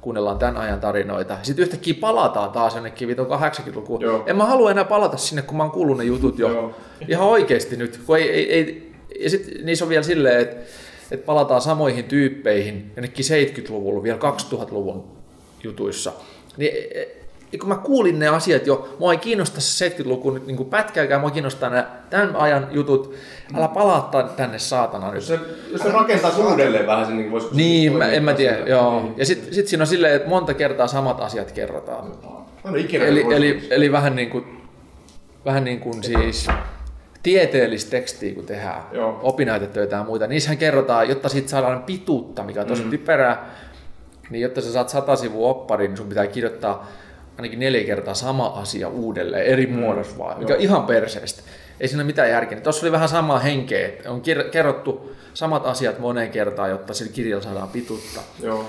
[0.00, 4.00] kuunnellaan tämän ajan tarinoita, sitten yhtäkkiä palataan taas jonnekin viton 80-lukuun.
[4.00, 4.22] Joo.
[4.26, 6.48] En mä halua enää palata sinne, kun mä oon kuullut ne jutut jo.
[6.48, 6.74] Joo.
[7.08, 8.00] Ihan oikeasti nyt.
[8.06, 8.85] Kun ei, ei, ei,
[9.20, 10.56] ja sit niissä on vielä silleen, että,
[11.10, 15.04] että palataan samoihin tyyppeihin jonnekin 70-luvulla, vielä 2000-luvun
[15.64, 16.12] jutuissa.
[16.56, 17.16] Niin e- e-
[17.58, 21.30] kun mä kuulin ne asiat jo, mua ei kiinnosta se 70-luku nyt niin pätkääkään, mua
[21.30, 23.14] kiinnostaa nämä tämän ajan jutut.
[23.56, 25.14] Älä palaa tän- tänne saatana nyt.
[25.14, 25.38] Jos se,
[25.72, 28.70] jos se rakentaa uudelleen vähän sen, niin voisiko Niin, mä, en mä tiedä, tosiaan?
[28.84, 29.02] joo.
[29.02, 29.14] Niin.
[29.16, 32.12] Ja sitten sit siinä on silleen, että monta kertaa samat asiat kerrotaan.
[32.76, 33.38] Ikinä Eli, kuullut.
[33.38, 34.44] eli, eli vähän niin kuin,
[35.44, 36.46] vähän niin kuin siis
[37.26, 39.20] tieteellistä tekstiä, kun tehdään Joo.
[39.22, 42.90] opinnäytetöitä ja muita, niissähän kerrotaan, jotta siitä saadaan pituutta, mikä on tosi mm.
[42.90, 43.50] typerää,
[44.30, 46.88] niin jotta sä saat sata sivua oppari, niin sun pitää kirjoittaa
[47.36, 49.72] ainakin neljä kertaa sama asia uudelleen, eri mm.
[49.72, 51.42] muodossa vaan, mikä on ihan perseestä.
[51.80, 52.60] Ei siinä mitään järkeä.
[52.60, 57.12] Tuossa oli vähän samaa henkeä, että on kir- kerrottu samat asiat moneen kertaan, jotta sillä
[57.12, 58.20] kirjalla saadaan pituutta.
[58.42, 58.64] Joo.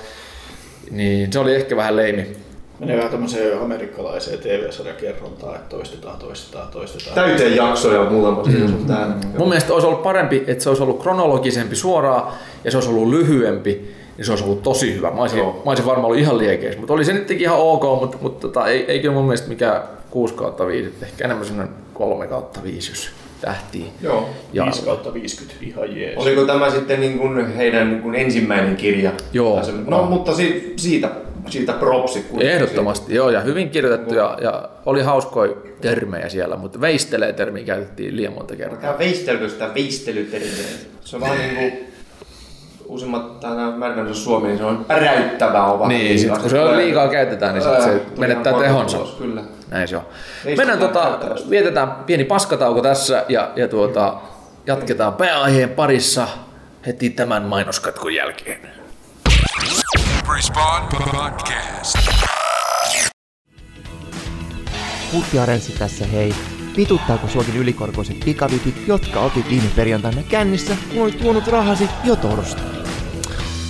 [0.92, 2.38] Niin se oli ehkä vähän leimi.
[2.80, 7.16] Menee vähän tämmöiseen amerikkalaiseen TV-sarjakerrontaan, että toistetaan, toistetaan, toistetaan.
[7.16, 9.16] Täyteen jaksoja muutama sun täällä.
[9.38, 12.32] Mun mielestä olisi ollut parempi, että se olisi ollut kronologisempi suoraan
[12.64, 15.12] ja se olisi ollut lyhyempi, niin se olisi ollut tosi hyvä.
[15.12, 15.52] Mä olisin, Joo.
[15.66, 18.68] mä olisin varmaan ollut ihan liekeissä, mutta oli se nytkin ihan ok, mutta, mutta tota,
[18.68, 22.92] ei, ei kyllä mun mielestä mikään 6 kautta 5, ehkä enemmän semmoinen 3 kautta 5,
[22.92, 23.10] jos
[23.42, 23.86] tähtii.
[24.02, 24.30] Joo.
[24.54, 26.18] Ja, 5 kautta 50, ihan jees.
[26.18, 29.12] Oliko tämä sitten niin kuin heidän niin kuin ensimmäinen kirja?
[29.34, 29.64] Joo.
[29.64, 31.10] Se- No, mutta si- siitä,
[31.52, 32.56] siitä kuitenkin.
[32.56, 38.16] Ehdottomasti, joo, ja hyvin kirjoitettu ja, ja oli hauskoja termejä siellä, mutta veistelee termiä käytettiin
[38.16, 38.82] liian monta kertaa.
[38.82, 40.50] Tämä veistelykö sitä veistelytermiä?
[41.02, 41.88] Se on vähän niin kuin
[42.86, 43.42] uusimmat,
[43.78, 45.88] määritellään suomi, niin se on räyttävää ovat.
[45.88, 48.98] Niin, sit kun se on liikaa käytetään, niin sit se menettää tehonsa.
[49.18, 49.42] Kyllä.
[49.70, 50.04] Näin se on.
[50.46, 51.20] Veistetään Mennään tota,
[51.50, 54.14] vietetään pieni paskatauko tässä ja, ja tuota,
[54.66, 56.28] jatketaan pääaiheen parissa
[56.86, 58.60] heti tämän mainoskatkon jälkeen.
[60.36, 61.98] Respawn Podcast.
[65.12, 66.36] Puttiarenssi tässä hei.
[66.78, 72.78] Vituttaako suokin ylikorkoiset pikavipit, jotka otit viime perjantaina kännissä, kun olit tuonut rahasi jo torstaina?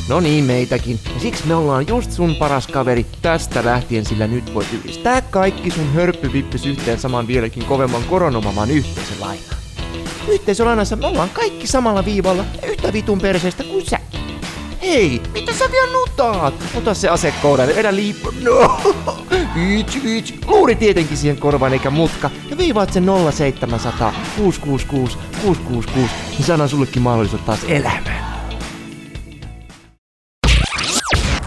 [0.09, 0.99] No niin, meitäkin.
[1.13, 5.71] Ja siksi me ollaan just sun paras kaveri tästä lähtien, sillä nyt voit yhdistää kaikki
[5.71, 9.57] sun hörppyvippis yhteen saman vieläkin kovemman koronomaman yhteisön lainaan.
[10.27, 13.99] Yhteisölainassa me ollaan kaikki samalla viivalla yhtä vitun perseestä kuin sä.
[14.82, 16.53] Hei, mitä sä vielä nutaat?
[16.75, 18.34] Ota se asekoodalle, vedä liippu.
[18.43, 18.82] No!
[19.55, 20.39] Viitsi, viitsi.
[20.47, 22.30] Luuri tietenkin siihen korvaan eikä mutka.
[22.49, 26.13] Ja viivaat sen 0700 666 666.
[26.30, 28.38] Niin saadaan sullekin mahdollisuus taas elämään.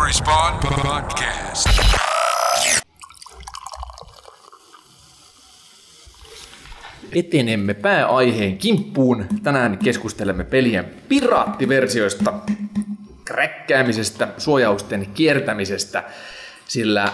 [0.06, 1.68] Respawn Podcast.
[7.12, 9.26] Etenemme pääaiheen kimppuun.
[9.42, 12.34] Tänään keskustelemme pelien piraattiversioista,
[13.30, 16.04] kräkkäämisestä, suojausten kiertämisestä,
[16.68, 17.08] sillä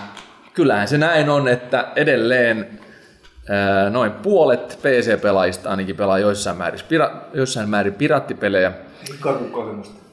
[0.54, 2.80] kyllähän se näin on, että edelleen
[3.90, 8.72] noin puolet PC-pelaajista ainakin pelaa joissain määrin, pira, joissain määrin piraattipelejä.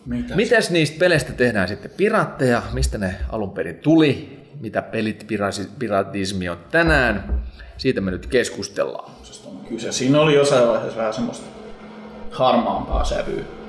[0.05, 0.35] Mitä?
[0.35, 2.61] Mitäs niistä peleistä tehdään sitten piraatteja?
[2.73, 4.39] Mistä ne alun perin tuli?
[4.59, 5.27] Mitä pelit
[5.79, 7.43] piratismi on tänään?
[7.77, 9.11] Siitä me nyt keskustellaan.
[9.69, 9.91] kyse.
[9.91, 11.45] Siinä oli jossain vaiheessa vähän semmoista
[12.31, 13.62] harmaampaa sävyä.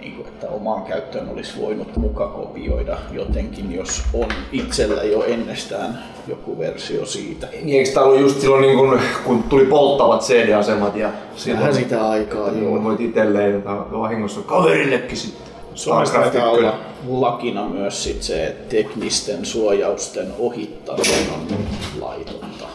[0.00, 5.98] Niin kuin, että omaan käyttöön olisi voinut muka kopioida jotenkin, jos on itsellä jo ennestään
[6.28, 7.48] joku versio siitä.
[7.62, 11.10] Niin eikö tää ollut just silloin, niin kun, kun tuli polttavat CD-asemat ja
[11.52, 12.84] Vähän sitä aikaa, Joo, joo.
[12.84, 15.50] voit itselleen tai vahingossa kaverillekin sitten.
[15.74, 16.78] Suomessa taitaa olla
[17.08, 21.56] lakina myös sit se, että teknisten suojausten ohittaminen on
[22.00, 22.66] laitonta.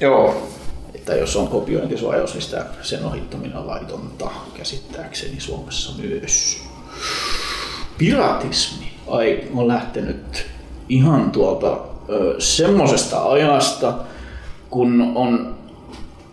[0.00, 0.34] Joo.
[1.04, 6.62] Että jos on kopiointisuojaus, niin sitä, sen ohittaminen on laitonta käsittääkseni Suomessa myös.
[7.98, 10.46] Piratismi ai, on lähtenyt
[10.88, 11.78] ihan tuolta
[12.08, 13.94] ö, semmosesta ajasta,
[14.70, 15.53] kun on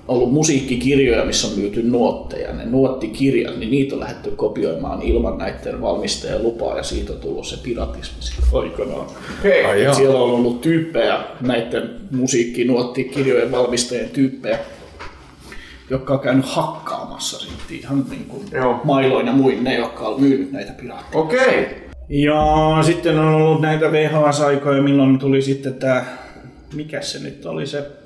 [0.07, 5.81] ollut musiikkikirjoja, missä on myyty nuotteja, ne nuottikirjat, niin niitä on lähdetty kopioimaan ilman näiden
[5.81, 8.17] valmistajan lupaa ja siitä on tullut se piratismi
[8.53, 9.07] aikanaan.
[9.39, 9.65] Okei.
[9.65, 9.93] Ai Et joo.
[9.93, 14.59] siellä on ollut tyyppejä, näiden musiikkinuottikirjojen valmistajien tyyppejä,
[15.89, 18.81] jotka on käynyt hakkaamassa sitten ihan niin kuin Joo.
[18.83, 21.21] mailoin ja muin ne, jotka on myynyt näitä piraatteja.
[21.23, 21.67] Okei.
[22.09, 26.05] Ja sitten on ollut näitä VHS-aikoja, milloin tuli sitten tämä,
[26.73, 28.00] mikä se nyt oli se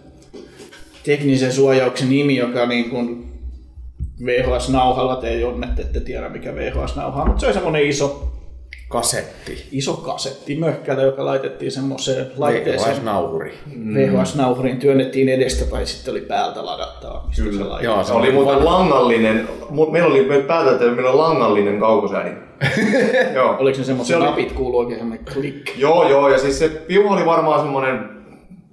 [1.05, 3.25] teknisen suojauksen nimi, joka niin kuin
[4.25, 8.31] VHS-nauhalla, te Jonnet ette tiedä mikä VHS-nauha on, mutta se oli semmoinen iso,
[8.89, 9.67] Kasetti.
[9.71, 12.95] iso kasetti möhkäle, joka laitettiin semmoiseen laitteeseen.
[12.95, 13.53] VHS-nauhuri.
[13.93, 17.23] VHS-nauhuriin työnnettiin edestä tai sitten oli päältä ladattava.
[17.27, 17.43] mistä
[17.77, 17.83] se.
[17.83, 19.47] Joo, Se oli muuten langallinen,
[19.91, 22.37] meillä oli, me päätettiin, että meillä on langallinen kaukosäädin.
[23.35, 23.55] joo.
[23.59, 25.77] Oliko ne semmoiset Se oli- napit kuuluu oikein semmoinen klik?
[25.77, 28.09] Joo, joo, ja siis se piuha oli varmaan semmonen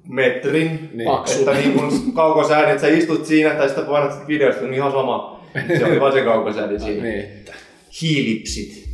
[0.09, 1.09] metrin, Niin.
[1.11, 1.38] Paksu.
[1.38, 5.40] että niin kun kaukosäädin, että sä istut siinä tai sitten painat videosta, niin ihan sama.
[5.78, 7.03] Se oli vaan se kaukosäädin siinä.
[7.03, 7.24] Niin.
[8.03, 8.88] Hiilipsit.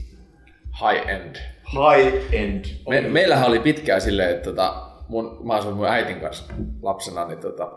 [0.80, 1.36] High end.
[1.72, 2.64] High end.
[2.88, 4.74] Me, meillähän oli pitkään silleen, että tota,
[5.08, 6.44] mun, mä asuin mun äitin kanssa
[6.82, 7.72] lapsena, niin tota,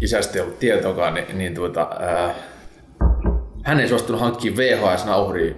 [0.00, 2.34] isästä ei ollut tietoakaan, niin, niin tuota, ää,
[3.62, 5.54] hän ei suostunut hankkimaan VHS-nauhuria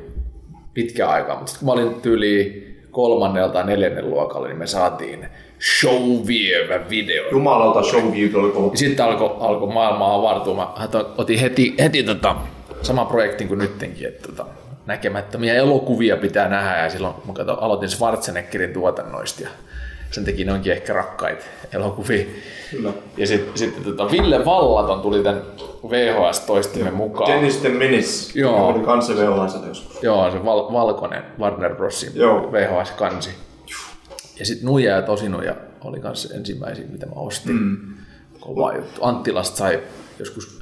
[0.74, 5.28] pitkään aikaa, mutta sitten kun mä olin tyyli kolmannella tai neljännen luokalla, niin me saatiin
[5.61, 7.25] showvievä video.
[7.31, 8.77] Jumalauta showview oli kova.
[8.77, 10.55] Sitten alkoi alko maailma avartua.
[10.55, 10.69] Mä
[11.19, 12.37] otin heti, heti tota,
[12.83, 14.47] sama projektin kuin nyttenkin, että tota,
[14.87, 16.83] näkemättömiä elokuvia pitää nähdä.
[16.83, 19.49] Ja silloin mä katsoin, aloitin Schwarzeneggerin tuotannoista ja
[20.11, 22.25] sen teki ne onkin ehkä rakkaita elokuvia.
[22.71, 22.93] Kyllä.
[23.17, 25.43] Ja sitten sit, tota, Ville Vallaton tuli tämän
[25.89, 27.31] VHS-toistimen mukaan.
[27.33, 28.39] Dennis the Menace.
[28.39, 28.69] Joo.
[28.69, 30.03] Oli kanssa VHS joskus.
[30.03, 32.53] Joo, se val- valkoinen Warner Brosin Joo.
[32.53, 33.31] VHS-kansi.
[34.39, 37.57] Ja sitten Nuija ja Tosinuja oli kanssa ensimmäisiä, mitä mä ostin.
[37.57, 37.76] Mm.
[38.41, 39.05] Kova juttu.
[39.05, 39.80] Anttilasta sai
[40.18, 40.59] joskus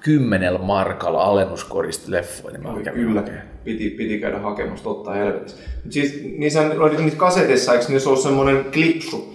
[0.00, 3.24] kymmenellä markalla alennuskorista leffoja, niin mä kävin Kyllä,
[3.64, 5.56] piti, piti käydä hakemassa totta helvetissä.
[5.84, 9.34] Mut siis niissä oli niissä kaseteissa, eikö niissä ollut semmoinen klipsu,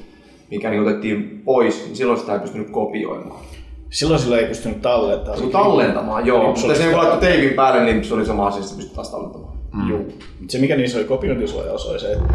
[0.51, 3.45] mikä niin otettiin pois, niin silloin sitä ei pystynyt kopioimaan.
[3.89, 5.39] Silloin sillä ei pystynyt tallentamaan.
[5.39, 6.47] Se tallentamaan, joo.
[6.47, 9.09] Mutta se kun laittoi teipin päälle, niin se oli sama asia, että se pystyi taas
[9.09, 9.57] tallentamaan.
[9.89, 9.99] Joo.
[10.47, 12.33] Se mikä niissä oli kopiointisuojaus oli se, että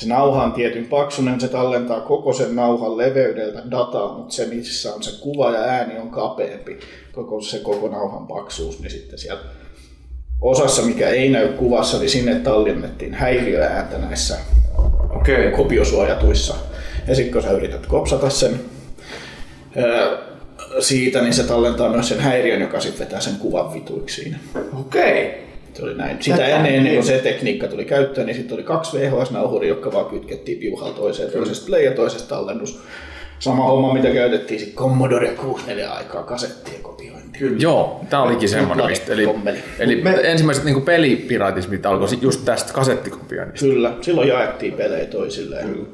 [0.00, 4.94] se nauha on tietyn paksunen, se tallentaa koko sen nauhan leveydeltä dataa, mutta se missä
[4.94, 6.80] on se kuva ja ääni on kapeampi,
[7.12, 9.42] koko se koko nauhan paksuus, niin sitten siellä
[10.40, 14.38] osassa, mikä ei näy kuvassa, niin sinne tallennettiin häiriöääntä näissä.
[15.16, 15.50] Okay.
[15.56, 16.54] kopiosuojatuissa.
[17.08, 18.60] Ja sitten kun sä yrität kopsata sen
[20.78, 24.38] siitä, niin se tallentaa myös sen häiriön, joka sitten vetää sen kuvan vituiksi siinä.
[24.80, 25.49] Okei.
[25.74, 26.16] Se oli näin.
[26.20, 30.06] Sitä ennen, ennen kuin se tekniikka tuli käyttöön, niin sitten oli kaksi VHS-nauhuria, jotka vaan
[30.06, 32.80] kytkettiin piuhalla toiseen, toisesta play ja toisesta tallennus.
[33.38, 37.38] Sama homma, mitä käytettiin sitten Commodore 64 aikaa kasettien kopiointiin.
[37.38, 37.56] Kyllä.
[37.60, 39.58] Joo, tämä olikin semmoinen, mistä, eli, kommeli.
[39.78, 43.66] eli Me- ensimmäiset niin pelipiratismit alkoi just tästä kasettikopioinnista.
[43.66, 45.68] Kyllä, silloin jaettiin pelejä toisilleen.
[45.68, 45.86] Kyllä.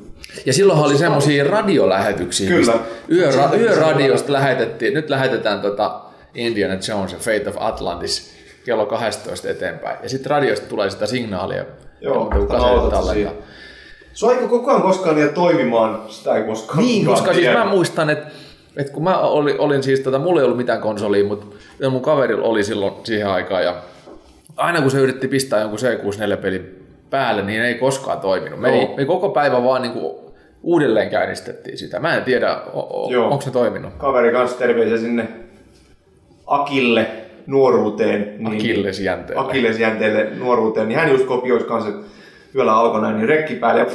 [0.46, 2.74] Ja silloinhan oli semmoisia radiolähetyksiä, Kyllä.
[3.12, 6.00] yöra, yöradiosta lähetettiin, nyt lähetetään tota
[6.34, 8.35] Indiana Jones ja Fate of Atlantis
[8.66, 9.96] kello 12 eteenpäin.
[10.02, 11.64] Ja sitten radiosta tulee sitä signaalia.
[12.00, 13.28] Joo, kasetit.
[14.12, 16.02] Saiko koko ajan koskaan niitä toimimaan?
[16.08, 18.28] Sitä ei koskaan Niin, koska siis mä muistan, että,
[18.76, 21.46] että kun mä olin, olin siis, tota, mulla ei ollut mitään konsolia, mutta
[21.90, 23.74] mun kaverilla oli silloin siihen aikaan ja
[24.56, 28.60] aina kun se yritti pistää jonkun C64-pelin päälle, niin ei koskaan toiminut.
[28.60, 30.14] Me, ei, me koko päivä vaan niin kuin
[30.62, 32.00] uudelleen käynnistettiin sitä.
[32.00, 33.24] Mä en tiedä, o- o- Joo.
[33.28, 33.92] onko se toiminut.
[33.98, 35.28] Kaveri kanssa terveisiä sinne
[36.46, 37.06] Akille
[37.46, 38.34] nuoruuteen.
[38.38, 39.42] Niin, Akillesjänteelle.
[39.42, 42.06] Akillesjänteelle nuoruuteen, niin hän just kopioisi kanssa, että
[42.54, 43.86] yöllä alkoi näin, niin rekki päälle ja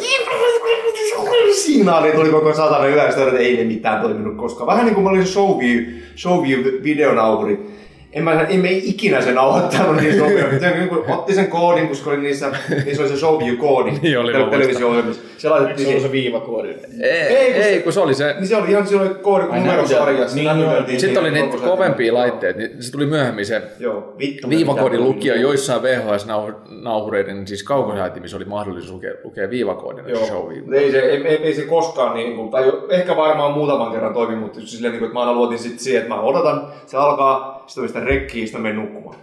[1.54, 4.68] signaali tuli koko satana yleensä, että ei ne mitään toiminut koskaan.
[4.68, 5.84] Vähän niin kuin mä olin Showview,
[6.16, 7.81] Showview videonauhuri.
[8.14, 10.60] En mä, en mä ikinä sen nauhoittanut niin sopia.
[10.60, 12.52] Se niin kuin otti sen koodin, koska oli niissä,
[12.86, 13.92] niissä oli se Showview-koodi.
[14.02, 14.60] Niin oli, mä tel- muistan.
[14.62, 15.22] televisio-ohjelmissa.
[15.38, 16.68] Se laitettiin se se viivakoodi?
[17.02, 18.34] Ei, Ei, ei, kun ei se- kun se oli se.
[18.38, 20.36] Niin se oli ihan silloin koodi Ai, numerosarjassa.
[20.36, 24.50] niin, Niin, lyötiin Sitten oli niitä kovempia laitteita, niin se tuli myöhemmin se Joo, vittu.
[24.50, 30.20] viivakoodin mitä lukija joissain VHS-nauhureiden, siis kaukosäätimissä oli mahdollisuus lukea, lukea viivakoodina Joo.
[30.60, 34.14] Mutta Ei se, ei, ei, ei se koskaan, niin kuin, tai ehkä varmaan muutaman kerran
[34.14, 36.68] toimi, mutta just silleen, niin kuin, että mä aina luotin sit siihen, että mä odotan,
[36.86, 39.16] se alkaa, sitten on sitä rekkiä, sitten mä menen nukkumaan.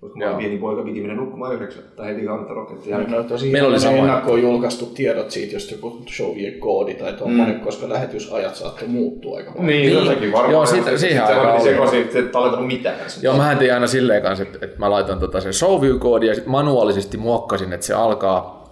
[0.00, 0.38] Koska mä olin Joo.
[0.38, 3.16] pieni poika, piti mennä nukkumaan yhdeksän, tai heti kannattaa rokettia jälkeen.
[3.18, 3.96] No, tosi Meillä oli sama.
[3.96, 7.60] ennakkoon julkaistu tiedot siitä, jos joku showien koodi tai tuommoinen, mm.
[7.60, 9.66] koska lähetysajat saattoi muuttua aika paljon.
[9.66, 10.06] Niin, Niin.
[10.06, 10.52] sekin varmaan.
[10.52, 11.62] Joo, siitä- Ja siihen se aikaan oli.
[11.62, 12.96] sekaisin, että et tallentanut mitään.
[13.22, 16.50] Joo, mä tein aina silleen kanssa, että, että mä laitan tota sen showview-koodin ja sitten
[16.52, 18.64] manuaalisesti muokkasin, että se alkaa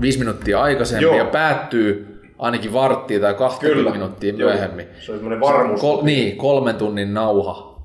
[0.00, 1.14] viisi minuuttia aikaisemmin Joo.
[1.16, 2.06] ja päättyy
[2.38, 3.90] ainakin varttia tai 20 Kyllä.
[3.90, 4.50] minuuttia Joo.
[4.50, 4.86] myöhemmin.
[5.00, 5.80] Se oli semmoinen varmuus.
[5.80, 7.76] Kol, niin, kolmen tunnin nauha.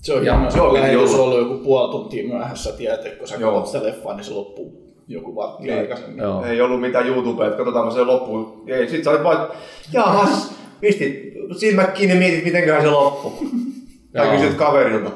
[0.00, 1.24] Se on Ja- jännä, se on piti lähetys olla.
[1.24, 4.94] ollut joku puoli tuntia myöhässä, tiedät, että kun sä katsot sitä leffaa, niin se loppuu
[5.08, 5.78] joku vartti Niin.
[5.78, 6.18] aikaisemmin.
[6.18, 6.44] Joo.
[6.44, 8.64] Ei ollut mitään YouTubea, että katsotaan se loppuun.
[8.66, 9.54] Ei, sit sä olit vaan, että
[9.92, 13.32] jahas, pistit silmät kiinni ja mietit, mitenköhän se loppuu.
[14.12, 15.10] tai kysyt kaverilta.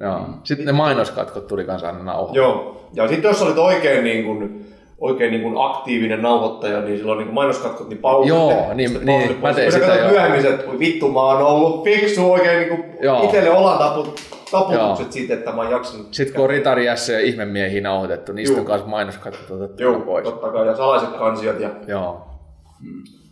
[0.00, 0.20] Joo.
[0.44, 2.34] Sitten ne mainoskatkot tuli kanssa aina nauha.
[2.34, 2.76] Joo.
[2.94, 4.66] Ja sitten jos olit oikein, niin kuin,
[5.00, 8.38] oikein niin kuin aktiivinen nauhoittaja, niin silloin niin kuin mainoskatkot, niin pausille.
[8.38, 10.10] Joo, niin- Sitten niin, pausille mä tein sitä, joo.
[10.10, 13.24] myöhemmin, että voi vittu, mä oon ollut fiksu oikein niin kuin Joo.
[13.24, 14.20] itselle olan taput,
[14.50, 15.12] taputukset Joo.
[15.12, 16.06] siitä, että mä oon jaksanut.
[16.14, 18.60] Sitten kun on Ritari S ja ihmemiehiä nauhoitettu, niistä Juu.
[18.60, 20.24] on kanssa mainoskatkot otettu Joo, pois.
[20.24, 20.66] totta kai.
[20.66, 22.26] Ja salaiset kansiot ja Joo.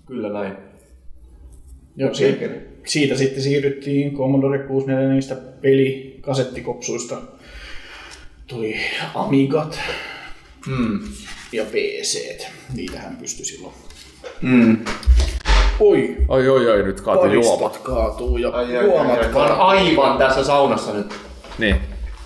[0.07, 0.53] kyllä näin.
[1.97, 2.47] Joo, siitä,
[2.87, 7.17] siitä sitten siirryttiin Commodore 64 niistä pelikasettikopsuista.
[8.47, 8.77] Tuli
[9.15, 9.79] Amigat
[10.67, 10.99] Mm.
[11.53, 12.43] Ja PC.
[12.75, 13.75] Niitähän pystyi silloin.
[14.43, 14.77] Mm.
[15.81, 17.59] Oi, Oi, oi, oi, nyt kaatui juoma.
[17.63, 19.25] paristot kaatuu ja Ai, ai, ai, juomat ai.
[19.25, 19.57] Oon kaatuu.
[19.63, 21.15] aivan tässä saunassa nyt.
[21.59, 21.77] Niin.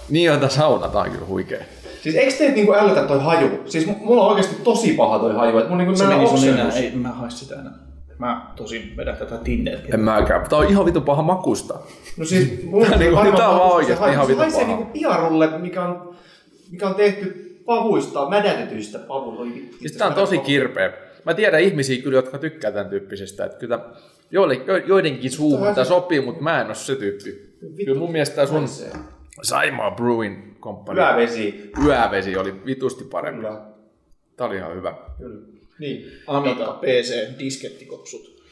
[0.09, 1.59] Niin on, tässä sauna, tää on kyllä huikea.
[2.03, 3.49] Siis eikö teet niinku älytä toi haju?
[3.66, 5.59] Siis mulla on oikeesti tosi paha toi haju.
[5.59, 7.73] Et mun niinku Se meni sun enää, ei mä haista sitä enää.
[8.19, 9.94] Mä tosin vedän tätä Tinderia.
[9.94, 10.49] En mäkään.
[10.49, 11.74] Tää on ihan vitu paha makusta.
[12.16, 14.12] No siis mulla on niinku- tää on vaan oikeesti se haju.
[14.12, 14.77] ihan Se haisee paha.
[14.77, 16.15] niinku piarulle, mikä on,
[16.70, 19.76] mikä on tehty pavuista, mädätetyistä pavuista.
[19.78, 20.93] Siis tää on tosi kirpeä.
[21.24, 23.44] Mä tiedän ihmisiä kyllä, jotka tykkää tämän tyyppisestä.
[23.44, 23.78] Että kyllä
[24.86, 27.52] joidenkin suuhun tää sopii, mutta mä en oo se tyyppi.
[27.84, 28.64] Kyllä mun mielestä sun
[29.43, 31.70] Saimaa Brewing Company Hyvä vesi.
[31.84, 33.40] yövesi oli vitusti parempi.
[33.40, 33.60] Kyllä.
[34.36, 34.94] Tää oli ihan hyvä.
[35.18, 35.40] Kyllä.
[35.78, 36.06] Niin.
[36.26, 38.43] Amiga, PC, diskettikopsut.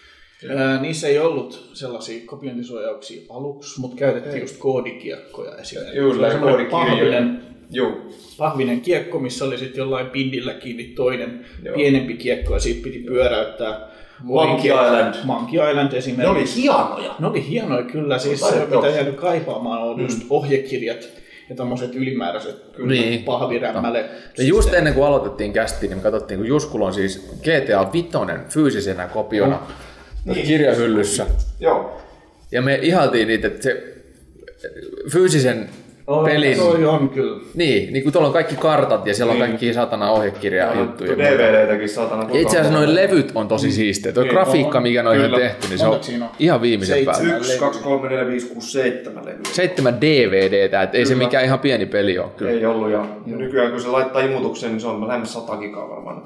[0.56, 5.96] Ää, niissä ei ollut sellaisia kopiointisuojauksia aluksi, mutta käytettiin just koodikiekkoja esimerkiksi.
[5.98, 6.20] Juu, Se
[7.70, 8.10] koodikirja.
[8.38, 11.74] pahvinen, kiekko, missä oli sitten jollain pindillä kiinni toinen Joo.
[11.76, 13.90] pienempi kiekko ja siitä piti pyöräyttää.
[14.22, 15.14] Monkey Island.
[15.24, 16.30] Monkey Island Ne esimerkiksi.
[16.30, 17.14] oli hienoja.
[17.18, 21.08] Ne oli hienoja kyllä, siis se mitä jäänyt kaipaamaan on just ohjekirjat
[21.50, 23.22] ja tämmöiset ylimääräiset kyllä Niin.
[23.24, 24.04] pahvirämmäle.
[24.38, 28.08] Ja just ennen kuin aloitettiin kästiin, niin me katsottiin, kun Juskulla on siis GTA 5
[28.48, 29.60] fyysisenä kopiona
[30.24, 30.46] Niin.
[30.46, 31.26] kirjahyllyssä.
[31.60, 32.00] Joo.
[32.52, 33.94] Ja me ihaltiin niitä, että se
[35.12, 35.68] fyysisen
[36.10, 36.56] Oh, pelin...
[36.58, 37.40] Toi on kyllä.
[37.54, 39.48] Niin, niin kun tuolla on kaikki kartat ja siellä on Niin.
[39.48, 41.18] kaikki satana ohjekirja juttuja.
[41.18, 42.26] DVDtäkin saatana.
[42.32, 44.12] Ja itse asiassa noin levyt on tosi siistejä.
[44.12, 44.82] Tuo Niin, grafiikka, on.
[44.82, 45.92] mikä noihin on tehty, niin se on
[46.22, 46.28] on?
[46.38, 47.20] ihan viimeisen Seitsemän.
[47.30, 47.36] päällä.
[47.46, 49.40] 1, 2, 3, 4, 5, 6, 7 levyä.
[49.52, 52.28] Seitsemän DVDtä, että ei se mikään ihan pieni peli ole.
[52.36, 52.50] Kyllä.
[52.52, 56.22] Ei ollut ja nykyään kun se laittaa imutuksen, niin se on lähes 100 gigaa varmaan.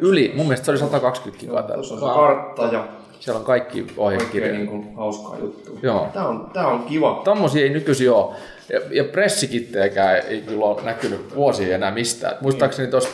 [0.00, 1.62] Yli, mun mielestä se oli 120 gigaa.
[1.62, 2.84] Tuossa on se kartta ja
[3.20, 4.52] Siellä on kaikki oikein ohjekirjoja.
[4.54, 5.78] niin kuin hauskaa juttua.
[5.82, 6.06] Joo.
[6.12, 7.20] Tää on, tää on kiva.
[7.24, 8.34] Tommosia ei nykyisin ole.
[8.72, 12.36] Ja, ja pressikittejäkään ei kyllä ole näkynyt vuosia enää mistään.
[12.40, 13.08] Muistaakseni tuossa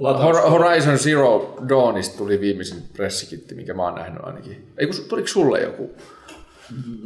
[0.00, 4.66] Hor- Horizon Zero Dawnista tuli viimeisin pressikitti, mikä mä oon nähnyt ainakin.
[4.78, 5.90] Ei kun, tuliko sulle joku?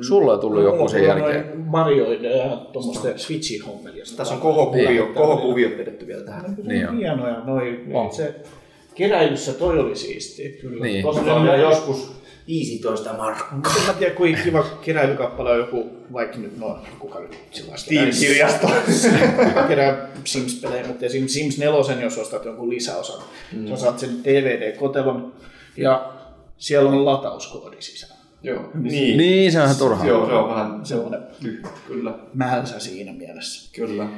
[0.07, 1.59] Sulle on tullut joku sen jälkeen.
[1.59, 4.17] Marioiden ja tuommoisten Switchin hommelista.
[4.17, 5.15] Tässä on kohokuvio, Niin.
[5.15, 6.57] kohokuviot vedetty vielä tähän.
[6.63, 6.97] Niin on.
[6.97, 7.41] Hienoja.
[7.45, 8.13] Noi, On.
[8.13, 8.35] Se
[8.95, 10.49] keräilyssä toi oli siistiä.
[10.61, 10.85] Kyllä.
[10.85, 11.03] Niin.
[11.25, 12.13] Se on joskus
[12.47, 13.55] 15 markkaa.
[13.55, 17.91] Mutta en mä tiedä, kuinka kiva keräilykappale on joku, vaikka nyt no, kuka nyt sellaista.
[17.91, 18.71] Steam-kirjasto.
[19.69, 21.29] kerää Sims-pelejä, mutta esim.
[21.29, 23.69] Sims 4, jos ostat jonkun lisäosan, mm.
[23.69, 25.33] sä saat sen DVD-kotelon
[25.77, 26.13] ja
[26.59, 28.17] siellä on latauskoodi sisällä.
[28.43, 28.71] Joo.
[28.75, 29.19] Niin.
[29.19, 30.07] Niin, se on ihan turhaa.
[30.07, 31.69] Joo, se on vähän Semmoinen tyhmä.
[31.87, 32.15] Kyllä.
[32.35, 33.71] mälsä siinä mielessä.
[33.75, 34.09] Kyllä.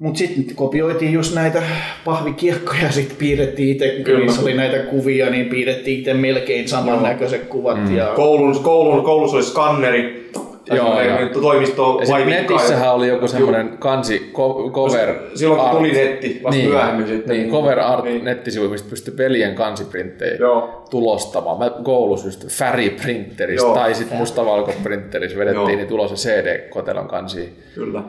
[0.00, 1.62] Mutta sitten kopioitiin just näitä
[2.04, 7.84] pahvikiekkoja, sitten piirrettiin itse, kun niissä oli näitä kuvia, niin piirrettiin itse melkein samannäköiset kuvat.
[7.88, 7.96] Mm.
[7.96, 10.30] Ja Koulun, koulun, koulussa oli skanneri.
[10.72, 11.18] Joo, joo.
[11.42, 15.78] toimisto Ja vai netissähän oli joku semmoinen kansi, co- cover Silloin kun art.
[15.78, 17.36] tuli netti, vasta niin, myöhemmin sitten.
[17.36, 18.24] Niin, cover art Niin.
[18.24, 20.84] nettisivu, mistä pystyi pelien kansiprinttejä Joo.
[20.90, 21.58] tulostamaan.
[21.58, 27.52] Mä koulussa just färiprinterissä tai sitten mustavalkoprinterissä vedettiin niin tulos se CD-kotelon kansiin.
[27.74, 28.02] Kyllä.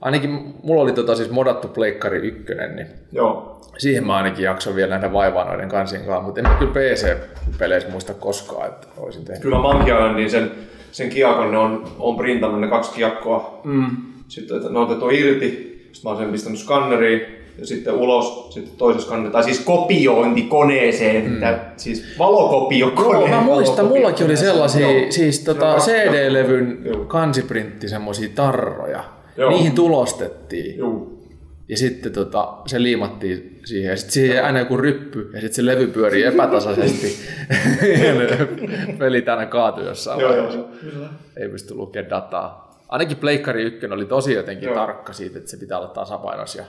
[0.00, 2.44] Ainakin mulla oli tota siis modattu Pleikkari 1,
[2.74, 3.60] niin Joo.
[3.78, 7.90] siihen mä ainakin jakson vielä nähdä vaivaa noiden kansien kanssa, mutta en mä kyllä PC-peleissä
[7.90, 9.42] muista koskaan, että olisin tehnyt.
[9.42, 10.50] Kyllä Monkey Islandin sen,
[10.92, 13.60] sen kiakon ne on, on printannut ne kaksi kiekkoa.
[13.64, 13.86] Mm.
[14.28, 15.68] Sitten että ne on otettu irti.
[15.92, 21.30] Sitten mä oon sen pistänyt skanneriin ja sitten ulos sitten toisessa skanneri, tai siis kopiointikoneeseen,
[21.30, 21.40] mm.
[21.40, 23.20] tää, siis valokopiokoneen.
[23.20, 25.06] Joo, mä muistan, mullakin oli sellaisia, Joo.
[25.10, 29.04] siis tota, CD-levyn kansiprintti semmosia tarroja.
[29.38, 29.50] Joo.
[29.50, 30.78] Niihin tulostettiin.
[30.78, 31.12] Joo.
[31.68, 33.90] Ja sitten tota, se liimattiin siihen.
[33.90, 35.30] Ja sitten siihen aina joku ryppy.
[35.32, 37.16] Ja sitten se levy pyörii epätasaisesti.
[38.98, 40.58] pelit aina kaatui jossain Joo, vaiheessa.
[40.58, 41.06] joo.
[41.36, 42.68] Ei pysty lukemaan dataa.
[42.88, 44.74] Ainakin Pleikkari 1 oli tosi jotenkin Joo.
[44.74, 46.54] tarkka siitä, että se pitää olla tasapainos.
[46.54, 46.64] Ja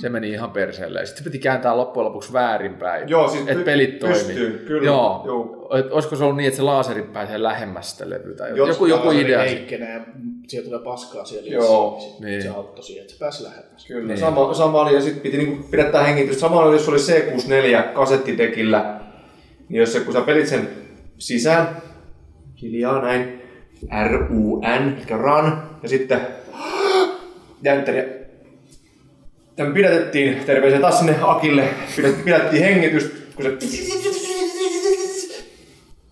[0.00, 1.06] se meni ihan perseelle.
[1.06, 3.08] Sitten se piti kääntää loppujen lopuksi väärinpäin.
[3.08, 4.16] Joo, siis että pelit toimii.
[4.18, 5.22] pystyy, kyllä, Joo.
[5.26, 5.68] joo.
[5.78, 8.86] Et olisiko se ollut niin, että se laaseri pääsee lähemmäs sitä levyä tai Jos joku,
[8.86, 9.38] joku idea.
[9.40, 10.00] heikkenee ja
[10.48, 12.42] sieltä tulee paskaa siellä Joo, liissä, niin.
[12.42, 13.86] Se auttoi siihen, että se pääsi lähemmäs.
[13.86, 14.08] Kyllä, Niin.
[14.08, 14.18] niin.
[14.18, 16.40] sama, sama oli ja sitten piti niinku pidättää hengitystä.
[16.40, 19.00] Sama oli, jos oli C64 kasettitekillä,
[19.68, 20.68] niin jos se, kun sä pelit sen
[21.18, 21.68] sisään,
[22.62, 23.42] hiljaa näin,
[24.08, 25.52] R-U-N, eli run,
[25.82, 26.20] ja sitten
[27.62, 28.15] jänttäri.
[29.56, 33.50] Tämän pidätettiin, terveisiä taas sinne Akille, pidät- pidättiin hengitystä, kun se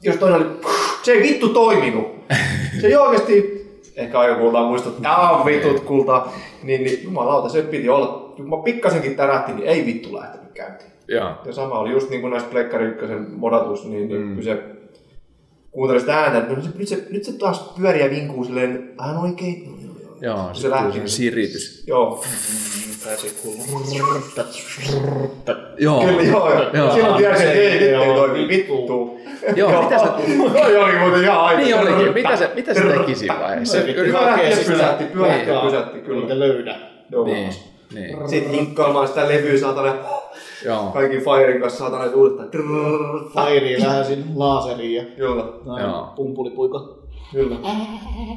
[0.04, 0.46] jos toinen oli,
[1.02, 2.24] se ei vittu toiminut.
[2.80, 3.64] Se ei oikeesti,
[3.96, 6.32] ehkä aika kultaa muistut, tää on vitut kultaa.
[6.62, 10.90] Niin, niin jumalauta, se piti olla, kun mä pikkasenkin tärähti, niin ei vittu lähtenyt käyntiin.
[11.08, 11.30] Joo.
[11.44, 14.42] Ja sama oli just niin kuin näissä Pleikkari ykkösen modatus, niin, niin mm.
[14.42, 14.62] se
[15.70, 19.83] kuunteli sitä ääntä, että nyt, se, nyt se taas pyörii ja vinkuu silleen vähän oikein.
[20.24, 20.46] Joo, joo, joo.
[20.46, 21.08] Joo, Se se.
[21.08, 21.84] Se siritys.
[21.86, 22.24] Joo,
[23.04, 23.82] Pääsi kuulumaan.
[25.78, 26.00] Joo.
[26.00, 26.52] kyllä joo.
[26.52, 26.64] Joo.
[26.74, 26.94] joo.
[26.94, 29.18] Silloin tiesi, että ei vittu, Joo, toi vittu.
[29.56, 31.62] Joo, mitä se- Toi oli muuten ihan aito.
[31.62, 32.14] Niin olikin.
[32.14, 33.78] Mitä se, mitä se teki siinä vaiheessa?
[33.78, 33.82] Se
[34.72, 36.22] pysähti, ja aikaa, pysähti, kyllä.
[36.22, 36.76] Eikä löydä.
[37.10, 37.24] Joo.
[37.24, 37.50] Niin,
[37.94, 38.28] niin.
[38.28, 39.94] Sitten hinkkaamaan sitä levyä saatana
[40.64, 40.90] Joo.
[40.92, 42.48] kaikki Firen kanssa saatana uudestaan.
[43.34, 46.12] Fairiin vähän sinne laaseriin ja Joo.
[46.16, 46.93] pumpulipuiko.
[47.32, 47.56] Kyllä.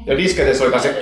[0.05, 1.01] Ja disketeissä oli taas se...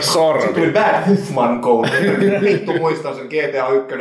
[0.00, 0.54] Sormi.
[0.54, 1.90] Tuli Bad Huffman Code.
[2.42, 3.94] Vittu muistan sen GTA 1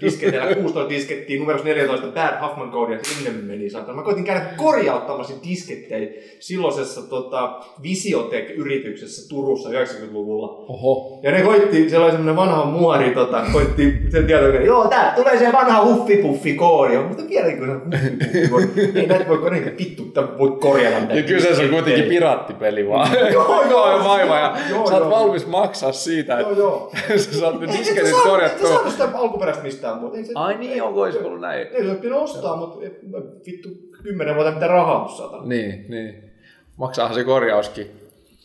[0.00, 3.96] disketeillä 16 diskettiin numerossa 14 Bad Huffman Code ja sinne meni saatana.
[3.96, 6.08] Mä koitin käydä korjauttamassa diskettejä
[6.40, 10.46] silloisessa tota, Visiotech-yrityksessä Turussa 90-luvulla.
[10.68, 11.20] Oho.
[11.22, 15.38] Ja ne koitti, siellä oli semmonen vanha muori, tota, koitti sen tietokoneen, joo tää tulee
[15.38, 18.98] se vanha huffipuffi koodi, mutta vieläkö se huffipuffi koodi?
[19.00, 21.14] Ei näitä voi korjata, vittu, voi korjata.
[21.14, 23.10] Ja kyseessä on kuitenkin piraattipeli vaan.
[23.48, 23.90] Joo, joo.
[23.90, 25.10] Joo, vaiva ja Joo, sä oot joo.
[25.10, 26.92] valmis maksaa siitä, Joo, että joo.
[27.18, 28.68] sä saat ne Ei, disketit et sä saa- Et korjattua.
[28.68, 30.16] sä saanut sitä alkuperäistä mistään muuta.
[30.16, 31.66] Ei se, Ai niin, onko olisi ollut näin?
[31.72, 33.00] ei se pitänyt ostaa, mutta et-
[33.46, 33.68] vittu
[34.02, 35.42] kymmenen vuotta mitä rahaa on satana.
[35.46, 36.30] Niin, niin.
[36.76, 37.90] Maksaahan se korjauskin.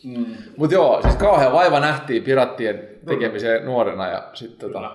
[0.04, 0.26] Mm.
[0.56, 4.90] Mutta joo, siis kauhean vaiva nähtiin pirattien tekemiseen nuorena ja sitten tota,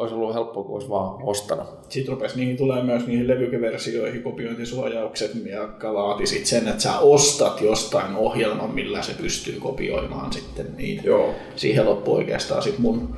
[0.00, 1.66] olisi ollut helppoa, kun olisi vaan ostanut.
[1.88, 7.60] Sitten rupesi niihin tulee myös niihin levykeversioihin kopiointisuojaukset, jotka vaati sit sen, että sä ostat
[7.60, 11.02] jostain ohjelman, millä se pystyy kopioimaan sitten niitä.
[11.04, 11.30] Joo.
[11.56, 13.16] Siihen loppui oikeastaan sit mun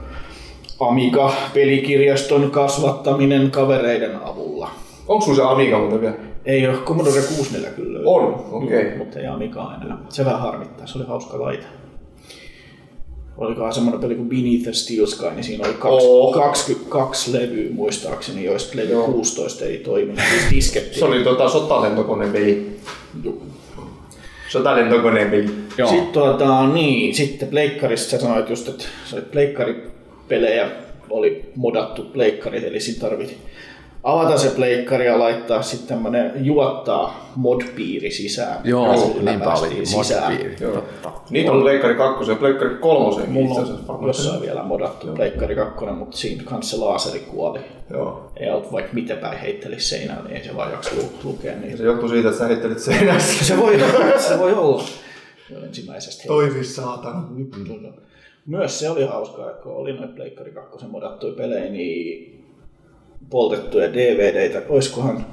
[0.81, 4.71] Amiga-pelikirjaston kasvattaminen kavereiden avulla.
[5.09, 6.15] Onko sulla se Amiga muuten vielä?
[6.45, 8.01] Ei ole Commodore 64 kyllä.
[8.05, 8.87] On, okei.
[8.87, 9.99] Joo, Mutta ei Amigaa enää.
[10.09, 11.67] Se vähän harmittaa, se oli hauska laite.
[13.39, 16.35] Olikohan semmoinen peli kuin Beneath the Steel Sky, niin siinä oli kaksi, Oh.
[16.35, 20.21] 22 levyä muistaakseni, joista levy 16 ei toiminut.
[20.31, 20.99] Siis disketti.
[20.99, 22.77] Se oli tota sotalentokoneen peli.
[24.49, 25.51] Sotalentokoneen peli.
[25.79, 25.89] Joo.
[25.89, 30.71] Sitten tuota, niin, sitten pleikkarista sä sanoit just, että se oli pleikkaripelejä
[31.11, 33.37] oli modattu pleikkarit, eli siinä tarvit
[34.03, 38.61] avata se pleikkari ja laittaa sitten tämmönen juottaa mod-piiri sisään.
[38.65, 40.33] Joo, sillä olikin sisään.
[40.33, 40.57] modpiiri.
[41.03, 41.13] Totta.
[41.31, 46.17] Niitä on Pleikkari 2 ja Pleikkari 3 Mulla on jossain vielä modattu pleikkari 2, mutta
[46.17, 47.61] siinä kanssa se laaseri kuoli.
[47.91, 48.33] Joo.
[48.37, 51.77] Ei ollut vaikka mitä päin heittelisi seinään, niin ei se vaan jaksa lu- lukea niitä.
[51.77, 53.45] Se johtuu siitä, että sä heittelit seinässä.
[53.55, 53.79] Se voi,
[54.29, 54.85] se voi olla.
[55.67, 57.29] Ensimmäisestä Toivi saatana.
[58.47, 62.42] Myös se oli hauskaa, että kun oli noin Pleikkari 2 modattuja pelejä, niin
[63.33, 65.27] poltettuja DVDitä, olisikohan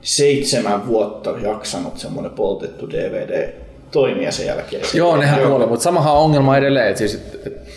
[0.00, 3.52] seitsemän vuotta jaksanut semmoinen poltettu DVD
[3.90, 4.82] toimia sen jälkeen.
[4.94, 7.68] Joo, nehän kuolee, mutta samahan on ongelma edelleen, että siis, et, et,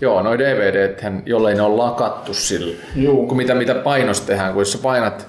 [0.00, 0.94] joo, noi DVD,
[1.26, 3.26] jollei ne on lakattu sillä, Juu.
[3.26, 5.26] kun mitä, mitä painos tehdään, kun jos sä painat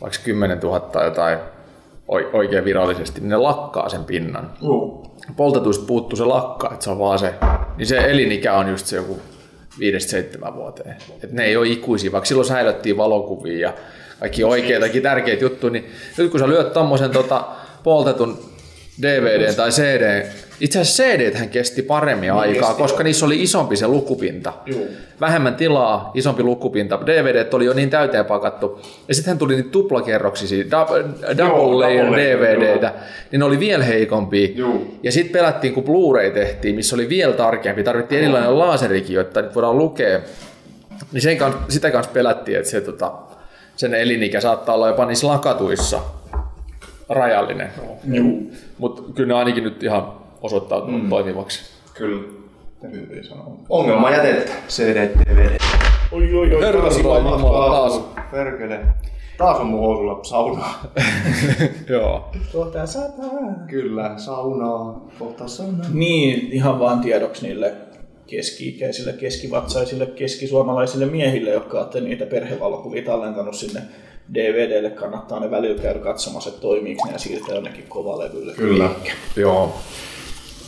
[0.00, 1.38] vaikka 10 000 tai jotain
[2.08, 4.50] oi- oikein virallisesti, niin ne lakkaa sen pinnan.
[4.62, 5.02] Joo.
[5.36, 7.34] Poltetuista puuttuu se lakka, että se on vaan se,
[7.76, 9.18] niin se elinikä on just se joku
[9.78, 10.96] 5-7 vuoteen.
[11.24, 13.74] Et ne ei ole ikuisia, vaikka silloin säilyttiin valokuvia ja
[14.20, 17.44] kaikki oikeitakin tärkeitä juttuja, niin nyt kun sä lyöt tommosen tota
[17.82, 18.38] poltetun
[19.02, 20.26] DVD tai CD,
[20.60, 23.04] itse asiassa CD hän kesti paremmin aikaa, kesti, koska joo.
[23.04, 24.52] niissä oli isompi se lukupinta.
[24.66, 24.88] Juu.
[25.20, 27.00] Vähemmän tilaa, isompi lukupinta.
[27.06, 28.80] DVD oli jo niin täyteen pakattu.
[29.08, 32.92] Ja sitten tuli niitä tuplakerroksisia, dub- double layer double layer, DVDtä,
[33.32, 34.48] niin ne oli vielä heikompia.
[34.54, 34.98] Juu.
[35.02, 39.54] Ja sitten pelattiin, kun Blu-ray tehtiin, missä oli vielä tarkempi, tarvittiin erilainen laaserikin, jotta nyt
[39.54, 40.20] voidaan lukea.
[41.12, 43.12] Niin sen kans, sitä kanssa pelättiin, että se, tota,
[43.76, 46.00] sen elinikä saattaa olla jopa niissä lakatuissa
[47.08, 47.68] rajallinen.
[48.78, 51.08] Mutta kyllä ne ainakin nyt ihan osoittautunut mm.
[51.08, 51.60] toimivaksi.
[51.94, 52.22] Kyllä.
[52.92, 53.56] Hyvin sanoo.
[53.68, 54.52] Ongelma jätettä.
[54.68, 55.58] CD, DVD.
[56.12, 56.90] Oi, oi, oi, Herra
[57.70, 58.00] taas.
[58.30, 58.80] Perkele.
[59.38, 60.92] Taas on mun housulla saunaa.
[61.88, 62.30] Joo.
[62.52, 63.30] Kohta sataa.
[63.66, 65.08] Kyllä, saunaa.
[65.18, 65.86] Kohta saunaa.
[65.92, 67.74] Niin, ihan vaan tiedoksi niille
[68.26, 73.82] keski-ikäisille, keskivatsaisille, keskisuomalaisille miehille, jotka olette niitä perhevalokuvia tallentanut sinne
[74.34, 74.90] DVDlle.
[74.90, 78.54] Kannattaa ne välillä käydä katsomassa, että toimiiko ne ja siirtää jonnekin kovalevylle.
[78.54, 78.90] Kyllä.
[79.36, 79.74] Joo.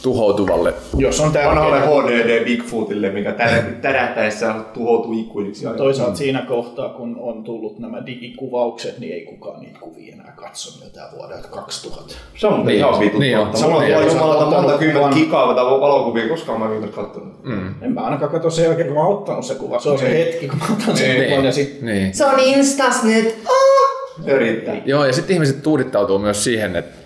[0.02, 0.74] Tuhoutuvalle.
[0.98, 1.80] Jos on Vanhalle.
[1.80, 5.66] HDD Bigfootille, mikä tä- tärähtäessä tuhoutuu ikuisiksi.
[5.76, 10.80] Toisaalta siinä kohtaa, kun on tullut nämä digikuvaukset, niin ei kukaan niitä kuvia enää katso
[10.80, 12.14] miltä vuodelta 2000.
[12.36, 13.20] Se on Niin, ihan vitut.
[13.20, 13.46] niin on.
[13.46, 13.66] totta.
[13.66, 17.44] Mulla Niin jumalata monta kymmentä tätä valokuvia, koskaan mä en viimeksi kattonut.
[17.44, 17.74] Mm.
[17.82, 19.78] En mä ainakaan katso sen jälkeen, kun mä oon ottanut se kuva.
[19.80, 20.16] Se on se Niin.
[20.16, 21.30] hetki, kun mä otan sen Niin.
[21.30, 22.14] kuvan ja sitten Niin.
[22.14, 23.34] Se on Instas nyt.
[24.24, 24.76] Se riittää.
[24.84, 26.99] Joo, ja sitten ihmiset tuudittautuu myös siihen, että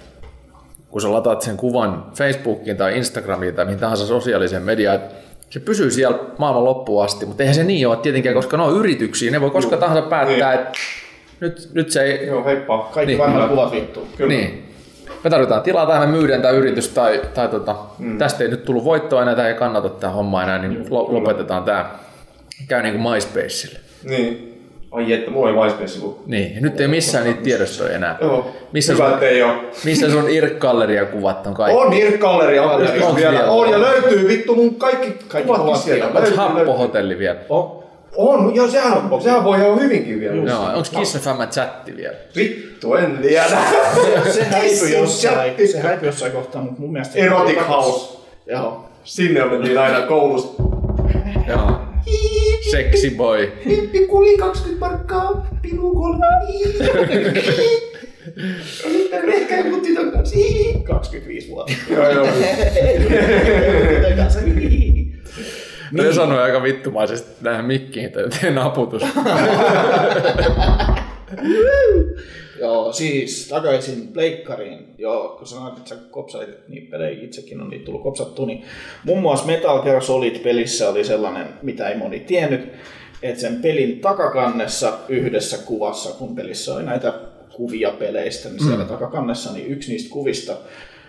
[0.95, 5.01] kun sä lataat sen kuvan Facebookiin tai Instagramiin tai mihin tahansa sosiaaliseen mediaan,
[5.51, 8.77] se pysyy siellä maailman loppuun asti, mutta eihän se niin ole tietenkään, koska ne on
[8.77, 10.61] yrityksiä, ne voi koska tahansa päättää, Niin.
[10.61, 10.79] että
[11.41, 12.27] nyt, nyt se ei...
[12.27, 12.79] Joo, heippa.
[12.95, 13.19] kaikki Niin.
[13.19, 14.09] vanhat kuvat vittuu.
[14.17, 14.29] Kyllä.
[14.35, 14.73] Niin.
[15.25, 18.19] Me tarvitaan tilaa tai me myydään tämä yritys tai, tai tota, mm.
[18.19, 21.65] tästä ei nyt tullut voittoa enää tai ei kannata tämä homma enää, niin lo- lopetetaan
[21.65, 21.91] tämä.
[22.69, 23.79] Käy niin kuin MySpaceille.
[24.05, 24.54] Niin.
[24.95, 26.23] Ai että, mulla ei MySpace-sivu.
[26.27, 28.19] Niin, ja nyt ei missään niitä tiedostoja enää.
[28.21, 28.51] Joo.
[28.73, 29.55] Missä Hyvä, sun, ettei oo.
[29.85, 31.81] missä sun IRC-galleria kuvat on kaikki?
[31.81, 33.51] On Irk-galleria, on Onks vielä.
[33.51, 36.07] On ja löytyy vittu mun kaikki, Kaikki kuvat sieltä.
[36.15, 36.27] vielä.
[36.27, 37.39] Onko happohotelli vielä?
[37.49, 37.85] Oh,
[38.17, 40.37] On, joo, sehän, on, sehän voi ihan hyvinkin vielä.
[40.37, 42.17] Joo, onko Kiss FM chatti vielä?
[42.37, 43.45] Vittu, en tiedä.
[44.31, 45.67] se häipyi jossain, chatti.
[45.67, 47.19] se häipyi jossain kohtaa, mutta mun mielestä...
[47.19, 48.19] Erotic House.
[48.47, 48.85] Joo.
[49.05, 50.63] Sinne mentiin aina koulusta.
[52.71, 53.53] Sexy boy.
[53.93, 56.27] Pikkuli 20 markkaa, pinu kolme.
[59.33, 60.37] Ehkä joku tytön kanssa.
[60.85, 61.73] 25 vuotta.
[61.91, 62.27] Joo, joo.
[65.93, 69.03] Ne sanoi aika vittumaisesti tähän mikkiin, että naputus.
[72.61, 74.95] Joo, siis takaisin pleikkariin.
[74.99, 78.65] Joo, kun sanoit, että sä kopsait niin pelejä, itsekin on niitä tullut kopsattu, niin
[79.05, 82.73] muun muassa Metal Gear Solid-pelissä oli sellainen, mitä ei moni tiennyt,
[83.23, 87.13] että sen pelin takakannessa yhdessä kuvassa, kun pelissä oli näitä
[87.57, 88.89] kuvia peleistä, niin siellä mm.
[88.89, 90.57] takakannessa niin yksi niistä kuvista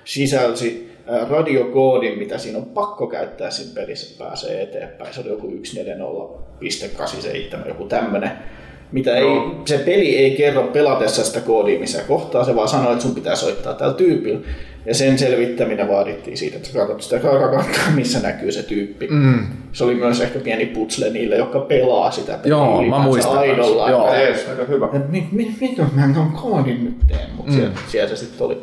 [0.03, 5.13] sisälsi ää, radiokoodin, mitä siinä on pakko käyttää siinä pelissä, pääsee eteenpäin.
[5.13, 8.31] Se oli joku 140.87, joku tämmönen
[8.91, 9.25] mitä ei,
[9.65, 13.35] se peli ei kerro pelatessa sitä koodia, missä kohtaa, se vaan sanoo, että sun pitää
[13.35, 14.39] soittaa tällä tyypillä.
[14.85, 19.07] Ja sen selvittäminen vaadittiin siitä, että sä katsot sitä kartakarttaa, missä näkyy se tyyppi.
[19.07, 19.39] Mm.
[19.73, 23.89] Se oli myös ehkä pieni putsle niille, jotka pelaa sitä peliä Joo, mä muistan aidolla.
[23.89, 24.13] Joo.
[24.13, 24.85] Jees, aika hyvä.
[24.85, 27.57] Että mi, mi, mitä mä en koodin nyt teen, mutta mm.
[27.57, 28.57] siellä, siellä se sitten oli.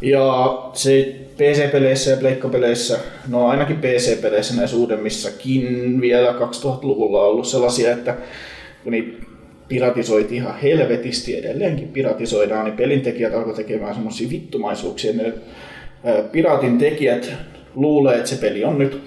[0.00, 2.98] Ja se PC-peleissä ja pleikkapeleissä,
[3.28, 8.14] no ainakin PC-peleissä näissä uudemmissakin vielä 2000-luvulla on ollut sellaisia, että
[8.88, 9.26] kun niitä
[9.68, 15.12] piratisoitiin ihan helvetisti, edelleenkin piratisoidaan, niin pelintekijät alkoi tekemään semmoisia vittumaisuuksia.
[15.12, 15.34] Ne
[16.32, 17.32] piraatin tekijät
[17.74, 19.00] luulee, että se peli on nyt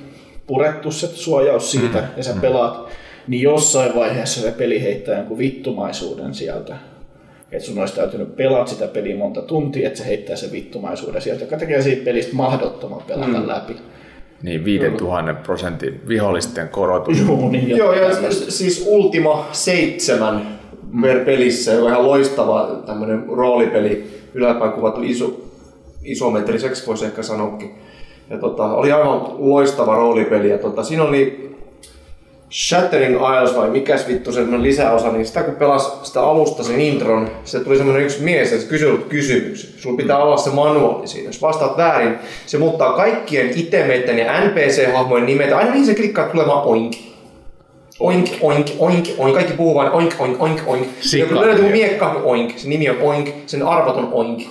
[0.48, 2.90] purettu se suojaus siitä, ja sä pelaat
[3.28, 6.78] niin jossain vaiheessa se peli heittää jonkun vittumaisuuden sieltä.
[7.52, 11.44] Että sun olisi täytynyt pelata sitä peliä monta tuntia, että se heittää sen vittumaisuuden sieltä,
[11.44, 13.48] joka tekee siitä pelistä mahdottoman pelata mm.
[13.48, 13.76] läpi.
[14.44, 17.20] Niin 5000 prosentin vihollisten korotus.
[17.28, 20.60] Joo, niin Joo, ja jotain s- siis Ultima 7
[21.02, 25.42] per pelissä, joka on ihan loistava tämmöinen roolipeli, yläpäin kuvattu iso,
[26.04, 27.72] isometriseksi voisi ehkä sanoakin.
[28.30, 30.50] Ja tota, oli aivan loistava roolipeli.
[30.50, 31.52] Ja tota, siinä oli
[32.52, 37.30] Shattering Isles vai mikäs vittu semmoinen lisäosa, niin sitä kun pelasi sitä alusta sen intron,
[37.44, 39.70] se tuli semmoinen yksi mies se kysyi kysymyksen.
[39.78, 41.30] Sulla pitää olla se manuaali siinä.
[41.30, 42.16] Jos vastaat väärin,
[42.46, 45.54] se muuttaa kaikkien itemeiden ja NPC-hahmojen nimet.
[45.54, 46.94] Aina niin se klikkaa tulemaan oink.
[48.00, 49.34] Oink, oink, oink, oink.
[49.34, 50.88] Kaikki puhuu vain oink, oink, oink, oink.
[51.18, 52.58] Ja kun löydät joku miekka, niin oink.
[52.58, 53.30] Se nimi on oink.
[53.46, 54.42] Sen arvot on oink.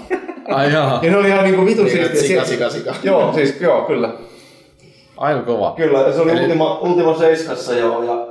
[0.48, 2.94] Ai jaa, Ja ne oli ihan niinku vitun Niin, sika, sika, sika.
[3.02, 4.12] Joo, siis joo, kyllä.
[5.20, 5.74] Aika kova.
[5.76, 8.26] Kyllä, se oli Eli- Ultima, Ultima 7 joo, ja,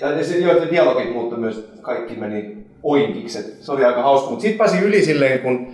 [0.00, 3.56] ja, ja se, joo, ne dialogit muuttui myös, kaikki meni oinkikset.
[3.60, 5.66] Se oli aika hauska, mutta sitten pääsi yli silleen, kun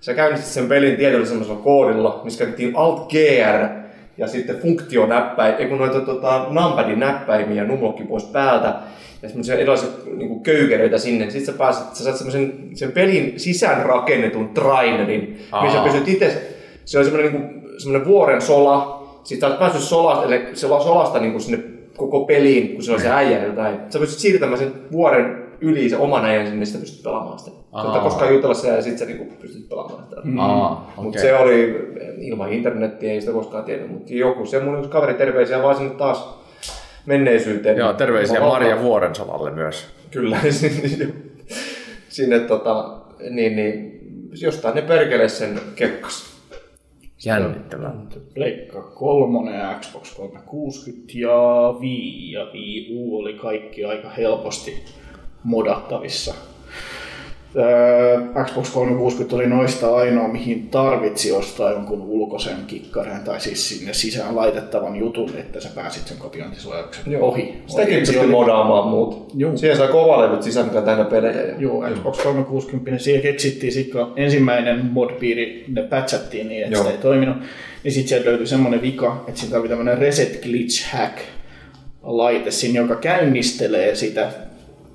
[0.00, 3.68] sä käynnistit sen pelin tietyllä semmoisella koodilla, missä käytettiin Alt GR
[4.18, 8.74] ja sitten funktionäppäin, ei kun noita tota, numpadin näppäimiä numlokki pois päältä
[9.22, 11.30] ja semmoisia erilaisia niin köykeröitä sinne.
[11.30, 15.84] Sitten sä pääsit, sä saat semmoisen sen pelin sisään rakennetun trainerin, missä Aa.
[15.84, 16.42] pystyt itse,
[16.84, 18.97] se oli semmoinen, niin kuin, semmoinen vuoren sola,
[19.28, 21.64] sitten sä oot päässyt solasta, eli se solasta niin kuin sinne
[21.96, 23.76] koko peliin, kun se on se äijä jotain.
[23.90, 27.50] Sä pystyt siirtämään sen vuoren yli se oman äijän sinne, niin sitten pystyt pelaamaan sitä.
[27.96, 30.16] Et koskaan jutella sitä ja sitten sä niin pystyt pelaamaan sitä.
[30.24, 30.38] Mm.
[30.38, 31.76] Aa, Mutta se oli
[32.20, 35.94] ilman internettiä, ei sitä koskaan tiennyt, mutta joku se mun yksi kaveri terveisiä vaan sinne
[35.94, 36.38] taas
[37.06, 37.76] menneisyyteen.
[37.76, 39.86] Joo, terveisiä Mä- Marja Vuorensalalle myös.
[40.10, 40.38] Kyllä,
[42.08, 42.98] sinne tota,
[43.30, 44.00] niin, niin,
[44.40, 46.37] jostain ne perkele sen kekkas.
[47.24, 47.94] Jännittävää.
[48.34, 54.84] Pleikka 3 ja Xbox 360 ja Wii ja Wii U oli kaikki aika helposti
[55.42, 56.34] modattavissa.
[57.56, 63.94] Öö, Xbox 360 oli noista ainoa, mihin tarvitsi ostaa jonkun ulkoisen kikkaren tai siis sinne
[63.94, 67.62] sisään laitettavan jutun, että sä pääsit sen kopiointisuojauksen ohi.
[67.66, 69.30] Sitäkin pystyi modaamaan muut.
[69.34, 69.56] Joo.
[69.56, 71.54] Siihen sai kovalevyt sisään, mikä täynnä pelejä.
[71.58, 76.82] Joo, Xbox 360, niin siihen keksittiin sit, kun ensimmäinen mod-piiri, ne patchattiin niin, että Joo.
[76.82, 77.36] sitä ei toiminut.
[77.84, 81.18] Niin sitten sieltä löytyi semmoinen vika, että siinä tarvii tämmöinen reset glitch hack
[82.02, 84.30] laite joka käynnistelee sitä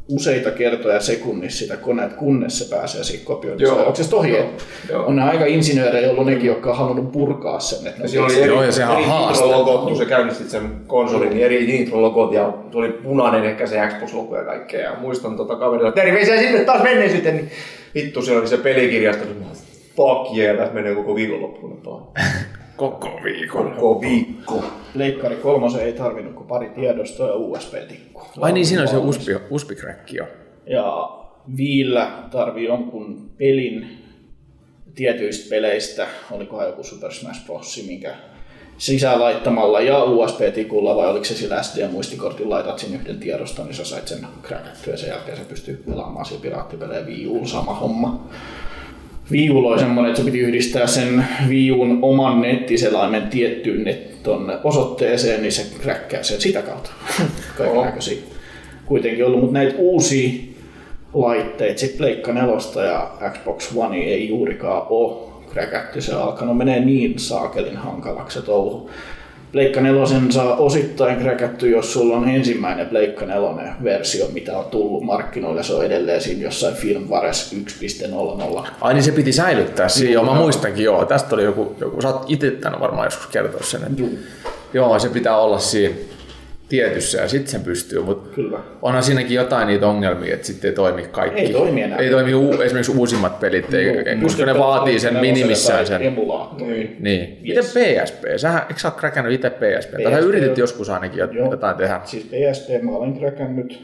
[0.08, 4.36] useita kertoja sekunnissa sitä koneet, kunnes se pääsee siitä kopiointisuojauksesta ohi.
[5.06, 7.88] On ne aika insinöörejä, jolloin nekin, jotka on halunnut purkaa sen.
[7.88, 9.44] Että Siinä oli eri, Joo, ja sehän on haaste.
[9.84, 14.44] kun sä käynnistit sen konsolin, niin eri intro-logot ja tuli punainen ehkä se Xbox-logo ja
[14.44, 14.82] kaikkea.
[14.82, 17.52] Ja muistan tota kaverilla, terveisiä sinne taas menneisyyteen, niin
[17.96, 19.24] vittu siellä oli se pelikirjasto,
[19.96, 21.74] fuck yeah, tässä menee koko viikonloppuun.
[22.76, 23.72] Koko viikon.
[23.72, 24.64] Koko viikko.
[24.96, 28.22] Leikkari kolmosen ei tarvinnut kuin pari tiedostoa ja USB-tikku.
[28.42, 29.18] Ai niin, siinä on se Valmis.
[29.18, 30.28] uspi, uspikräkki jo.
[30.66, 31.10] Ja
[31.58, 33.88] Viillä tarvii jonkun pelin
[34.96, 38.16] tietyistä peleistä, olikohan joku Super Smash Bros, minkä
[38.78, 43.86] sisään laittamalla ja USB-tikulla vai oliko se sillä SD-muistikortin laitat sinne yhden tiedoston, niin sä
[43.86, 48.30] sait sen kräkättyä ja sen jälkeen sä pystyy pelaamaan siellä piraattipelejä Wii sama homma.
[49.32, 54.14] Oli semmoinen, että se piti yhdistää sen Wii Uun oman nettiselaimen tiettyyn net,
[54.64, 56.92] osoitteeseen, niin se kräkkää sen sitä kautta.
[57.58, 58.18] Kaiken näköisiä
[58.86, 60.44] kuitenkin ollut, mutta näitä uusia
[61.14, 62.54] laitteita, sitten Pleikka 4
[62.86, 66.02] ja Xbox One ei juurikaan ole kräkätty.
[66.02, 68.90] Se on alkanut menee niin saakelin hankalaksi se touhu.
[69.54, 75.04] Pleikka 4 saa osittain kräkätty, jos sulla on ensimmäinen Pleikka 4 versio, mitä on tullut
[75.04, 75.64] markkinoille.
[75.64, 77.56] Se on edelleen siinä jossain firmwares
[78.62, 78.68] 1.00.
[78.82, 81.06] Ai niin se piti säilyttää siinä, joo mä muistankin joo.
[81.06, 84.04] Tästä oli joku, joku sä oot itse varmaan joskus kertoa sen, että
[84.74, 85.96] joo se pitää olla siinä
[86.78, 88.40] tietyssä ja sitten sen pystyy, mutta
[88.82, 91.42] onhan siinäkin jotain niitä ongelmia, että sitten ei toimi kaikki.
[91.42, 91.98] Ei toimi enää.
[92.00, 93.86] Ei toimi u- esimerkiksi uusimmat pelit, ei,
[94.22, 96.02] koska ne vaatii sen minimissään sen.
[96.02, 96.96] Emulaattori.
[97.00, 97.38] Niin.
[97.42, 98.24] Miten PSP?
[98.38, 99.92] Sähän, eikö sä ole kräkännyt itse PSP?
[99.92, 101.52] PSP yritit on- joskus ainakin jot- Joo.
[101.52, 102.02] jotain tehdä.
[102.04, 103.80] Siis PSP mä olen kräkännyt.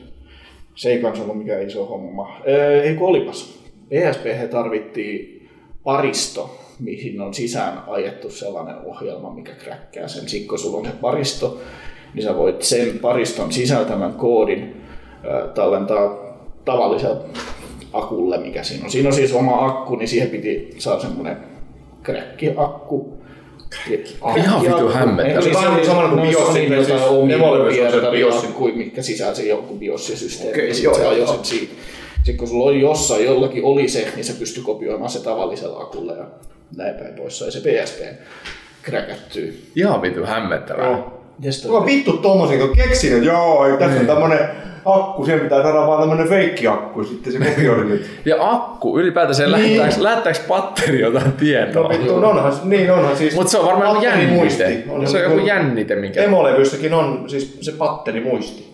[0.76, 2.42] Se ei kanssa ollut mikään iso homma.
[2.48, 3.60] Öö, ei kun olipas.
[3.90, 5.50] PSP he tarvittiin
[5.84, 10.30] paristo, mihin on sisään ajettu sellainen ohjelma, mikä kräkkää sen.
[10.30, 11.62] Sitten kun sulla on se paristo,
[12.14, 14.82] niin sä voit sen pariston sisältämän koodin
[15.56, 16.18] tallentaa
[16.66, 17.22] tavallisella
[17.94, 18.92] akulle, mikä siinä on.
[18.92, 21.38] Siinä on siis oma akku, niin siihen piti saada semmoinen
[22.04, 23.20] kräkkiakku.
[24.38, 25.42] Ihan vitu hämmentävää.
[25.42, 28.44] Se on vähän samanlainen kuin BIOS, BIOSin, niin jotain omia Evolve on BIOS.
[28.44, 30.52] akkuja, mitkä sisälsi jonkun BIOS-systeemi.
[30.52, 31.40] Okei, Okay, joo, joo, joo.
[31.44, 31.74] siitä.
[32.16, 36.14] Sitten kun sulla oli jossain jollakin oli se, niin se pystyi kopioimaan se tavallisella akulla
[36.14, 36.26] ja
[36.78, 38.00] näin päin pois sai se PSP
[38.82, 39.64] kräkättyy.
[39.76, 41.19] Ihan vitu hämmentävää.
[41.68, 44.40] Kuka vittu tommosen, kun keksin, että joo, tässä on tämmönen
[44.86, 48.06] akku, siihen pitää saada vaan tämmönen feikkiakku, sitten se kopioi nyt.
[48.26, 49.52] Ja akku, ylipäätänsä niin.
[49.52, 51.84] lähettääks, lähettääks batteri jotain tietoa?
[51.84, 53.36] No vittu, no onhan, niin onhan siis.
[53.36, 54.84] Mutta se on varmaan jännite.
[54.90, 56.24] On Se on joku- jännite, minkä...
[56.24, 58.70] Emolevyssäkin on siis se batterimuisti.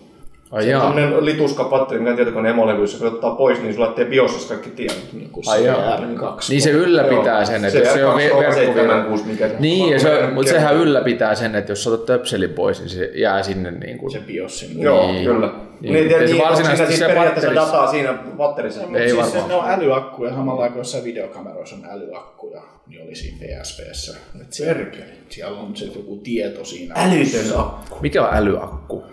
[0.52, 0.82] Ai Se on jaa.
[0.94, 4.98] semmonen lituska patteri, mikä tietokoneen emolevyssä, kun ottaa pois, niin sulla lähtee biossassa kaikki tiedot.
[5.22, 5.76] Joku Ai joo.
[5.78, 6.50] CR2.
[6.50, 9.26] Niin se ylläpitää sen, että jos se on ver- verkkovirta.
[9.26, 12.80] mikä se Niin, ja se, mutta sehän ylläpitää sen, että jos sä otat töpselin pois,
[12.80, 14.12] niin se jää sinne niin kuin...
[14.12, 14.82] Se biossin.
[14.82, 15.26] Joo, Niin.
[15.26, 15.48] kyllä.
[15.82, 15.94] Niin.
[15.94, 18.82] Niin, niin, Ei se niin, varsinaisesti siinä siis se periaatteessa batterissa- dataa siinä batterissa.
[18.82, 19.42] Mutta Ei siis varmaan.
[19.42, 24.18] se, ne on älyakkuja samalla kuin jossain videokameroissa on älyakkuja, niin oli siinä PSPssä.
[24.66, 25.06] Perkele.
[25.30, 26.96] siellä on se joku tieto siinä.
[26.98, 27.98] Älytön akku.
[28.02, 29.04] Mikä on älyakku?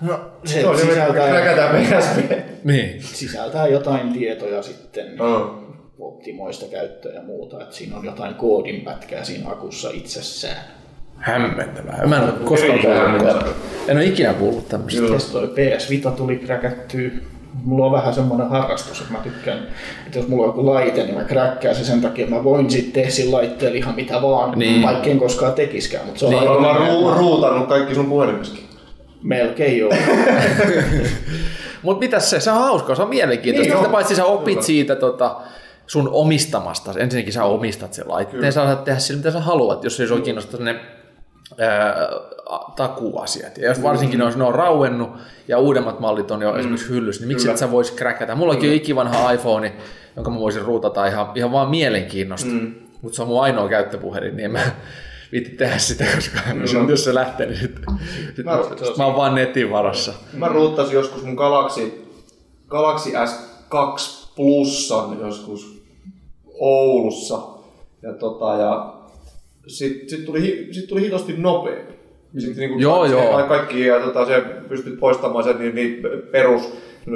[0.00, 2.30] No, se, mikä sisältää, PSP.
[2.64, 3.02] Niin.
[3.02, 5.50] sisältää jotain tietoja sitten Oh.
[5.98, 7.62] optimoista käyttöä ja muuta.
[7.62, 10.56] Et siinä on jotain koodinpätkää siinä akussa itsessään.
[11.16, 12.06] Hämmentävää.
[12.06, 13.42] Mä en ole koskaan kuullut mitään.
[13.88, 15.32] En ole ikinä kuullut tämmöistä.
[15.32, 17.10] Toi PS Vita tuli kräkättyä.
[17.64, 19.58] Mulla on vähän semmoinen harrastus, että mä tykkään,
[20.06, 22.70] että jos mulla on joku laite, niin mä kräkkään se sen takia, että mä voin
[22.70, 24.72] sitten tehdä sillä laitteella ihan mitä vaan, Niin.
[24.72, 24.82] niin.
[24.82, 27.94] vaikka en koskaan tekiskään, mutta se on Niin, aivan mä oon melkein- ru- ruutannut kaikki
[27.94, 28.64] sun puhelimeskin.
[29.22, 29.92] Melkein joo.
[31.82, 32.40] Mutta mitäs se?
[32.40, 33.74] Se on hauskaa, se on mielenkiintoista.
[33.74, 34.66] Niin, Sitä paitsi sä opit Kyllä.
[34.66, 35.36] siitä tota,
[35.86, 36.92] sun omistamasta.
[36.98, 40.20] Ensinnäkin sä omistat sen laitteen, sä saat tehdä sillä mitä sä haluat, jos ei sua
[40.20, 40.80] kiinnosta ne
[41.58, 42.08] ää,
[42.76, 43.58] takuasiat.
[43.58, 45.10] Ja jos varsinkin ne on, ne on rauennut
[45.48, 46.58] ja uudemmat mallit on jo mm.
[46.58, 47.52] esimerkiksi hyllyssä, niin miksi Kyllä.
[47.52, 48.34] et sä vois kräkätä?
[48.34, 49.72] Mullakin on ikivanha iPhone,
[50.16, 52.50] jonka mä voisin ruutata ihan, ihan vaan mielenkiinnosta.
[52.50, 52.74] Mm.
[53.02, 54.60] Mutta se on mun ainoa käyttöpuhelin, niin en mä
[55.36, 56.88] viitti tehdä sitä, koska mm.
[56.88, 57.84] jos se lähtee, niin sitten
[58.36, 60.12] sit, Mä- sit mä oon vaan netin varassa.
[60.32, 62.04] Mä ruuttasin joskus mun Galaxy,
[62.68, 65.82] Galaxy S2 Plusan joskus
[66.60, 67.38] Oulussa.
[68.02, 68.94] Ja, tota, ja
[69.66, 71.92] sit, sit, tuli, sit tuli hitosti nopeampi.
[72.38, 73.42] Sitten niinku Joo, joo.
[73.48, 76.02] Kaikki, ja tota, se pystyt poistamaan sen niin, niin
[76.32, 76.62] perus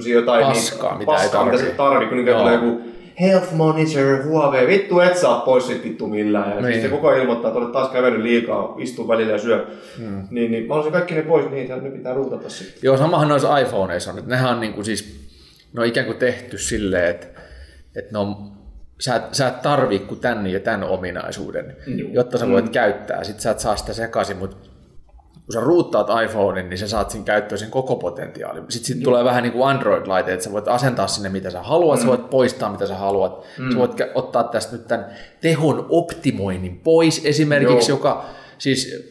[0.06, 1.70] jotain Paskaa, niin, mitä ei paskaa, mitä tarvii.
[1.70, 2.80] se tarvii, kun niitä tulee joku
[3.20, 6.51] Health Monitor, Huawei, vittu et saa pois sit vittu millään.
[6.51, 6.64] Ja Niin.
[6.66, 6.82] niin.
[6.82, 9.66] se koko ajan ilmoittaa, että olet taas kävellyt liikaa, istuu välillä ja syö.
[9.98, 10.22] Hmm.
[10.30, 12.78] Niin, niin mä haluaisin kaikki ne pois, niin ne pitää ruutata sitten.
[12.82, 15.28] Joo, samahan noissa iPhoneissa on, että nehän on niinku siis,
[15.72, 17.26] ne on ikään kuin tehty silleen, että,
[17.97, 18.36] että ne on,
[19.01, 22.10] sä, et, sä et tarvii kuin tän ja tän ominaisuuden, Juu.
[22.12, 23.24] jotta sä voit käyttää.
[23.24, 24.69] Sitten sä et saa sitä sekaisin, mutta
[25.51, 28.64] kun sä ruuttaat iPhonein, niin sä saat siinä käyttöön sen koko potentiaalin.
[28.68, 31.98] Sitten sit tulee vähän niin kuin Android-laite, että sä voit asentaa sinne mitä sä haluat,
[31.98, 32.02] mm.
[32.02, 33.44] sä voit poistaa mitä sä haluat.
[33.59, 33.72] Mm.
[33.72, 35.06] Sä voit ottaa tästä nyt tämän
[35.40, 37.98] tehon optimoinnin pois esimerkiksi, Joo.
[37.98, 38.24] joka
[38.59, 39.05] siis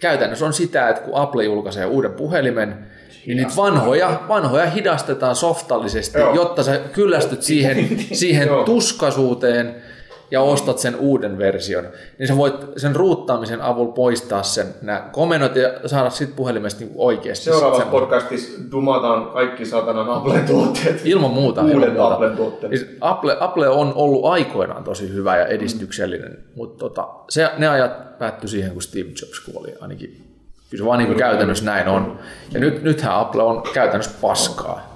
[0.00, 2.86] käytännössä on sitä, että kun Apple julkaisee uuden puhelimen,
[3.26, 6.34] niin niitä vanhoja, vanhoja hidastetaan softallisesti, Joo.
[6.34, 8.64] jotta sä kyllästyt siihen, siihen Joo.
[10.30, 11.84] Ja ostat sen uuden version,
[12.18, 16.92] niin sä voit sen ruuttaamisen avulla poistaa sen nämä komennot ja saada sit puhelimesta niin
[16.96, 17.44] oikeasti.
[17.44, 21.00] Seuraavassa semmoinen- podcastissa dumataan kaikki satanan Apple-tuotteet.
[21.04, 21.62] Ilman muuta.
[21.62, 22.14] Uudet ilman muuta.
[22.14, 22.72] Apple-tuotteet.
[22.72, 26.36] Siis Apple, Apple on ollut aikoinaan tosi hyvä ja edistyksellinen, mm.
[26.54, 30.22] mutta tota, se, ne ajat päättyi siihen, kun Steve Jobs kuoli ainakin.
[30.70, 32.18] Kyllä se vaan niin kuin käytännössä näin on.
[32.52, 34.95] Ja nyt, nythän Apple on käytännössä paskaa.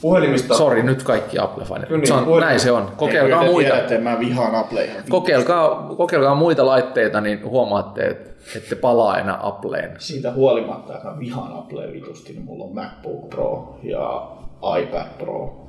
[0.00, 0.54] Puhelimista.
[0.54, 1.88] Sori nyt kaikki Apple-fanit.
[1.88, 2.92] Kyllä Se niin, on, puhelin- näin se on.
[2.96, 3.70] Kokeilkaa te muita.
[3.70, 9.38] Tiedätte, mä vihaan Apple ihan Kokeilkaa, kokeilkaa muita laitteita, niin huomaatte, että ette palaa enää
[9.42, 9.90] Appleen.
[9.98, 14.26] Siitä huolimatta, että mä vihaan Applea vitusti, niin mulla on MacBook Pro ja
[14.80, 15.62] iPad Pro.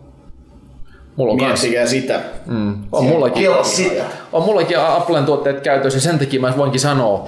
[1.15, 2.19] Mulla on kans, Miettikää sitä.
[2.45, 4.03] mm, on mullakin, Kill sitä.
[4.33, 7.27] on mullakin Applen tuotteet käytössä ja sen takia mä voinkin sanoa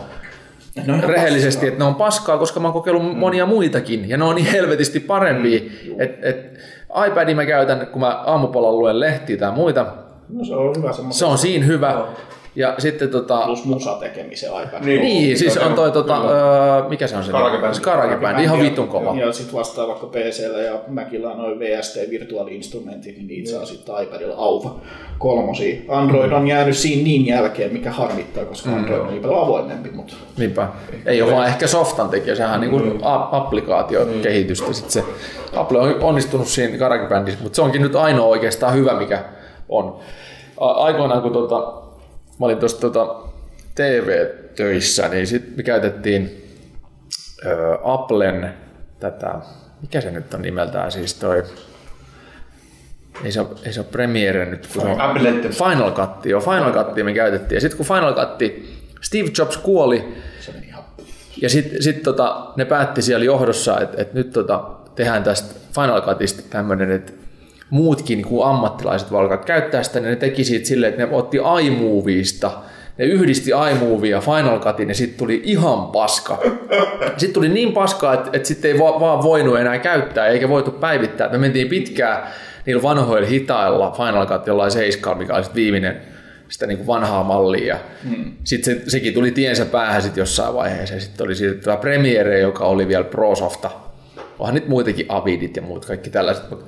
[0.88, 4.36] No rehellisesti, että ne on paskaa, koska mä oon kokeillut monia muitakin ja ne on
[4.36, 5.60] niin helvetisti parempia.
[6.00, 6.60] Et, et,
[7.08, 9.86] iPadin mä käytän, kun mä aamupalalla luen lehtiä tai muita,
[10.30, 11.14] No se on hyvä semmoinen.
[11.18, 12.02] se on siinä hyvä.
[12.56, 14.86] Ja sitten tota, Plus musa tekemisen iPad.
[14.86, 15.02] Niin.
[15.02, 17.32] niin, siis on toi tota, öö, mikä se on se?
[17.32, 17.74] Garageband.
[17.74, 19.16] Se Garageband, ihan vitun kova.
[19.16, 24.36] Ja sitten vastaa vaikka PCllä ja Macilla noin VST virtuaali-instrumentit, niin niitä saa sitten iPadilla
[24.36, 24.76] auva
[25.18, 25.82] kolmosia.
[25.90, 30.14] Android on jäänyt siinä niin jälkeen, mikä harmittaa, koska Android on niin paljon avoimempi, mutta
[30.38, 30.68] Niinpä.
[31.06, 33.00] Ei ole vaan ehkä softan tekijä, sehän on niin
[33.32, 34.74] applikaatiokehitystä.
[34.74, 35.04] Sitten se
[35.56, 39.24] Apple on onnistunut siinä GarageBandissa, mutta se onkin nyt ainoa oikeastaan hyvä, mikä
[39.70, 40.00] on.
[40.58, 41.74] Aikoinaan, kun tota,
[42.40, 43.16] mä olin tuossa tota
[43.76, 46.46] TV-töissä, niin sitten me käytettiin
[47.46, 48.54] ö, Applen
[49.00, 49.36] tätä,
[49.82, 51.44] mikä se nyt on nimeltään, siis toi,
[53.24, 56.42] ei se ole, ei se ole Premiere nyt, kun se on Apple Final Cut, joo,
[56.42, 57.58] Final Cuttia me käytettiin.
[57.58, 58.40] Ja sitten kun Final Cut,
[59.02, 60.70] Steve Jobs kuoli, se meni
[61.42, 64.64] ja sitten sit tota, ne päätti siellä johdossa, että et nyt tota,
[64.96, 67.14] tehdään tästä Final Cutista tämmöinen, että
[67.70, 71.38] muutkin kuin ammattilaiset voi alkaa käyttää sitä, niin ne teki siitä silleen, että ne otti
[71.62, 72.52] iMovieista
[73.00, 76.40] ne yhdisti iMovie ja Final Cutin ja sitten tuli ihan paska.
[77.18, 80.72] Sitten tuli niin paskaa, että, että sitten ei va- vaan voinut enää käyttää eikä voitu
[80.72, 81.30] päivittää.
[81.30, 82.28] Me mentiin pitkään
[82.66, 86.02] niillä vanhoilla hitailla Final Cut jollain 7, mikä oli viimeinen
[86.50, 87.68] sitä niin kuin vanhaa mallia.
[87.68, 87.80] Ja
[88.10, 88.34] hmm.
[88.44, 91.00] Sitten se, sekin tuli tiensä päähän sit jossain vaiheessa.
[91.00, 93.72] Sitten oli siirryttävä Premiere, joka oli vielä ProSofta.
[94.40, 96.50] Onhan nyt muitakin Avidit ja muut kaikki tällaiset.
[96.50, 96.66] Mutta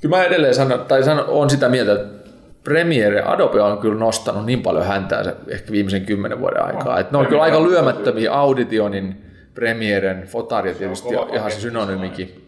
[0.00, 2.18] kyllä mä edelleen sanon, tai sanon, on sitä mieltä, että
[2.64, 7.00] Premiere, Adobe on kyllä nostanut niin paljon häntää se ehkä viimeisen kymmenen vuoden aikaa.
[7.00, 9.16] Että ne on kyllä aika lyömättömiä Auditionin,
[9.54, 12.44] Premieren, Fotaria tietysti ihan se synonyymikin.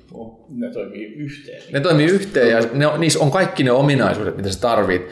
[0.49, 1.63] Ne toimii yhteen.
[1.73, 5.03] Ne toimii yhteen ja ne, on- niissä on kaikki ne ominaisuudet, mitä sä tarvit.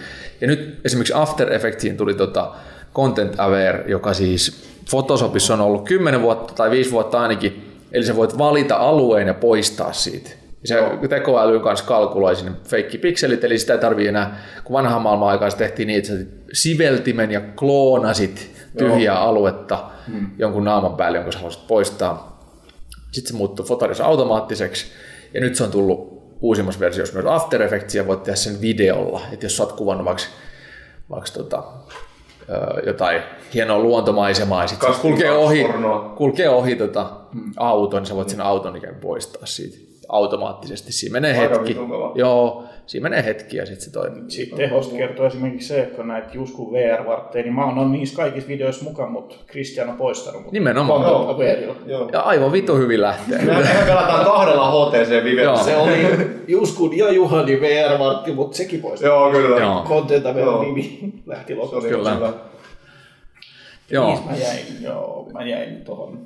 [0.40, 2.52] Ja nyt esimerkiksi After Effectsiin tuli tota
[2.94, 7.64] Content Aware, joka siis Photoshopissa on ollut 10 vuotta tai 5 vuotta ainakin.
[7.92, 10.30] Eli sä voit valita alueen ja poistaa siitä.
[10.64, 10.76] Se
[11.08, 15.56] tekoälyn kanssa kalkuloi sinne feikkipikselit, eli sitä ei tarvii enää, kun vanhaan maailman aikaan se
[15.56, 16.12] tehtiin niin, että
[16.52, 19.90] siveltimen ja kloonasit tyhjää aluetta
[20.38, 22.42] jonkun naaman päälle, jonka sä haluaisit poistaa.
[23.12, 24.86] Sitten se muuttui Fotarissa automaattiseksi
[25.34, 29.20] ja nyt se on tullut uusimmassa versiossa myös After Effects ja voit tehdä sen videolla.
[29.32, 30.22] Että jos sä oot kuvannut vaikka,
[31.10, 31.62] vaikka tota,
[32.86, 33.22] jotain
[33.54, 35.66] hienoa luontomaisemaa ja sitten kulkee ohi,
[36.16, 37.10] kulkee ohi tota,
[37.56, 40.92] auton, niin sä voit sen auton ikään poistaa siitä automaattisesti.
[40.92, 41.76] Siinä menee Aika hetki.
[42.14, 44.30] Joo, siinä menee hetki ja sitten se toimii.
[44.30, 48.48] Siitä tehosta kertoo esimerkiksi se, että kun näitä Jusku VR-vartteja, niin mä oon niissä kaikissa
[48.48, 50.42] videoissa mukaan, mutta Christian on poistanut.
[50.42, 51.02] Mut Nimenomaan.
[51.02, 51.74] Content Awareilla.
[51.86, 52.08] Joo.
[52.12, 53.38] Ja aivan vitu hyvin lähtee.
[53.38, 55.24] Me pelataan kahdella HTC Joo.
[55.24, 55.56] Vivellä.
[55.56, 56.06] Se oli
[56.48, 59.14] Juskun ja Juhani VR-vartti, mutta sekin poistettiin.
[59.14, 59.60] Joo, kyllä.
[59.60, 59.84] Joo.
[59.88, 60.62] Content Aware Joo.
[60.62, 62.32] nimi lähti oli Kyllä.
[63.90, 66.20] Joo, Niissä mä jäin, joo, mä jäin tohon.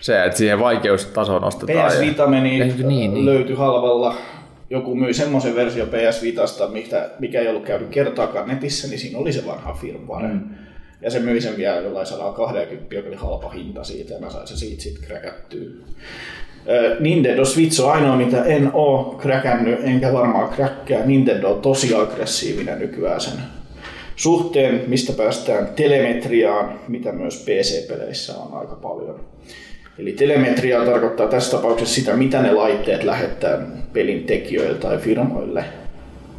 [0.00, 1.90] Se, että siihen vaikeustasoon nostetaan.
[1.90, 3.26] PS ja- Vita meni, Niin, niin, niin.
[3.26, 4.14] löytyi halvalla.
[4.70, 9.18] Joku myi semmoisen versio PS Vitasta, mikä, mikä ei ollut käynyt kertaakaan netissä, niin siinä
[9.18, 10.28] oli se vanha firmware.
[10.28, 10.40] Mm.
[11.02, 14.46] Ja se myi sen vielä jollain 120, joka oli halpa hinta siitä, ja mä sain
[14.46, 15.68] se siitä sitten kräkättyä.
[17.00, 21.06] Nintendo Switch on ainoa, mitä en oo kräkännyt, enkä varmaan kräkkää.
[21.06, 23.32] Nintendo on tosi aggressiivinen nykyään sen
[24.16, 29.20] suhteen, mistä päästään telemetriaan, mitä myös PC-peleissä on aika paljon.
[29.98, 33.58] Eli telemetria tarkoittaa tässä tapauksessa sitä, mitä ne laitteet lähettää
[33.92, 35.64] pelin tekijöille tai firmoille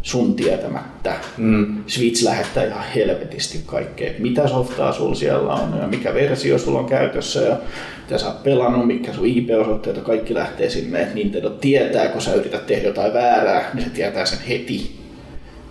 [0.01, 1.13] sun tietämättä.
[1.37, 1.83] Mm.
[1.87, 6.85] Switch lähettää ihan helvetisti kaikkea, mitä softaa sulla siellä on ja mikä versio sulla on
[6.85, 7.57] käytössä ja
[8.01, 11.01] mitä sä oot pelannut, mikä sun IP-osoitteet ja kaikki lähtee sinne.
[11.01, 14.99] Et Nintendo tietää, kun sä yrität tehdä jotain väärää, niin se tietää sen heti.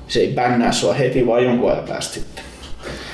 [0.09, 2.48] Se ei bännää sua heti, vaan jonkun ajan päästä sitten.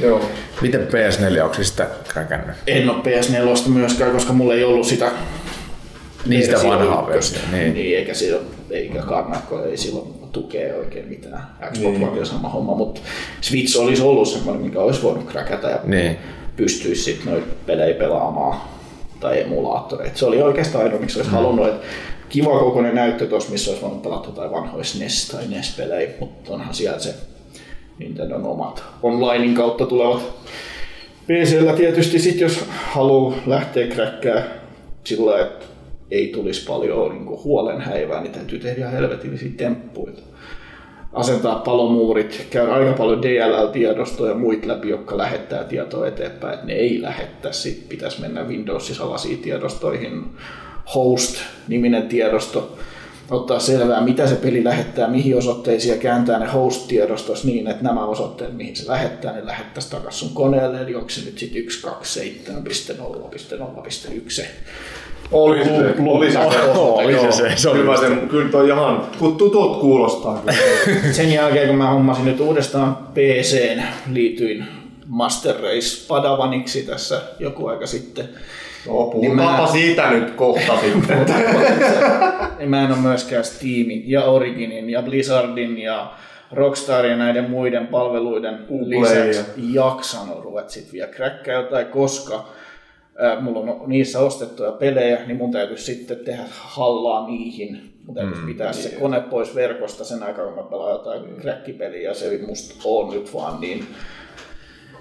[0.01, 0.31] Joo.
[0.61, 2.57] Miten PS4, onko sitä kräkännyt?
[2.67, 5.11] En ole PS4 myöskään, koska mulla ei ollut sitä
[6.27, 7.75] Niin sitä vanhaa versiota, niin.
[7.75, 7.97] niin.
[7.97, 8.41] eikä, sillä,
[8.71, 11.47] eikä kannat, kun ei silloin tukea oikein mitään.
[11.73, 12.19] Xbox niin.
[12.19, 13.01] on sama homma, mutta
[13.41, 16.19] Switch olisi ollut semmoinen, mikä olisi voinut kräkätä ja Niin.
[16.57, 18.61] pystyisi sitten noita pelejä pelaamaan
[19.21, 20.19] tai emulaattoreita.
[20.19, 21.37] Se oli oikeastaan ainoa, miksi olisi mm.
[21.37, 21.87] halunnut, että
[22.29, 26.75] kiva kokoinen näyttö tuossa, missä olisi voinut pelata jotain vanhoja NES tai NES-pelejä, mutta onhan
[26.75, 27.15] siellä se
[27.99, 30.23] Nintendon omat onlinein kautta tulevat
[31.27, 34.45] PCllä tietysti sit jos haluaa lähteä kräkkää
[35.05, 35.66] sillä että
[36.11, 40.12] ei tulisi paljon niin huolenhäivää, niin täytyy tehdä ihan helvetillisiä temppuja.
[41.12, 47.03] Asentaa palomuurit, käydä aika paljon DLL-tiedostoja ja muita läpi, jotka lähettää tietoa eteenpäin, ne ei
[47.03, 47.53] lähettää.
[47.53, 50.25] Sitten pitäisi mennä Windowsin salaisiin tiedostoihin.
[50.95, 52.79] Host-niminen tiedosto,
[53.31, 58.05] ottaa selvää, mitä se peli lähettää, mihin osoitteisiin ja kääntää ne host-tiedostossa niin, että nämä
[58.05, 61.69] osoitteet, mihin se lähettää, ne lähettäisiin takaisin sun koneelle, eli onko se nyt sitten 127.0.0.1
[64.29, 64.49] se
[65.33, 65.71] Oli se,
[66.07, 66.39] oli se.
[66.39, 70.43] Oli se se, se oli Kyllä, se, kyllä toi ihan, tutut kuulostaa.
[71.13, 73.83] Sen jälkeen, kun mä hommasin nyt uudestaan PCn,
[74.13, 74.65] liityin
[75.07, 78.29] Master Race Padavaniksi tässä joku aika sitten.
[78.86, 81.27] No, puhutaanpa mä- siitä nyt kohta sitten.
[82.59, 86.12] Niin mä en ole myöskään Steamin ja Originin ja Blizzardin ja
[86.52, 89.01] Rockstarin ja näiden muiden palveluiden Googleja.
[89.28, 92.44] lisäksi jaksanut ruveta sit vielä kräkkää jotain, koska
[93.19, 97.90] ää, mulla on niissä ostettuja pelejä, niin mun täytyy sitten tehdä hallaa niihin.
[98.06, 102.09] Mun täytyy mm, pitää se kone pois verkosta sen aikaa, kun mä pelaan jotain kräkkipeliä,
[102.09, 103.86] ja se ei musta on nyt vaan niin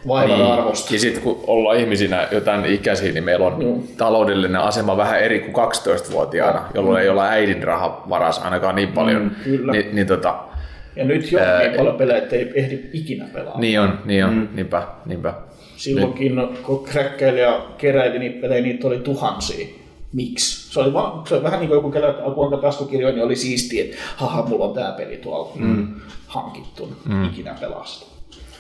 [0.08, 0.52] vaivan Niin.
[0.52, 0.94] arvosta.
[0.94, 3.78] Ja sitten kun ollaan ihmisinä jo tämän ikäisiä, niin meillä on Joo.
[3.98, 9.22] taloudellinen asema vähän eri kuin 12-vuotiaana, jolloin ei olla äidin raha varas ainakaan niin paljon.
[9.22, 9.72] Mm, kyllä.
[9.72, 10.36] Ni, niin, tota,
[10.96, 13.60] Ja nyt jo Ää, niin paljon pelejä, että ei ehdi ikinä pelaa.
[13.60, 14.48] niin on, niin on, mm.
[14.54, 15.34] niinpä, niinpä.
[15.78, 19.68] Silloinkin, kun kräkkäili ja keräili niitä pelejä, niitä oli tuhansia.
[20.14, 20.74] Miksi?
[20.74, 23.84] Se oli, vaan, se oli vähän niin kuin joku kelä, kuinka taskukirjoja, niin oli siistiä,
[23.84, 25.88] että haha, mulla on tää peli tuolla mm.
[26.28, 27.26] hankittu, mm.
[27.26, 28.13] ikinä pelasta.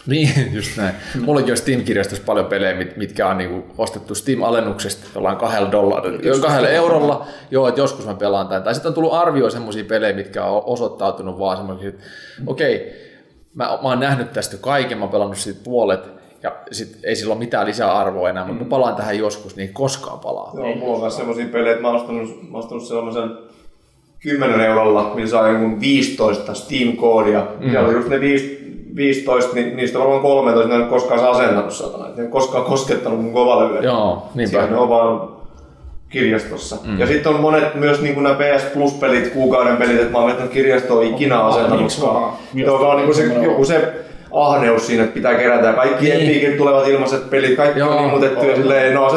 [0.07, 0.95] Niin, just näin.
[1.21, 6.69] Mullakin on Steam-kirjastossa paljon pelejä, mit- mitkä on niinku ostettu Steam-alennuksesta jollain kahdella, dollarilla, kahdella
[6.69, 7.27] eurolla.
[7.51, 8.63] Joo, että joskus mä pelaan tämän.
[8.63, 12.03] Tai sitten on tullut arvio semmoisia pelejä, mitkä on osoittautunut vaan semmoisia, että
[12.47, 12.89] okei, okay,
[13.53, 16.09] mä, mä oon nähnyt tästä kaiken, mä oon pelannut siitä puolet,
[16.43, 20.19] ja sit ei sillä ole mitään lisäarvoa enää, mutta mä palaan tähän joskus, niin koskaan
[20.19, 20.51] palaa.
[20.55, 23.37] Joo, mulla on myös semmosia pelejä, että mä oon ostanut, mä oon ostanut sellaisen
[24.19, 27.47] 10 eurolla, millä saa jonkun 15 Steam-koodia.
[27.59, 27.73] Mm.
[27.73, 28.62] Ja oli just ne 5,
[28.95, 32.03] 15, niin niistä varmaan 13, ne ei ole koskaan se asentanut satana.
[32.03, 33.81] Ne ei ole koskaan koskettanut mun kovalevyä.
[33.81, 34.49] Joo, niinpä.
[34.49, 35.29] Siellä ne on vaan
[36.09, 36.77] kirjastossa.
[36.83, 36.99] Mm.
[36.99, 40.49] Ja sitten on monet myös niin kuin nämä PS Plus-pelit, kuukauden pelit, että mä oon
[40.53, 42.21] kirjastoon ikinä Miksi asennanutkaan.
[42.21, 42.33] vaan?
[42.53, 43.43] Joka on niin kuin se, Joo.
[43.43, 43.93] joku se
[44.33, 45.73] ahneus siinä, että pitää kerätä.
[45.73, 46.29] Kaikki Niin.
[46.29, 47.97] Epicit tulevat ilmaiset pelit, kaikki Joo.
[47.97, 49.09] on ilmoitettu ja silleen, no.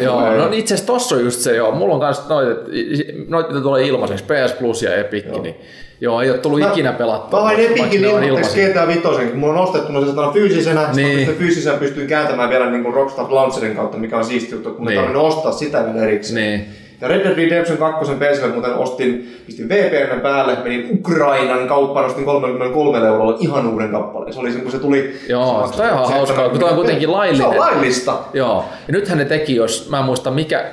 [0.00, 0.38] Joo, Ei.
[0.38, 1.72] no itse asiassa tossa on just se, joo.
[1.72, 5.54] Mulla on kans noit, et- noit mitä tulee ilmaiseksi, PS Plus ja Epic, niin
[6.00, 7.38] joo, ei ole tullut ikinä pelattua.
[7.38, 8.70] Mä hain Epicin on ilmoitteeksi.
[8.70, 11.06] GTA 5, kun mulla on ostettuna se satana fyysisenä, niin.
[11.06, 11.18] Niin.
[11.18, 14.76] sitten fyysisenä pystyy kääntämään vielä niin kuin Rockstar Launcherin kautta, mikä on siisti juttu, kun
[14.78, 14.86] niin.
[14.86, 14.98] Niin.
[14.98, 16.34] ei tarvinnut ostaa sitä vielä erikseen.
[16.50, 16.83] Niin.
[17.00, 22.24] Ja Red Dead Redemption 2 PClle muuten ostin, pistin VPN päälle, menin Ukrainan kauppaan, ostin
[22.24, 24.32] 33 eurolla ihan uuden kappaleen.
[24.32, 25.20] Se oli se, kun se tuli...
[25.28, 27.50] Joo, se on ihan hauskaa, kun toi on kuitenkin laillinen.
[27.50, 28.18] Se on laillista.
[28.32, 30.64] Joo, ja nythän ne teki, jos mä en muista mikä,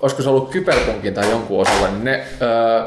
[0.00, 2.82] olisiko se ollut Kyberpunkin tai jonkun osalla, niin ne öö,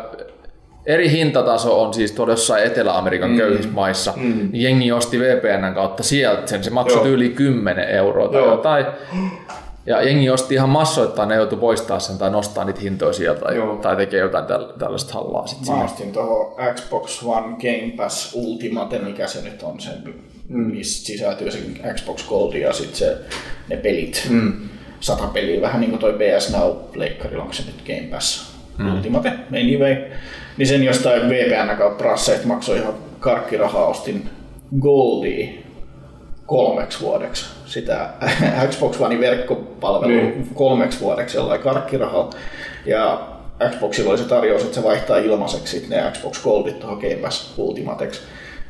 [0.86, 3.38] eri hintataso on siis tuolla jossain Etelä-Amerikan mm.
[3.38, 4.50] köyhissä maissa, mm.
[4.54, 8.52] jengi osti VPNn kautta sieltä sen, se maksoi yli 10 euroa tai Joo.
[8.52, 8.86] jotain.
[9.86, 13.56] Ja jengi osti ihan massoittain, ne joutui poistaa sen tai nostaa niitä hintoja sieltä tai,
[13.56, 13.76] Joo.
[13.76, 19.00] tai tekee jotain täl- tällaista hallaa sitten Mä ostin tuohon Xbox One Game Pass Ultimate,
[19.00, 20.04] mikä se nyt on, sen,
[20.50, 20.60] mm.
[20.60, 21.60] missä sisältyy se
[21.94, 23.18] Xbox Gold ja sitten se,
[23.70, 24.28] ne pelit.
[24.30, 24.54] Mm.
[25.00, 28.96] Sata peliä, vähän niin kuin toi PS Now pleikkarilla, onko se nyt Game Pass mm.
[28.96, 29.96] Ultimate, anyway.
[30.58, 34.30] Niin sen jostain VPN kautta prasseet maksoi ihan karkkirahaa, ostin
[34.82, 35.48] Goldia
[36.46, 38.10] kolmeksi vuodeksi sitä
[38.70, 40.50] Xbox One verkkopalvelu Niin.
[40.54, 42.30] kolmeksi vuodeksi jollain karkkirahalla.
[42.86, 43.28] Ja
[43.70, 48.22] Xboxilla oli se tarjous, että se vaihtaa ilmaiseksi ne Xbox Goldit tuohon Game Pass Ultimateksi.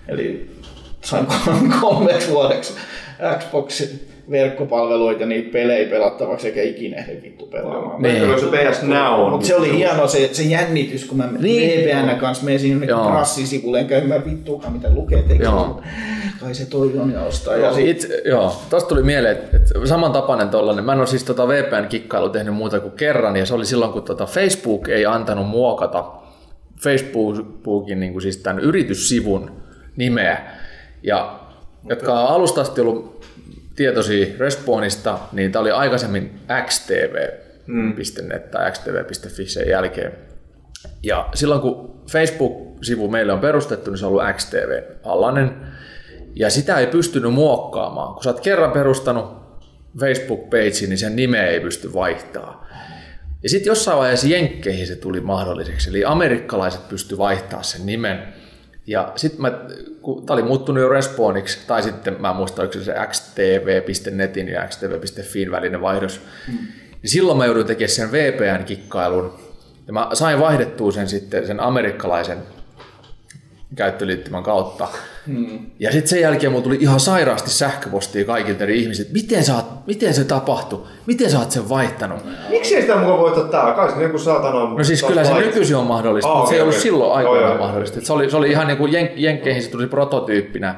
[0.08, 0.56] Eli
[1.02, 1.28] sain
[1.82, 2.74] kolmeksi vuodeksi
[3.40, 8.02] Xboxin verkkopalveluita ja niitä pelejä pelattavaksi eikä ikinä ehdi vittu pelaamaan.
[8.02, 8.22] Niin.
[8.28, 8.40] Niin.
[8.40, 9.32] Se PS Now on.
[9.32, 11.42] Mutta se oli hieno se, se jännitys, kun mä Niin.
[11.42, 11.90] niin.
[11.90, 13.06] VPN kanssa menin sinne Joo.
[13.10, 15.50] prassisivulle, enkä ymmärrä vittuakaan mitä lukee tekstiä.
[15.50, 15.82] Joo.
[16.42, 17.56] Kai se toi on ja ostaa.
[17.56, 20.86] Ja sit, Itse, joo, tosta tuli mieleen, että, että samantapainen tollanen.
[20.86, 24.04] Mä en ole siis tota VPN-kikkailu tehnyt muuta kuin kerran, ja se oli silloin, kun
[24.04, 26.06] tota Facebook ei antanut muokata
[26.82, 29.52] Facebookin niin kuin siis tämän yrityssivun
[29.96, 30.42] nimeä.
[31.04, 31.40] Ja
[31.90, 33.21] jotka on alusta asti ollut
[33.76, 40.12] tietoisia Respawnista, niin tämä oli aikaisemmin xtv.net tai xtv.fi sen jälkeen.
[41.04, 45.56] Ja silloin kun Facebook-sivu meille on perustettu, niin se on ollut XTV-alainen.
[46.36, 48.14] Ja sitä ei pystynyt muokkaamaan.
[48.14, 49.42] Kun sä oot kerran perustanut
[50.00, 52.68] Facebook-page, niin sen nimeä ei pysty vaihtaa.
[53.44, 55.90] Ja sitten jossain vaiheessa Jenkkeihin se tuli mahdolliseksi.
[55.90, 58.34] Eli amerikkalaiset pysty vaihtaa sen nimen.
[58.92, 59.52] Ja sitten mä,
[60.02, 64.48] kun tää oli muuttunut jo Respawniksi, tai sitten mä en muista, oliko se se xtv.netin
[64.48, 66.58] ja xtv.fin välinen vaihdos, mm.
[67.02, 69.40] niin silloin mä jouduin tekemään sen VPN-kikkailun.
[69.88, 72.38] Ja mä sain vaihdettua sen sitten sen amerikkalaisen
[73.76, 74.88] käyttöliittymän kautta.
[75.28, 75.60] Hmm.
[75.80, 79.66] Ja sitten sen jälkeen mulla tuli ihan sairaasti sähköpostia kaikilta eri ihmisiltä, miten, sä oot,
[79.88, 82.20] miten se tapahtui, miten sä oot sen vaihtanut.
[82.50, 83.74] Miksi ei sitä mukaan voittaa tää?
[83.74, 84.76] Kai se joku saatana on...
[84.78, 86.82] No siis kyllä se nykyisin on mahdollista, Ah, mutta se ei ollut okei.
[86.84, 87.66] silloin aikoinaan joo.
[87.66, 88.00] mahdollista.
[88.00, 90.76] Et Se oli, se oli ihan niin kuin jen, Jenkkeihin se tuli prototyyppinä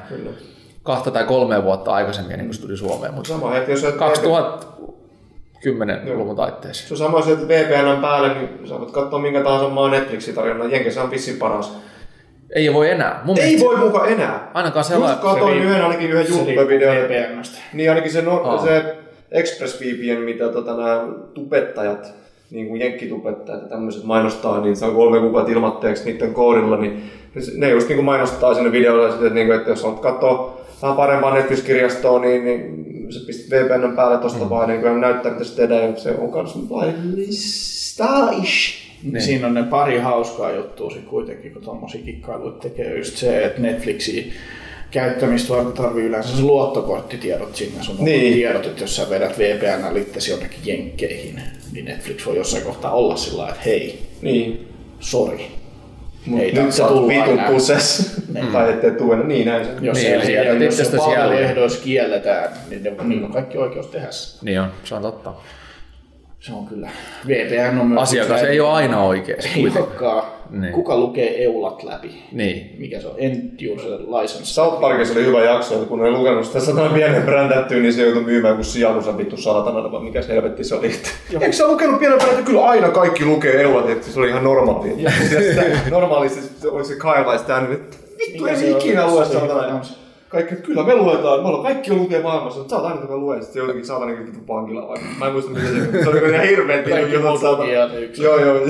[0.82, 3.14] kahta tai kolme vuotta aikaisemmin, ennen kuin se tuli Suomeen.
[3.14, 6.88] Mutta Sama hetki, jos sä 2010-luvun taitteessa.
[6.88, 10.34] Se on sama, jos et VPN päälle, niin sä voit katsoa minkä tahansa maan Netflixin
[10.34, 10.70] tarjonnan.
[10.70, 11.72] Jenkeissä on pissin paras.
[12.54, 13.20] Ei voi enää.
[13.24, 14.50] Mun Ei mielestä voi muka enää.
[14.54, 15.18] Ainakaan Just sellainen.
[15.18, 16.96] katoin yhden, ainakin yhden se YouTube-videon.
[17.72, 18.96] Niin ainakin se, no, se
[19.30, 22.14] ExpressVPN, mitä tota, nämä tubettajat,
[22.50, 27.10] niin kuin jenkkitubettajat ja tämmöiset mainostaa, niin se on kolme kuukautta ilmatteeksi niiden koodilla, niin
[27.56, 30.96] ne just niin kuin mainostaa sinne videolla, että, niin kuin, että jos haluat katsoa vähän
[30.96, 34.50] parempaa Netflix-kirjastoa, niin, niin se pistät VPN päälle tosta mm.
[34.50, 38.83] vaan, niin kuin näyttää, mitä se tehdään, ja se on kans laillista ish.
[39.12, 39.22] Niin.
[39.22, 42.98] Siinä on ne pari hauskaa juttua sit kuitenkin, kun tommosia kikkailuita tekee.
[42.98, 44.32] Just se, että Netflixi
[44.90, 47.82] käyttämistä varten tarvii yleensä se luottokorttitiedot sinne.
[47.82, 48.34] Sun on Niin.
[48.34, 51.40] tiedot, että jos sä vedät VPN liittesi jonnekin jenkkeihin,
[51.72, 54.68] niin Netflix voi jossain kohtaa olla sillä lailla, että hei, Niin.
[55.00, 55.46] sori.
[56.26, 58.16] Mut Ei nyt sä oot vitun kuses.
[58.52, 59.26] tai ettei tuu enää.
[59.26, 59.70] Niin näin se.
[59.80, 63.58] Jos Niin, niin, eli se, jätät jos se palveluehdoissa kielletään, niin ne, niillä on kaikki
[63.58, 64.08] oikeus tehdä.
[64.42, 65.32] Niin on, se on totta.
[66.46, 66.88] Se on kyllä.
[67.26, 68.02] VPN on myös...
[68.02, 70.22] Asiakas ei ole aina oikeassa Ei olekaan.
[70.50, 70.72] Niin.
[70.72, 72.22] Kuka lukee eulat läpi?
[72.32, 72.76] Niin.
[72.78, 73.14] Mikä se on?
[73.18, 74.44] End user license.
[74.44, 77.92] South Parkissa oli hyvä jakso, että kun ne ei lukenut sitä sanan pienen brändättyä, niin
[77.92, 80.92] se joutui myymään kuin sijalusa vittu saatana, vai mikä se helvetti se oli.
[81.40, 82.46] Eikö sä lukenut pienen brändättyä?
[82.46, 86.96] Kyllä aina kaikki lukee eulat, että se oli ihan sitten normaalisti sitten oli se
[87.32, 89.80] ja sitten hän, että vittu ei ikinä lue saatana.
[90.34, 93.00] Kaikki, että kyllä me luetaan, me ollaan kaikki on lukee maailmassa, mutta sä oot aina
[93.00, 94.96] joka lue, sitten se jotenkin saatana niin vittu pankilla vai.
[95.18, 97.72] Mä en muista mitä se se oli ihan hirveet Kaikki jutut muut saatana.
[98.22, 98.60] Joo joo.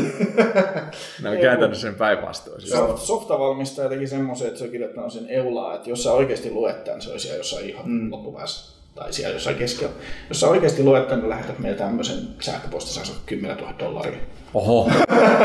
[1.23, 2.61] Ne on käytännössä sen päinvastoin.
[2.61, 2.73] siis.
[2.73, 6.85] Soft, softavalmistaja teki semmoisen, että se on kirjoittanut sen eulaa, että jos sä oikeasti luet
[6.85, 8.11] tämän, se olisi siellä jossain ihan mm.
[8.11, 9.93] loppupäässä tai siellä jossain keskellä.
[10.29, 14.19] Jos sä oikeasti luet tämän, niin lähetät meille tämmöisen sähköposti, saa 10 000 dollaria.
[14.55, 14.91] Oho.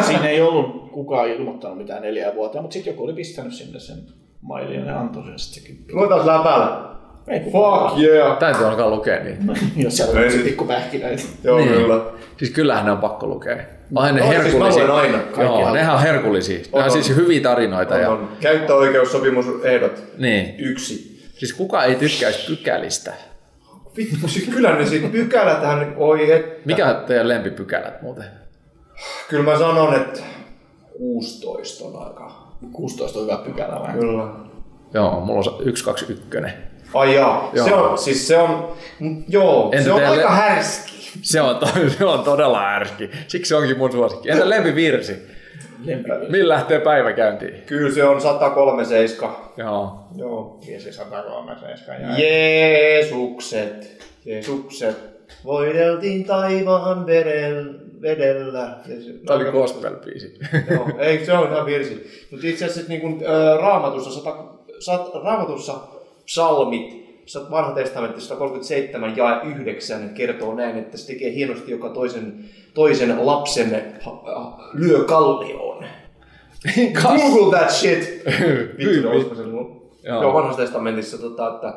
[0.08, 3.98] Siinä ei ollut kukaan ilmoittanut mitään neljää vuotta, mutta sitten joku oli pistänyt sinne sen
[4.42, 5.86] mailin ja antoi sen sitten sekin.
[5.92, 6.90] Luetaan läpällä.
[7.28, 7.40] Ei.
[7.40, 8.38] Fuck yeah.
[8.38, 9.38] Täytyy alkaa lukea niin.
[9.84, 11.24] Jos siellä on sit- pikku pähkinöitä.
[11.44, 11.70] Joo niin.
[11.74, 12.02] kyllä.
[12.38, 13.58] Siis kyllähän ne on pakko lukea.
[13.96, 14.84] Aina No, siis mä herkullisia.
[14.88, 15.18] luen aina.
[15.18, 16.58] Joo, Kaikki nehän on herkullisia.
[16.60, 17.16] Ne on On, siis on.
[17.16, 17.98] hyviä tarinoita.
[17.98, 20.04] Ja, On käyttöoikeussopimusehdot.
[20.18, 20.56] niin.
[20.60, 21.20] Yksi.
[21.38, 23.14] Siis kuka ei tykkäisi pykälistä?
[23.98, 26.66] Vittu, siis kyllä ne siitä pykäläthän, oi et.
[26.66, 28.26] Mikä on teidän lempipykälät muuten?
[29.30, 30.20] Kyllä mä sanon, että
[30.98, 32.39] 16 on aika.
[32.72, 34.00] 16 on hyvä pykälä vähän.
[34.00, 34.24] Kyllä.
[34.94, 36.38] Joo, mulla on 121.
[36.94, 37.68] Ai jaa, Joo.
[37.68, 38.74] se on, siis se on,
[39.28, 41.10] joo, Entä se on teille- aika härski.
[41.22, 41.66] Se on, to,
[41.98, 43.10] se on todella ärski.
[43.28, 44.30] Siksi se onkin mun suosikki.
[44.30, 45.14] Entä lempivirsi?
[45.86, 46.32] Lempivirsi.
[46.32, 47.62] Millä lähtee päivä käyntiin?
[47.66, 49.36] Kyllä se on 137.
[49.58, 50.08] Joo.
[50.16, 50.60] Joo.
[50.68, 51.52] Viesi 103
[52.18, 54.98] Jeesukset, Jeesukset,
[55.46, 57.74] voideltiin taivaan vedellä.
[58.02, 58.78] Vedellä.
[58.88, 60.38] Ja se- Tämä oli gospel-biisi.
[60.74, 62.08] Joo, ei, se on ihan virsi.
[62.32, 64.36] Mutta itse asiassa niin kuin, ä, raamatussa, sata,
[64.80, 65.74] sat, raamatussa
[66.26, 72.46] psalmit, sat- vanha testamentti 137 ja 9 kertoo näin, että se tekee hienosti joka toisen,
[72.74, 73.82] toisen lapsen
[74.74, 75.86] lyö kallioon.
[77.02, 78.24] Google that shit!
[78.78, 79.42] Vittu, olisiko se?
[80.04, 80.22] Joo.
[80.22, 81.74] Joo, vanhassa testamentissa, tota, että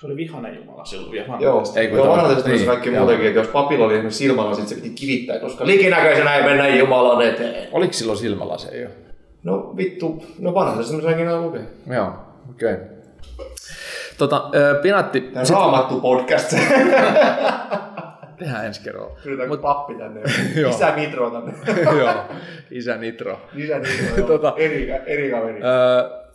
[0.00, 1.38] Se oli vihainen jumala silloin vielä.
[1.40, 2.98] Joo, Ei, kun joo vanhassa testamentissa niin, kaikki joo.
[2.98, 6.68] muutenkin, että jos papilla oli esimerkiksi silmällä, sit se piti kivittää, koska likinäköisenä ei mennä
[6.68, 7.68] Jumalan eteen.
[7.72, 8.88] Oliko silloin silmällä se jo?
[9.42, 11.66] No vittu, no vanhassa testamentissa lukee.
[11.86, 12.12] Joo,
[12.50, 12.74] okei.
[12.74, 12.86] Okay.
[14.18, 14.50] Tota,
[14.82, 16.50] Pinatti, Tämä raamattu podcast.
[18.38, 19.16] tehdään ensi kerralla.
[19.22, 20.20] Pyydetäänkö Mut- pappi tänne?
[20.60, 20.70] Joo.
[20.70, 21.54] Isä Nitro tänne.
[21.98, 22.14] Joo,
[22.70, 23.40] isä Nitro.
[23.56, 24.28] Isä Nitro, joo.
[24.28, 25.60] Tota- eri, eri kaveri.
[25.62, 26.27] Öö,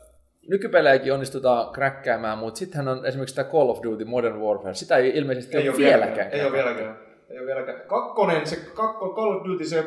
[0.49, 4.73] nykypelejäkin onnistutaan kräkkäämään, mutta sittenhän on esimerkiksi tämä Call of Duty Modern Warfare.
[4.73, 6.31] Sitä ei ilmeisesti ei ole ole vieläkään.
[6.31, 6.97] Ei ole vieläkään.
[7.29, 7.81] Ei ole vieläkään.
[7.87, 9.83] Kakkonen, se kakko, Call of Duty, se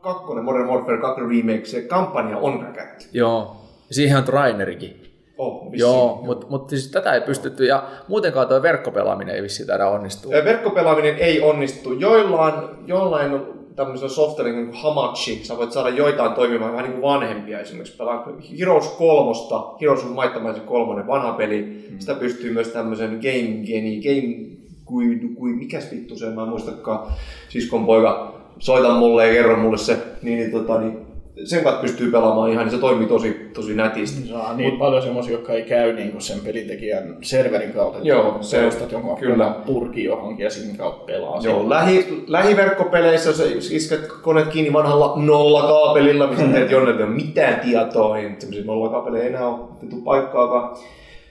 [0.00, 3.04] kakkonen, Modern Warfare 2 remake, se kampanja on räkätty.
[3.12, 3.56] Joo.
[3.90, 5.02] Siihen on trainerikin.
[5.38, 5.90] Oh, vissiin.
[5.90, 7.64] Joo, mutta mut siis tätä ei pystytty.
[7.64, 10.32] Ja muutenkaan tuo verkkopelaaminen ei vissiin taida onnistua.
[10.32, 11.92] Verkkopelaaminen ei onnistu.
[11.92, 12.54] Joillain,
[12.86, 13.40] jollain
[13.76, 17.96] tämmöisellä softwarella niin kuin Hamachi, sä voit saada joitain toimimaan vähän niin kuin vanhempia esimerkiksi.
[17.96, 18.28] Pelaa
[18.58, 19.32] Heroes 3,
[19.80, 21.86] Heroes and Magic 3, vanha peli.
[21.90, 21.98] Hmm.
[21.98, 27.06] Sitä pystyy myös tämmöisen Game Geni, Game kui, kui, mikäs vittu se, mä en muistakaan,
[27.48, 31.05] siskon poika, soita mulle ja kerro mulle se, niin, niin, tota, niin
[31.44, 34.28] sen kanssa pystyy pelaamaan ihan, niin se toimii tosi, tosi nätisti.
[34.28, 37.96] Saa niin Mut, paljon semmoisia, jotka ei käy niin kuin sen pelintekijän serverin kautta.
[37.98, 39.54] että Joo, se- perustat jonkun kyllä.
[39.66, 41.40] purki johonkin ja siinä kautta pelaa.
[41.42, 47.60] Joo, lähi, lähiverkkopeleissä jos isket koneet kiinni vanhalla nollakaapelilla, missä teet jonne ei ole mitään
[47.60, 50.76] tietoa, niin semmoisia nollakaapeleja ei enää ole vittu paikkaakaan.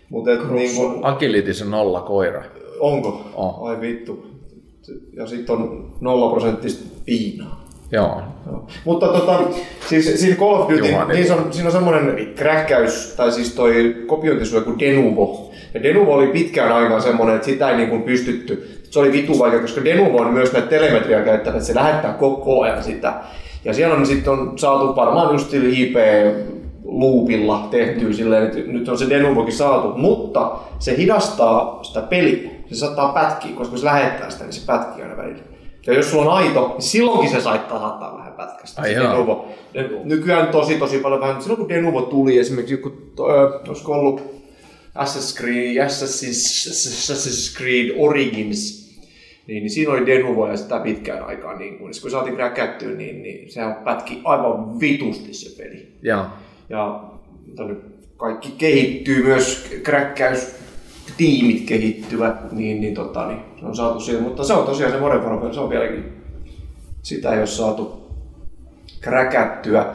[0.10, 2.44] Mutta niin kuin, Agilitis on nolla koira.
[2.80, 3.22] onko?
[3.36, 3.69] On.
[3.69, 4.26] Ai vittu.
[5.14, 7.65] Ja sitten on nolla prosenttista viinaa.
[7.91, 8.22] Joo.
[8.86, 9.40] Mutta tota,
[9.90, 11.14] siis siinä Call of Duty, Juhani.
[11.14, 15.52] niin se on, siinä on semmoinen kräkkäys, tai siis toi kopiointisuoja kuin Denuvo.
[15.74, 18.80] Ja Denuvo oli pitkään aikaan semmoinen, että sitä ei niin kuin pystytty.
[18.90, 22.62] Se oli vitu vaikea, koska Denuvo on myös näitä telemetriaa käyttävä, että se lähettää koko
[22.62, 23.14] ajan sitä.
[23.66, 25.95] Ja siellä on sitten on saatu varmaan just sillä IP
[26.86, 32.52] loopilla tehtyä silleen, että nyt on se Denuvokin saatu, mutta se hidastaa sitä peliä.
[32.70, 35.55] Se saattaa pätkiä, koska se lähettää sitä, niin se pätkii aina välillä.
[35.88, 38.82] Ja jos sulla on aito, niin silloinkin se saattaa saattaa vähän pätkästä.
[38.82, 38.95] Ai.
[38.95, 39.48] Denuvo.
[39.74, 41.41] Ja nykyään tosi tosi paljon vähän.
[41.41, 44.22] Silloin kun Denuvo tuli esimerkiksi joku, äh, olisiko ollut
[44.95, 48.86] Assassin's Creed, Assassin's, Creed Origins,
[49.48, 51.57] niin, niin siinä oli Denuvo ja sitä pitkään aikaa.
[51.57, 55.88] Niin kun, kun saatiin kräkättyä, niin, niin sehän pätki aivan vitusti se peli.
[56.02, 56.26] Joo.
[56.70, 57.03] Ja
[57.56, 57.76] tonne
[58.18, 60.56] kaikki kehittyy myös, kräkkäys,
[61.18, 64.24] tiimit kehittyvät, niin, niin, tota, niin se on saatu siihen.
[64.24, 66.24] Mutta se on tosiaan se Modern Warfare, se on vieläkin,
[67.02, 68.06] sitä ei ole saatu
[69.02, 69.86] kräkättyä.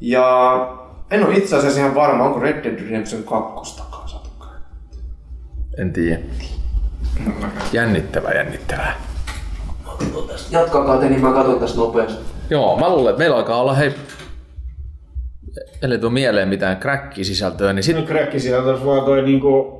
[0.00, 0.68] Ja
[1.10, 5.02] en ole itse asiassa ihan varma, onko Red Dead Redemption 2 saatu kräkättyä.
[5.78, 6.18] En tiedä.
[7.72, 9.00] Jännittävää, jännittävää.
[10.50, 12.24] Jatkakaa te, niin mä katson tästä nopeasti.
[12.50, 13.94] Joo, mä luulen, että meillä alkaa olla, hei,
[15.82, 19.73] ellei tuo mieleen mitään crack-sisältöä, niin No sitten kräkki sieltä olisi vaan toi niinku,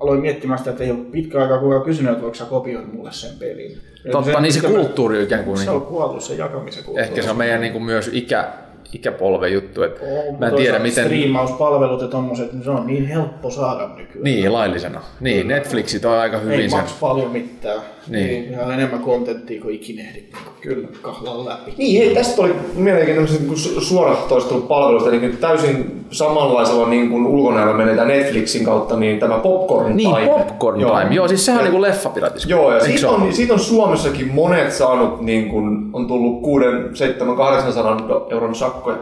[0.00, 3.12] aloin miettimään sitä, että ei ole pitkä aikaa kukaan kysynyt, että voiko sä kopioida mulle
[3.12, 3.78] sen pelin.
[4.12, 7.08] totta, niin se kulttuuri ikään kuin, Se niin on kuollut, se jakamisen kulttuuri.
[7.08, 8.48] ehkä se on meidän niin kuin myös ikä,
[8.92, 13.06] ikäpolven juttu, että On, mä en tiedä miten, Striimauspalvelut ja tommoset, niin se on niin
[13.06, 14.24] helppo saada nykyään.
[14.24, 15.00] niin laillisena.
[15.20, 16.78] Niin, Netflixit on aika Ei hyvin sen.
[16.80, 17.80] maks paljon mitään.
[18.08, 18.52] Niin.
[18.52, 21.74] Ja enemmän kontenttia kuin ikinä ehdit niinku kyllä kahlaa läpi.
[21.78, 28.04] Niin, hei, tästä oli mielenkiintoista niin suoratoistelun palvelusta, niin täysin samanlaisella niin kuin ulkonäöllä menee
[28.04, 30.26] Netflixin kautta, niin tämä Popcorn Niin, Time.
[30.26, 30.98] Popcorn Joo.
[31.00, 31.14] Time.
[31.14, 32.50] Joo, siis sehän on niinku leffapiratismi.
[32.50, 37.36] Joo, ja siitä on, siitä on Suomessakin monet saanut, niin kuin, on tullut 6, 7,
[37.36, 38.98] 800 euron sakkoja.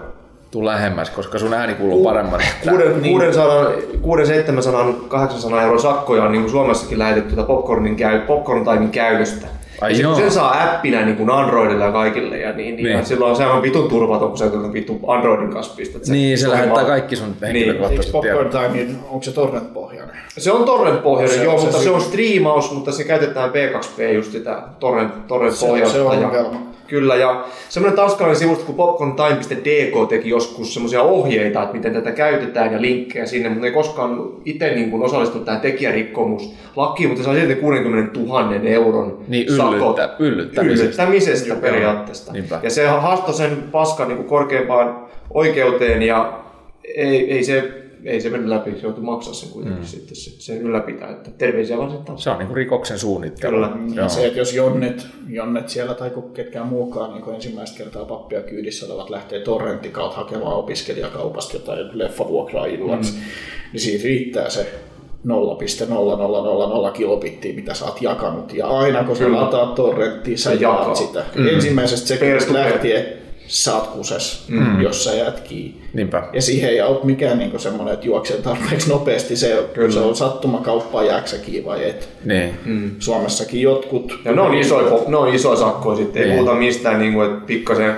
[0.50, 2.40] Tuu lähemmäs, koska sun ääni kuuluu paremmin.
[2.70, 3.66] 6, 600,
[4.02, 8.90] 6 700, 800 euron sakkoja on niin kuin Suomessakin lähetetty tätä popcornin, käy, popcorn Timein
[8.90, 9.46] käytöstä.
[9.80, 10.14] Ai ja joo.
[10.14, 12.84] sen saa appina niin kuin Androidille ja kaikille, ja niin, niin.
[12.84, 12.96] Niin.
[12.98, 16.12] Ja silloin sehän on vitun turvaton, kun sä tuota vitun Androidin kanssa pistät sen.
[16.12, 18.50] Niin, se on lähettää vaan- kaikki sun henkilökohtaiset Popcorn tiedot.
[18.50, 20.16] Time, niin onko se torrent-pohjainen?
[20.38, 21.94] Se on torrent-pohjainen, Se on joo, se mutta se syy.
[21.94, 26.75] on striimaus, mutta se käytetään P2P just sitä torrent, torrent Se se on ja, ongelma.
[26.88, 32.72] Kyllä, ja semmoinen tanskalainen sivusto kuin popcorntime.dk teki joskus semmoisia ohjeita, että miten tätä käytetään
[32.72, 37.26] ja linkkejä sinne, mutta ne ei koskaan itse niin kuin osallistunut tähän tekijärikkomuslakiin, mutta se
[37.26, 39.96] sai silti 60 000 euron Niin, sakot.
[39.98, 40.84] yllyttä- yllyttämisestä.
[40.84, 42.32] yllyttämisestä periaatteesta.
[42.32, 42.60] Niinpä.
[42.62, 46.32] Ja se haastoi sen paskan niin kuin korkeimpaan oikeuteen ja
[46.96, 47.72] ei, ei se
[48.06, 49.86] ei se mennyt läpi, se joutui maksaa sen kuitenkin mm.
[49.86, 52.24] sitten se, sen ylläpitää, että terveisiä vaan taas.
[52.24, 53.54] Se on niinku rikoksen suunnittelu.
[53.54, 53.70] Kyllä.
[53.94, 54.08] Joo.
[54.08, 59.10] Se, että jos Jonnet, Jonnet siellä tai ketkään muukaan niin ensimmäistä kertaa pappia kyydissä olevat
[59.10, 63.18] lähtee torrentin kautta hakemaan opiskelijakaupasta jotain leffavuokraa illaksi, mm.
[63.72, 64.72] niin siitä riittää se
[65.26, 68.54] 0,0000 kilobittiä, mitä sä oot jakanut.
[68.54, 70.84] Ja aina kun sä lataat torrenttiin, sä Se jakaa.
[70.84, 71.24] jaat sitä.
[71.34, 71.48] Mm.
[71.48, 72.42] Ensimmäisestä peer.
[72.52, 74.80] lähtien sä oot kuses, mm.
[74.80, 75.80] jos sä jäät kiinni.
[75.92, 76.22] Niinpä.
[76.32, 79.36] Ja siihen ei ole mikään niin semmoinen, että juoksee tarpeeksi nopeasti.
[79.36, 82.08] Se, se on sattumakauppaa, jääkö sä kiinni vai et.
[82.24, 82.54] Niin.
[82.64, 82.90] Mm.
[82.98, 84.18] Suomessakin jotkut...
[84.24, 86.38] Ja ne on isoja, ne on isoja sakkoja sitten, ei Niin.
[86.38, 87.96] puhuta mistään niin kuin, että pikkasen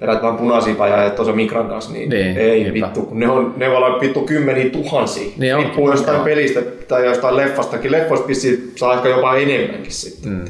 [0.00, 2.86] erät vaan punaisia ja tuossa Mikran kanssa, niin, Niin, ei niinpä.
[2.86, 5.32] vittu, kun ne on, ne voi olla vittu kymmeniä tuhansia.
[5.38, 6.24] Niin Riippuu jostain joo.
[6.24, 7.92] pelistä tai jostain leffastakin.
[7.92, 8.26] Leffoista
[8.76, 10.32] saa ehkä jopa enemmänkin sitten.
[10.32, 10.44] Mm.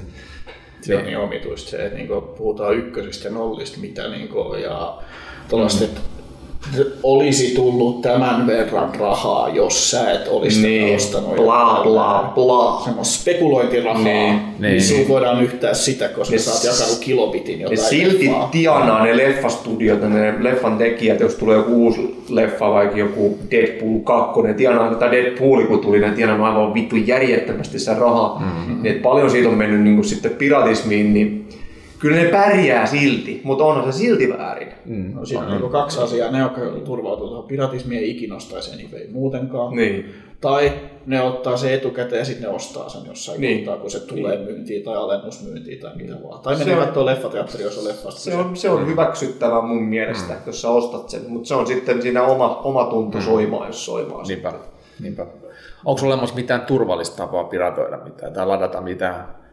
[0.85, 1.19] Se on niin.
[1.19, 4.99] omituista se, että niinku puhutaan ykkösistä ja nollista, mitä niinku, ja
[5.49, 6.01] tuollaista, että
[7.03, 11.37] olisi tullut tämän verran rahaa, jos sä et olisi Niin, ostanut.
[11.37, 12.81] bla bla bla.
[12.85, 17.79] Semmoista spekulointirahaa, niin, Niin, niin, voidaan yhtää sitä, koska Ne sä oot jakanut kilobitin jotain
[17.79, 18.49] silti leffaa.
[18.53, 23.99] tienaa ne leffastudiot ja ne leffan tekijät, jos tulee joku uusi leffa, vaikka joku Deadpool
[24.05, 28.39] 2, ne tienaa, tai Deadpool kun tuli, ne tienaa aivan vittu järjettömästi sen rahaa.
[28.41, 28.83] Mm-hmm.
[28.83, 31.44] Niin, paljon siitä on mennyt niin kuin sitten piratismiin, niin
[32.05, 34.69] kyllä ne pärjää silti, mutta onhan se silti väärin.
[34.85, 35.15] Mm.
[35.15, 36.31] No, siinä on niinku kaksi asiaa.
[36.31, 39.77] Ne, jotka turvautuu tuohon piratismiin, ei ikinä ostaisi anyway muutenkaan.
[39.77, 40.15] Niin.
[40.41, 40.73] Tai
[41.07, 43.57] ne ottaa se etukäteen ja sitten ne ostaa sen jossain Niin.
[43.57, 43.65] niin.
[43.65, 44.45] kohtaa, kun se tulee niin.
[44.47, 46.41] myyntiin tai alennusmyyntiin tai mitä vaan.
[46.41, 48.21] Tai Se menee on- katsoa leffateatteri, jos on leffasta.
[48.21, 50.41] Se on, se on hyväksyttävää mun mielestä, mm.
[50.47, 54.23] jos sä ostat sen, mutta se on sitten siinä oma, oma tunto soimaa, jos soimaa.
[54.23, 54.53] Niinpä.
[55.01, 55.27] Niinpä.
[55.85, 59.44] Onko olemassa mitään turvallista tapaa piratoida mitään tai ladata mitään?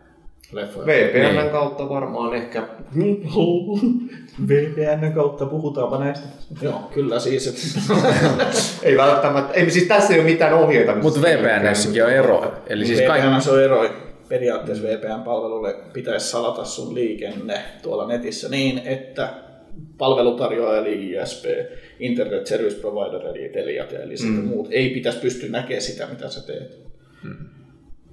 [0.51, 0.87] Leffoja.
[0.87, 1.49] VPN Niin.
[1.49, 2.67] kautta varmaan ehkä.
[4.47, 6.27] VPN kautta puhutaanpa näistä.
[6.61, 7.77] Joo, kyllä siis.
[8.83, 10.95] Ei välttämättä, ei, siis tässä ei ole mitään ohjeita.
[10.95, 12.53] Mutta VPNssäkin on ero.
[12.67, 13.27] Eli siis kaikki...
[13.27, 13.89] VPN on ero.
[14.29, 19.29] Periaatteessa VPN-palvelulle pitäisi salata sun liikenne tuolla netissä niin, että
[19.97, 21.45] palvelutarjoaja eli ISP,
[21.99, 24.45] Internet Service Provider eli Teliat ja eli mm.
[24.45, 26.79] muut ei pitäisi pysty näkemään sitä, mitä sä teet.
[27.23, 27.60] Mm.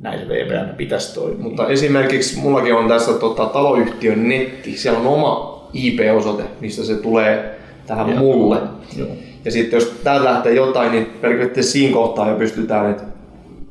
[0.01, 1.39] Näin se VPN pitäisi toimia.
[1.43, 7.59] Mutta esimerkiksi mullakin on tässä tota, taloyhtiön netti, siellä on oma IP-osoite, mistä se tulee
[7.87, 8.17] tähän Ja.
[8.17, 8.59] mulle.
[8.97, 9.09] Joo.
[9.45, 13.03] Ja sitten jos täältä lähtee jotain, niin periaatteessa siinä kohtaa jo pystytään, että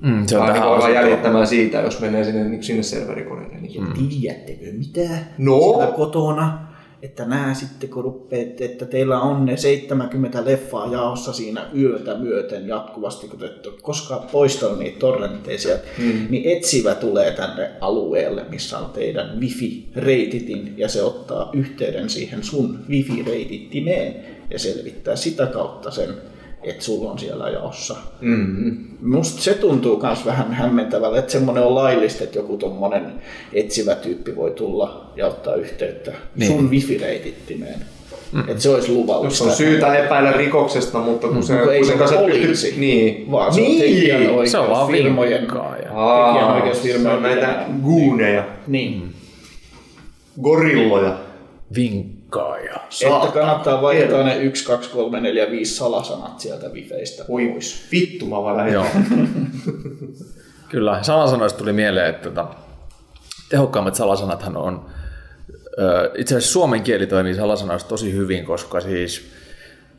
[0.01, 3.57] Mm, se on tähän alkaa jäljittämään siitä, jos menee sinne, sinne serverikoneelle.
[3.61, 3.93] Niin mm.
[4.09, 5.59] Tiedättekö mitä No.
[5.59, 6.66] siellä kotona,
[7.07, 12.67] että nää sitten kun rupeat, että teillä on ne 70 leffaa jaossa siinä yötä myöten
[12.67, 16.27] jatkuvasti, kun te ette ole koskaan poistanut niitä torrentteja mm.
[16.29, 22.79] niin etsivä tulee tänne alueelle, missä on teidän wifi-reititin ja se ottaa yhteyden siihen sun
[22.89, 24.15] wifi-reitittimeen
[24.49, 26.09] ja selvittää sitä kautta sen,
[26.69, 27.95] että sulla on siellä jaossa.
[28.21, 28.77] Mm-hmm.
[29.01, 33.13] Musta se tuntuu myös vähän hämmentävällä, että semmoinen on laillista, että joku tommonen
[33.53, 36.51] etsivä tyyppi voi tulla ja ottaa yhteyttä niin.
[36.51, 37.79] sun wifi-reitittimeen.
[38.31, 38.39] Mm.
[38.39, 39.43] Että se olisi luvallista.
[39.43, 43.31] On syytä epäillä rikoksesta, mutta kun se, Kun ei se ole poliisi, Niin.
[43.31, 44.49] vaan se on niin.
[44.49, 44.87] Se on vaan
[45.95, 48.43] Aa, tekijänoikeusfirmojen se on näitä guuneja.
[48.67, 49.13] Niin.
[50.41, 51.17] Gorilloja.
[52.27, 52.79] Vinkkaaja.
[53.01, 57.87] Että kannattaa vaihtaa ne 1, 2, 3, 4, 5 salasanat sieltä wifeistä Oi, pois.
[57.91, 58.73] vittu mä vaan lähdin.
[58.73, 58.85] Joo.
[60.69, 62.47] Kyllä, salasanoista tuli mieleen, että tota,
[63.49, 64.85] tehokkaimmat salasanathan on,
[66.15, 69.31] itse asiassa suomen kieli toimii salasanoista tosi hyvin, koska siis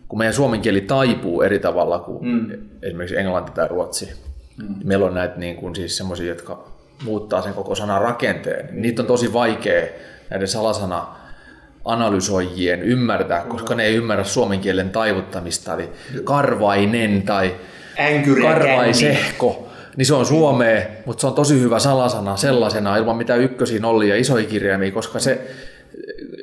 [0.09, 2.51] kun meidän suomen kieli taipuu eri tavalla kuin mm.
[2.83, 4.13] esimerkiksi englanti tai ruotsi,
[4.57, 4.75] mm.
[4.85, 6.65] meillä on näitä niin kuin siis semmoisia, jotka
[7.05, 8.67] muuttaa sen koko sanan rakenteen.
[8.67, 9.87] Niin niitä on tosi vaikea
[10.31, 11.18] näiden salasana
[11.89, 15.89] analysoijien ymmärtää, koska ne ei ymmärrä suomen kielen taivuttamista, eli
[16.25, 17.55] karvainen tai
[17.99, 23.41] Änkyri karvaisehko, niin se on suomea, mutta se on tosi hyvä salasana sellaisena ilman mitään
[23.41, 25.41] ykkösiä, nollia ja isoja kirjaimia, koska se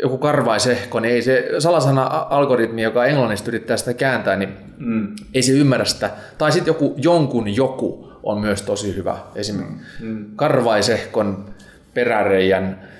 [0.01, 5.07] joku karvaisehko, niin ei se salasana-algoritmi, joka englannista yrittää sitä kääntää, niin mm.
[5.33, 6.09] ei se ymmärrä sitä.
[6.37, 9.17] Tai sitten joku jonkun joku on myös tosi hyvä.
[9.35, 10.25] Esimerkiksi mm.
[10.35, 11.45] karvaisehkon
[11.93, 12.94] peräreijän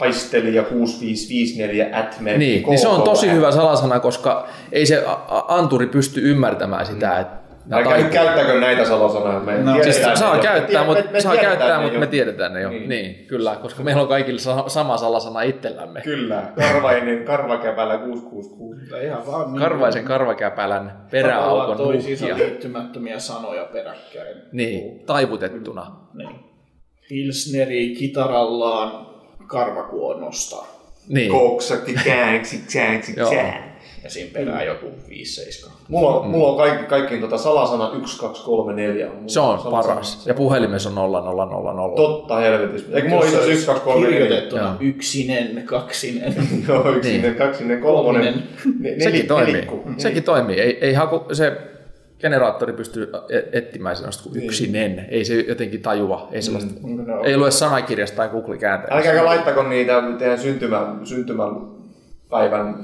[0.00, 2.38] Haistelija 6554 at me.
[2.38, 5.04] Niin, niin se on tosi hyvä salasana, koska ei se
[5.48, 7.36] anturi pysty ymmärtämään sitä, että
[7.66, 8.34] nämä Älkää nyt taipuu.
[8.34, 9.40] käyttäkö näitä salosanoja.
[9.40, 12.00] Me No, Siis saa käyttää, Me- mutta me saa tiedetään käyttää, ne mutta jo.
[12.00, 12.68] me tiedetään ne jo.
[12.70, 12.88] Niin.
[12.88, 13.02] Niin.
[13.14, 16.00] niin, kyllä, koska meillä on kaikilla sa- sama salasana itsellämme.
[16.00, 18.80] Kyllä, karvainen karvakäpällä 666.
[18.80, 24.36] Mutta ihan vaan niin Karvaisen karvakäpälän tavallaan peräaukon toisiinsa liittymättömiä sanoja peräkkäin.
[24.52, 25.96] Niin, taivutettuna.
[26.14, 26.30] Niin.
[27.08, 29.06] Pilsneri kitarallaan
[29.46, 30.56] karvakuonosta.
[31.08, 33.30] Niin, Koksakki, käänksi, käänksi, Joo.
[33.30, 33.76] kään.
[34.04, 34.86] Ja siinä perään joku
[35.66, 35.70] 5-7.
[35.88, 39.06] Mulla on, mulla on kaikki, kaikkiin tota salasana 1, 2, 3, 4.
[39.06, 39.70] Mulla se on salasana.
[39.94, 40.26] paras.
[40.26, 41.96] Ja puhelimessa on 0, 0, 0, 0.
[41.96, 42.96] Totta helvetissä.
[42.96, 44.18] Eikö mulla itse asiassa 1, 2, 3, 4?
[44.18, 46.34] Kirjoitettuna yksinen, kaksinen,
[46.68, 48.98] Joo, yksinen, kaksinen, kolmonen, Kolminen.
[48.98, 49.52] ne- Sekin toimii.
[49.52, 49.82] nelikko.
[49.98, 50.60] Sekin toimii.
[50.60, 51.52] Ei, ei haku, se
[52.20, 55.06] generaattori pystyy e- etsimään sellaista kuin yksinen.
[55.10, 56.28] Ei se jotenkin tajua.
[56.32, 56.70] Ei, sellaista,
[57.06, 57.24] No.
[57.24, 58.94] ei lue sanakirjasta tai Google-käänteessä.
[58.96, 62.74] Älkääkä laittako niitä teidän syntymä, syntymäpäivän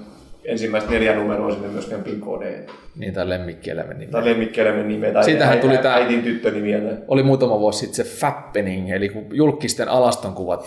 [0.45, 2.65] ensimmäistä neljä numeroa sinne myöskään PIN-koodeen.
[2.99, 4.13] Niin, tai lemmikkieläimen nimi.
[4.13, 6.81] Tai lemmikkieläimen nimeä tai Siitähän tuli tää- äitin tyttönimiä.
[6.81, 6.97] Tai...
[7.09, 10.65] oli muutama vuosi sitten se fappening, eli kun julkisten alastonkuvat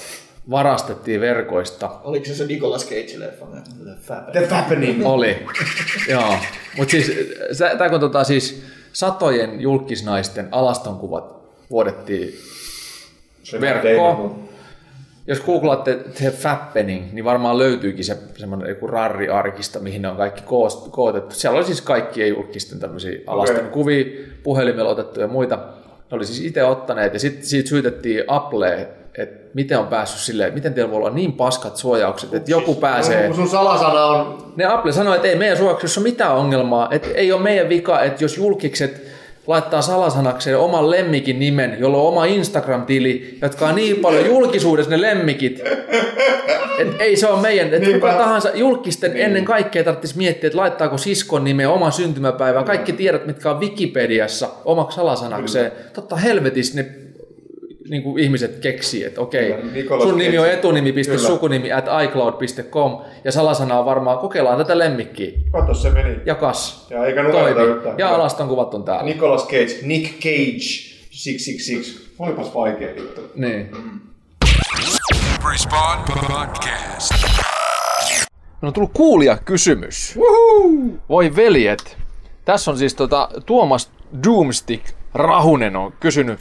[0.49, 1.91] varastettiin verkoista.
[2.03, 3.45] Oliko se se Nicolas Cage-leffa?
[4.31, 5.05] The Fappening.
[5.07, 5.45] Oli,
[6.09, 6.35] joo.
[6.77, 7.11] Mutta siis,
[7.77, 8.63] tämä kun tota, siis
[8.93, 11.35] satojen julkisnaisten alastonkuvat
[11.69, 12.33] vuodettiin
[13.61, 14.45] verkkoon.
[15.27, 20.43] Jos googlaatte The Fappening, niin varmaan löytyykin se semmoinen joku rarri-arkista, mihin ne on kaikki
[20.91, 21.35] kootettu.
[21.35, 23.71] Siellä oli siis kaikkien julkisten tämmöisiä alaston Okei.
[23.71, 24.05] kuvia,
[24.43, 25.55] puhelimella otettuja ja muita.
[26.11, 30.53] Ne oli siis itse ottaneet ja sitten siitä syytettiin Apple, että miten on päässyt silleen,
[30.53, 33.33] miten teillä voi olla niin paskat suojaukset, että joku pääsee.
[33.33, 34.53] Sun salasana on...
[34.55, 38.01] Ne Apple sanoi, että ei meidän suojauksessa ole mitään ongelmaa, että ei ole meidän vika,
[38.01, 39.05] että jos julkikset
[39.47, 45.01] laittaa salasanakseen oman lemmikin nimen, jolla on oma Instagram-tili, jotka on niin paljon julkisuudessa ne
[45.01, 45.61] lemmikit,
[46.79, 49.25] että ei se ole meidän, että kuka tahansa julkisten niin.
[49.25, 54.49] ennen kaikkea tarvitsisi miettiä, että laittaako siskon nimeä oman syntymäpäivään, kaikki tiedot, mitkä on Wikipediassa
[54.65, 55.71] omaksi salasanakseen.
[55.93, 57.04] Totta helvetissä ne
[57.89, 59.53] niin kuin ihmiset keksii, että okei,
[59.87, 60.57] Kyllä, sun nimi on keksi.
[60.57, 65.31] etunimi.sukunimi at icloud.com ja salasana on varmaan, kokeillaan tätä lemmikkiä.
[65.51, 66.15] Kato, se meni.
[66.25, 66.87] Ja kas.
[66.89, 67.71] Ja eikä numerota Toimi.
[67.75, 67.95] yhtään.
[67.99, 69.03] Ja alaston kuvat on täällä.
[69.03, 72.05] Nicolas Cage, Nick Cage, 666.
[72.19, 73.21] Olipas vaikea vittu.
[73.35, 73.71] Niin.
[75.51, 77.13] Respawn Podcast.
[78.61, 80.15] On tullut kuulija kysymys.
[81.09, 81.97] Voi veljet.
[82.45, 83.91] Tässä on siis tota, Tuomas
[84.23, 86.39] Doomstick Rahunen on kysynyt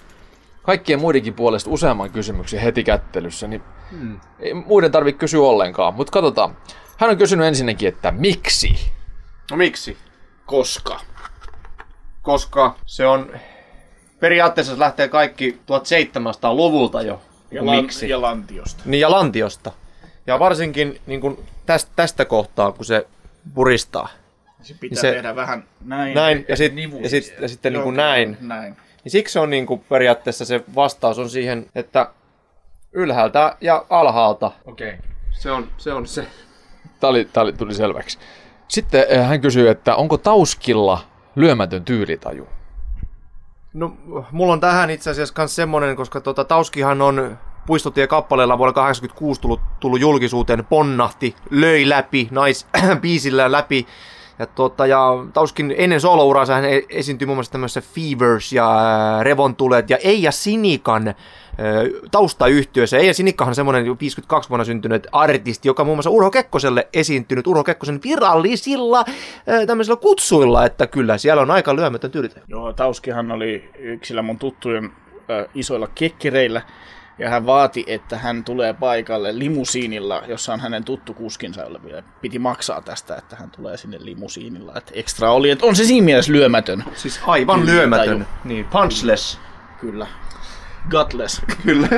[0.64, 4.20] kaikkien muidenkin puolesta useamman kysymyksen heti kättelyssä, niin hmm.
[4.40, 6.56] ei muiden tarvitse kysyä ollenkaan, mutta katsotaan.
[6.98, 8.90] Hän on kysynyt ensinnäkin, että miksi?
[9.50, 9.96] No miksi?
[10.46, 11.00] Koska?
[12.22, 13.30] Koska se on...
[14.20, 17.22] Periaatteessa se lähtee kaikki 1700-luvulta jo.
[17.50, 18.08] Ja, kun lan- miksi?
[18.08, 18.82] ja lantiosta.
[18.86, 19.72] Niin ja lantiosta.
[20.26, 23.06] Ja varsinkin niin kuin tästä, tästä kohtaa, kun se
[23.54, 24.08] puristaa.
[24.62, 26.14] Se pitää Se- se, tehdä vähän näin.
[26.14, 28.36] Näin, ja, sit, ja, sit, ja sitten niin kuin Joo, näin.
[28.40, 28.76] Näin.
[29.04, 32.10] Niin siksi on niin kuin periaatteessa se vastaus on siihen, että
[32.92, 34.50] ylhäältä ja alhaalta.
[34.64, 34.94] Okei.
[34.94, 35.00] Okay.
[35.30, 35.92] Se on se.
[35.92, 36.26] On se.
[37.00, 38.18] Tämä, oli, tämä oli, tuli selväksi.
[38.68, 41.00] Sitten eh, hän kysyy, että onko Tauskilla
[41.36, 42.48] lyömätön tyylitaju?
[43.72, 43.96] No,
[44.30, 49.40] mulla on tähän itse asiassa myös semmonen, koska tota, Tauskihan on Puistotie kappaleella vuonna 1986
[49.40, 53.86] tullut, tullut julkisuuteen, ponnahti, löi läpi, naisbiisillä läpi.
[54.38, 59.22] Ja, tota, ja Tauskin ennen soolouransa hän e- esiintyi muun muassa tämmöisessä Fevers ja ää,
[59.22, 61.14] Revontulet ja Eija Sinikan ää,
[62.10, 62.96] taustayhtiössä.
[62.98, 67.46] Eija Sinikkahan on semmoinen jo 52 vuonna syntynyt artisti, joka muun muassa Urho Kekkoselle esiintynyt
[67.46, 69.04] Urho Kekkosen virallisilla
[69.46, 72.40] ää, tämmöisillä kutsuilla, että kyllä siellä on aika lyömätön tyylitä.
[72.48, 76.62] Joo, Tauskihan oli yksillä mun tuttujen äh, isoilla kekkereillä.
[77.18, 82.38] Ja hän vaati, että hän tulee paikalle limusiinilla, jossa on hänen tuttu kuskinsa, jolle piti
[82.38, 84.72] maksaa tästä, että hän tulee sinne limusiinilla.
[84.76, 86.84] Että extra oli, että on se siinä mielessä lyömätön.
[86.94, 88.18] Siis aivan Kyllä, lyömätön.
[88.18, 88.24] taju.
[88.44, 89.38] Niin, punchless.
[89.80, 90.06] Kyllä.
[90.90, 91.42] Gutless.
[91.64, 91.88] Kyllä.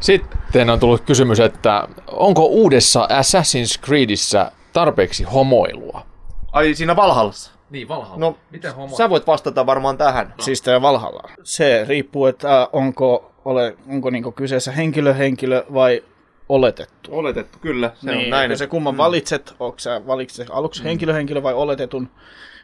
[0.00, 6.06] Sitten on tullut kysymys, että onko uudessa Assassin's Creedissä tarpeeksi homoilua?
[6.52, 7.52] Ai siinä Valhallassa.
[7.70, 8.18] Niin, Valhalla.
[8.18, 8.96] No, Miten homo?
[8.96, 10.34] Sä voit vastata varmaan tähän.
[10.40, 11.30] Siis tämä Valhalla.
[11.42, 16.02] Se riippuu, että onko, ole, onko niinku kyseessä henkilö, henkilö vai
[16.48, 17.18] oletettu.
[17.18, 17.92] Oletettu, kyllä.
[17.94, 18.58] Se niin, on näin.
[18.58, 22.08] se kumman valitset, onko sä valitset aluksi henkilö, henkilö vai oletetun,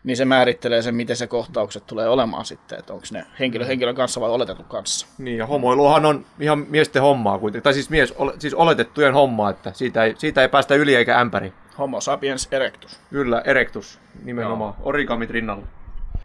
[0.05, 3.95] niin se määrittelee sen, miten se kohtaukset tulee olemaan sitten, että onko ne henkilö henkilön
[3.95, 5.07] kanssa vai oletetun kanssa.
[5.19, 7.63] Niin, ja homoiluhan on ihan miesten hommaa kuitenkin.
[7.63, 11.21] Tai siis, mies, ole, siis oletettujen hommaa, että siitä ei, siitä ei päästä yli eikä
[11.21, 11.53] ämpäri.
[11.79, 13.01] Homo sapiens erectus.
[13.11, 14.75] Kyllä, erectus nimenomaan.
[14.83, 15.67] Origamit rinnalla.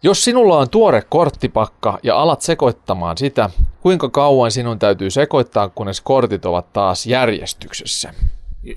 [0.04, 3.50] Jos sinulla on tuore korttipakka ja alat sekoittamaan sitä,
[3.82, 8.14] kuinka kauan sinun täytyy sekoittaa, kunnes kortit ovat taas järjestyksessä?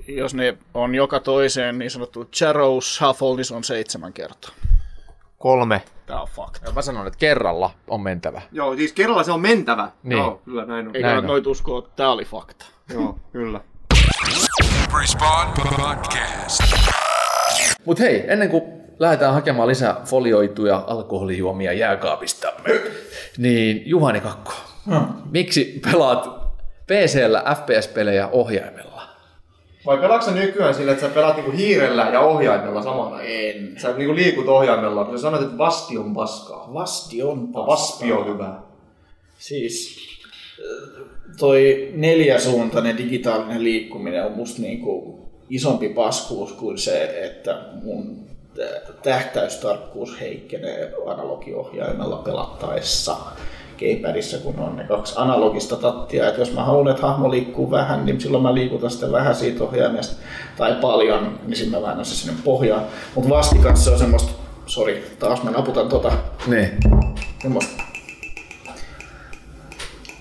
[0.08, 4.50] Jos ne on joka toiseen niin sanottu Charo Shuffle, niin se on seitsemän kertaa.
[5.38, 5.82] Kolme.
[6.06, 6.72] Tää on fakta.
[6.72, 8.42] Mä sanon, että kerralla on mentävä.
[8.52, 9.90] Joo, siis kerralla se on mentävä.
[10.02, 10.18] Niin.
[10.18, 10.96] Joo, kyllä näin on.
[10.96, 12.66] Eikä Näin noit uskoa, että tää oli fakta.
[12.94, 13.60] Joo, kyllä.
[15.00, 16.62] Respawn Podcast.
[17.84, 22.80] Mut hei, ennen kuin lähdetään hakemaan lisää folioituja alkoholijuomia jääkaapistamme,
[23.38, 24.52] niin Juhani Kakko,
[25.30, 26.28] miksi pelaat
[26.86, 29.02] PCllä FPS-pelejä ohjaimella?
[29.86, 33.20] Vai pelaatko nykyään sillä, että sä pelaat niinku hiirellä ja ohjaimella samana?
[33.20, 33.74] En.
[33.76, 36.74] Sä niinku liikut ohjaimella, kun sä sanoit, että vasti on paskaa.
[36.74, 38.54] Vasti on Vaspi on hyvä.
[39.38, 39.98] Siis
[40.58, 41.06] äh,
[41.38, 45.18] toi neljäsuuntainen digitaalinen liikkuminen on musta niinku
[45.50, 48.24] isompi paskuus kuin se, että mun
[49.02, 53.16] tähtäystarkkuus heikkenee analogiohjaimella pelattaessa
[53.76, 56.28] keypadissa, kun on ne kaksi analogista tattia.
[56.28, 59.64] Et jos mä haluan, että hahmo liikkuu vähän, niin silloin mä liikutan sitä vähän siitä
[59.64, 60.16] ohjaimesta
[60.56, 62.82] tai paljon, niin sitten mä väännän se sinne pohjaan.
[63.14, 64.32] Mutta vastikassa se on semmoista,
[64.66, 66.12] sori, taas mä naputan tota,
[66.46, 66.70] Niin.
[67.42, 67.82] semmoista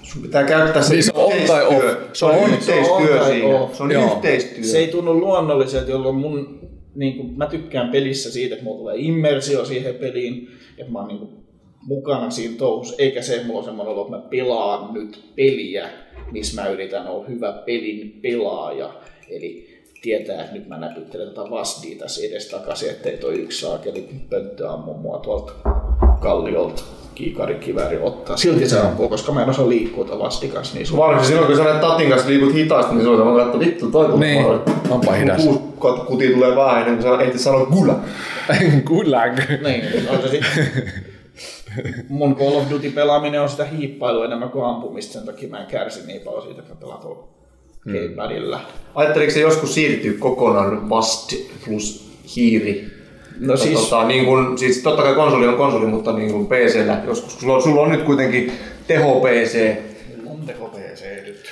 [0.03, 1.73] Sun pitää käyttää se Niin se on on tai off.
[1.83, 2.09] yhteistyö.
[2.13, 3.55] Se on Se on tai siinä.
[3.59, 3.75] off.
[3.75, 4.03] Se on Joo.
[4.15, 4.63] yhteistyö.
[4.63, 6.59] Se ei tunnu luonnolliselta, jolloin mun,
[6.95, 10.47] niin kuin, mä tykkään pelissä siitä, että mulla tulee immersio siihen peliin,
[10.77, 11.43] että mä oon niin kuin,
[11.81, 15.89] mukana siinä touhussa, eikä se, mulla on semmoinen että mä pelaan nyt peliä,
[16.31, 18.93] missä mä yritän olla hyvä pelin pelaaja.
[19.29, 24.69] Eli tietää, että nyt mä näpyttelen tätä vastia tässä edestakaisin, ettei toi yksi saakeli pönttö
[24.69, 25.53] ammu mua tuolta
[26.21, 26.83] kalliolta
[27.15, 28.37] kiikarikivääri ottaa.
[28.37, 31.63] Silti se ampuu, koska mä en osaa liikkua tuon vastikas niin Varsinkin silloin, kun sä
[31.63, 34.63] näet tatin kanssa liikut hitaasti, niin se on semmoinen, että vittu, toi tulee Niin, paljon.
[34.89, 35.43] onpa hidas.
[35.43, 35.59] Kuusi
[36.07, 37.99] kutia tulee vähän ennen kuin sä ehtit sanoa gula.
[38.87, 39.37] Gulag.
[39.63, 40.67] Niin, on se sitten.
[42.09, 45.67] Mun Call of Duty pelaaminen on sitä hiippailua enemmän kuin ampumista, sen takia mä en
[45.67, 47.23] kärsi niin paljon siitä, että mä pelaan tuolla
[47.85, 47.93] Hmm.
[47.93, 48.59] gamepadilla.
[48.95, 51.33] Ajatteliko se joskus siirtyä kokonaan vast
[51.65, 52.87] plus hiiri?
[53.39, 56.97] No siis, Tota, niin kun, siis totta kai konsoli on konsoli, mutta niin kuin PCllä
[57.07, 58.51] joskus, kun sulla on, sulla on nyt kuitenkin
[58.87, 59.75] teho PC,
[60.23, 61.43] monteko PC nyt?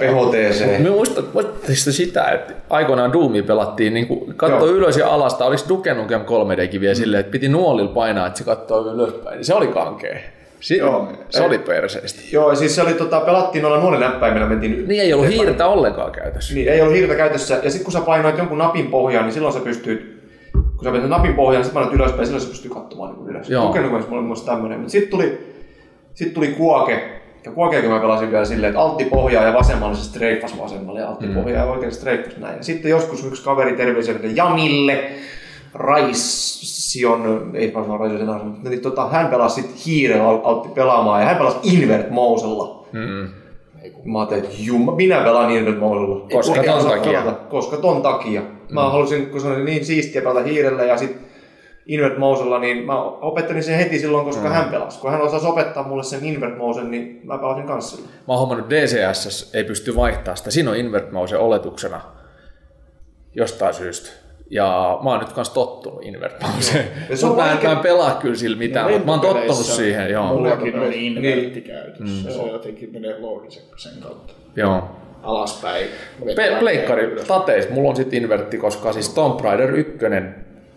[0.00, 0.82] peho TC.
[0.82, 5.64] Me muistat, muistatteko sitä, että aikoinaan Doomia pelattiin, niin kuin katsoi ylös ja alasta, olisi
[5.68, 9.44] Duke Nukem 3Dkin vielä silleen, että piti nuolilla painaa, että se katsoo ylöspäin.
[9.44, 10.18] Se oli kankea.
[10.60, 11.12] Si- Joo.
[11.30, 12.20] se oli perseestä.
[12.32, 16.54] Joo, siis se oli, tota, pelattiin noilla nuolinäppäimillä, mentiin Niin ei ollut hiirtä ollenkaan käytössä.
[16.54, 17.60] Niin, ei ollut hiirtä käytössä.
[17.62, 20.15] Ja sitten kun sä painoit jonkun napin pohjaan, niin silloin sä pystyt,
[20.76, 23.50] kun sä painoit napin pohjaan, sitten painoit ylöspäin, silloin sä pystyy katsomaan niin ylös.
[23.50, 23.66] Joo.
[23.66, 24.78] Tukenut mulla oli myös tämmönen.
[24.78, 25.54] Mutta sitten tuli,
[26.14, 27.12] sit tuli kuoke.
[27.44, 31.08] Ja kuokeakin mä pelasin vielä silleen, että altti pohjaa ja vasemmalle se streiffas vasemmalle ja
[31.08, 32.56] altti pohjaa ja oikein streiffas näin.
[32.56, 35.10] Ja sitten joskus yksi kaveri terveisiä Jamille,
[35.74, 41.26] Raision, ei varmaan Raision enää, mutta niin, tota, hän pelasi sitten hiirellä altti pelaamaan ja
[41.26, 42.86] hän pelasi invert mousella.
[44.04, 46.26] Mä ajattelin, että jumma, minä pelaan Invert mousella.
[46.32, 47.20] Koska ton takia.
[47.22, 48.42] pelata, Koska ton takia.
[48.70, 51.16] Mä halusin, kun se oli niin siistiä pelata hiirellä ja sit
[51.86, 55.00] Invert mousella, niin mä opettelin sen heti silloin, koska hän pelasi.
[55.00, 58.08] Kun hän osasi opettaa mulle sen Invert mousen, niin mä pelasin kanssa sillä.
[58.10, 60.50] Mä oon huomannut DCS ei pysty vaihtamaan sitä.
[60.50, 62.00] Siinä on invert mouse oletuksena
[63.34, 64.10] jostain syystä.
[64.50, 66.84] Ja mä oon nyt kans tottunut invert mouseen.
[66.94, 70.10] Mä, en, vaikea- mä en pelaa kyllä sillä mitään, mutta mä oon tottunut siihen.
[70.10, 70.26] Joo.
[70.26, 71.16] Mullakin on Niin.
[71.16, 72.30] invertti käytössä.
[72.32, 74.32] Se jotenkin menee loogisesti sen kautta.
[74.56, 74.90] joo.
[75.26, 75.86] Alaspäin.
[76.36, 79.92] Pe- Pleikkari tateis, mulla on sitten invertti, koska siis Tomb Raider 1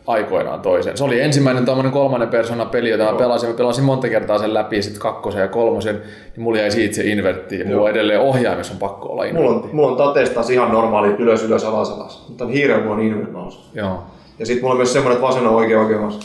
[0.08, 0.98] aikoinaan toisen.
[0.98, 3.50] Se oli ensimmäinen tommonen kolmannen persoonan peli, jota mä pelasin.
[3.50, 5.96] Mä pelasin monta kertaa sen läpi, sitten kakkosen ja kolmosen,
[6.36, 7.60] niin mulla jäi siitä se invertti.
[7.60, 9.48] Ja mulla on edelleen ohjaimessa on pakko olla invertti.
[9.52, 12.26] Mulla on, mulla on tateessa taas ihan normaali ylös, ylös, alas, alas.
[12.30, 13.60] Mutta mulla on Invert mouse.
[13.74, 14.04] Joo,
[14.40, 16.20] Ja sit mulla on myös semmonen, että vasen on oikein oikein mouse.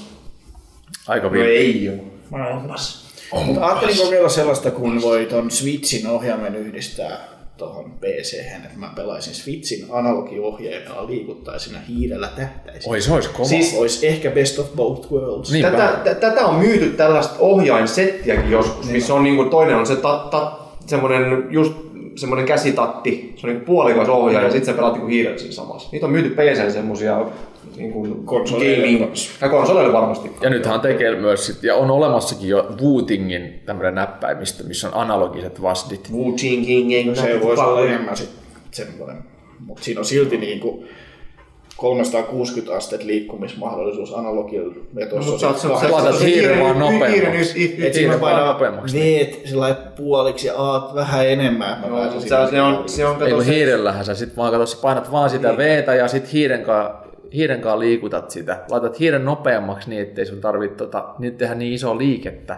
[1.09, 1.57] aika No villi.
[1.57, 2.05] ei oo.
[2.31, 3.05] Maailmas.
[3.47, 7.17] Mutta ajattelin kokeilla sellaista, kun voi ton Switchin ohjaimen yhdistää
[7.57, 12.93] tuohon pc että mä pelaisin Switchin analogiohjaimella liikuttaisin ja hiirellä tähtäisin.
[12.93, 13.49] Oi, se olisi kova.
[13.49, 15.53] Siis olisi ehkä best of both worlds.
[15.53, 15.65] Niin.
[15.65, 20.29] Tätä, t- tätä on myyty tällaista ohjainsettiäkin joskus, missä on niinku toinen on se ta,
[20.31, 21.73] ta, semmoinen just
[22.17, 25.89] semmoinen käsitatti, se on niinku puolikas ohjaaja ja sitten sä pelaat niinku hiirellä siinä samassa.
[25.93, 27.27] Niitä on myyty PC semmosia
[27.77, 29.15] niinku Konsoleille gaming.
[29.41, 30.31] Ja konsoleille varmasti.
[30.41, 35.63] Ja nythän tekee myös, sit, ja on olemassakin jo Wootingin tämmöinen näppäimistö, missä on analogiset
[35.63, 36.11] vastit.
[36.39, 38.31] King No se voisi olla enemmän sit
[38.71, 39.17] semmoinen.
[39.61, 40.85] Mutta siinä on silti niinku
[41.77, 45.31] 360 astet liikkumismahdollisuus analogilla vetossa.
[45.31, 45.69] Mut sä oot- sä-
[46.13, 47.59] sä- sä- hiiren hiiren- vaan nopeammaksi.
[47.59, 48.99] hiiren Et siinä vaan painaa nopeammaksi.
[49.01, 51.79] veet sillä puoliksi ja aat vähän enemmän.
[51.81, 52.45] Mä pääsen mut sinne.
[52.47, 54.79] se, se on, se on Ei kato kun se, hiirellähän sä sit vaan kato, sä
[54.83, 55.59] painat vaan sitä Niin.
[55.59, 58.57] veetä ja sit hiiren kaa, hiiren kaa liikutat sitä.
[58.71, 62.57] Laitat hiiren nopeammaksi niin, ettei sun tarvitse tota, niin tehdä niin isoa liikettä.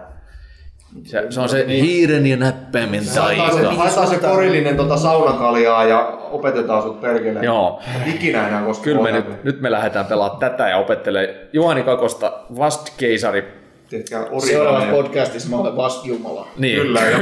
[1.05, 3.43] Se, se on se hiiren ja näppäimen taika.
[3.77, 7.39] haetaan se korillinen tota saunakaljaa ja opetetaan sut perkele.
[7.43, 7.82] Joo.
[8.06, 8.85] Ikinä enää koskaan.
[8.85, 13.44] Kyllä me nyt, nyt me lähdetään pelaamaan tätä ja opettelee Juhani Kakosta Vast Keisari.
[13.89, 16.48] Tiedätkö, Seuraavassa podcastissa mä olen vasta Jumala.
[16.56, 16.82] Niin.
[16.82, 17.18] Kyllä, ja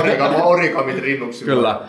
[0.00, 1.44] origami, origamit rinnuksi.
[1.44, 1.80] Kyllä.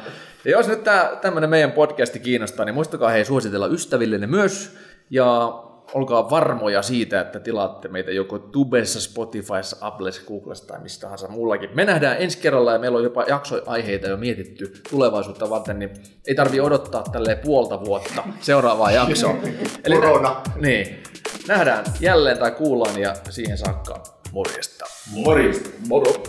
[0.45, 4.77] Ja jos nyt tämä tämmöinen meidän podcasti kiinnostaa, niin muistakaa hei suositella ystävillenne myös.
[5.09, 5.53] Ja
[5.93, 11.69] olkaa varmoja siitä, että tilaatte meitä joko Tubessa, Spotifyssa, Applessa, Googlessa tai mistä tahansa muullakin.
[11.73, 15.89] Me nähdään ensi kerralla ja meillä on jopa jaksoaiheita jo mietitty tulevaisuutta varten, niin
[16.27, 19.35] ei tarvi odottaa tälleen puolta vuotta seuraavaa jaksoa.
[19.95, 20.41] Korona.
[20.55, 21.03] Niin.
[21.47, 24.85] Nähdään jälleen tai kuullaan ja siihen saakka morjesta.
[25.11, 25.69] Morjesta.
[25.87, 26.23] Moro.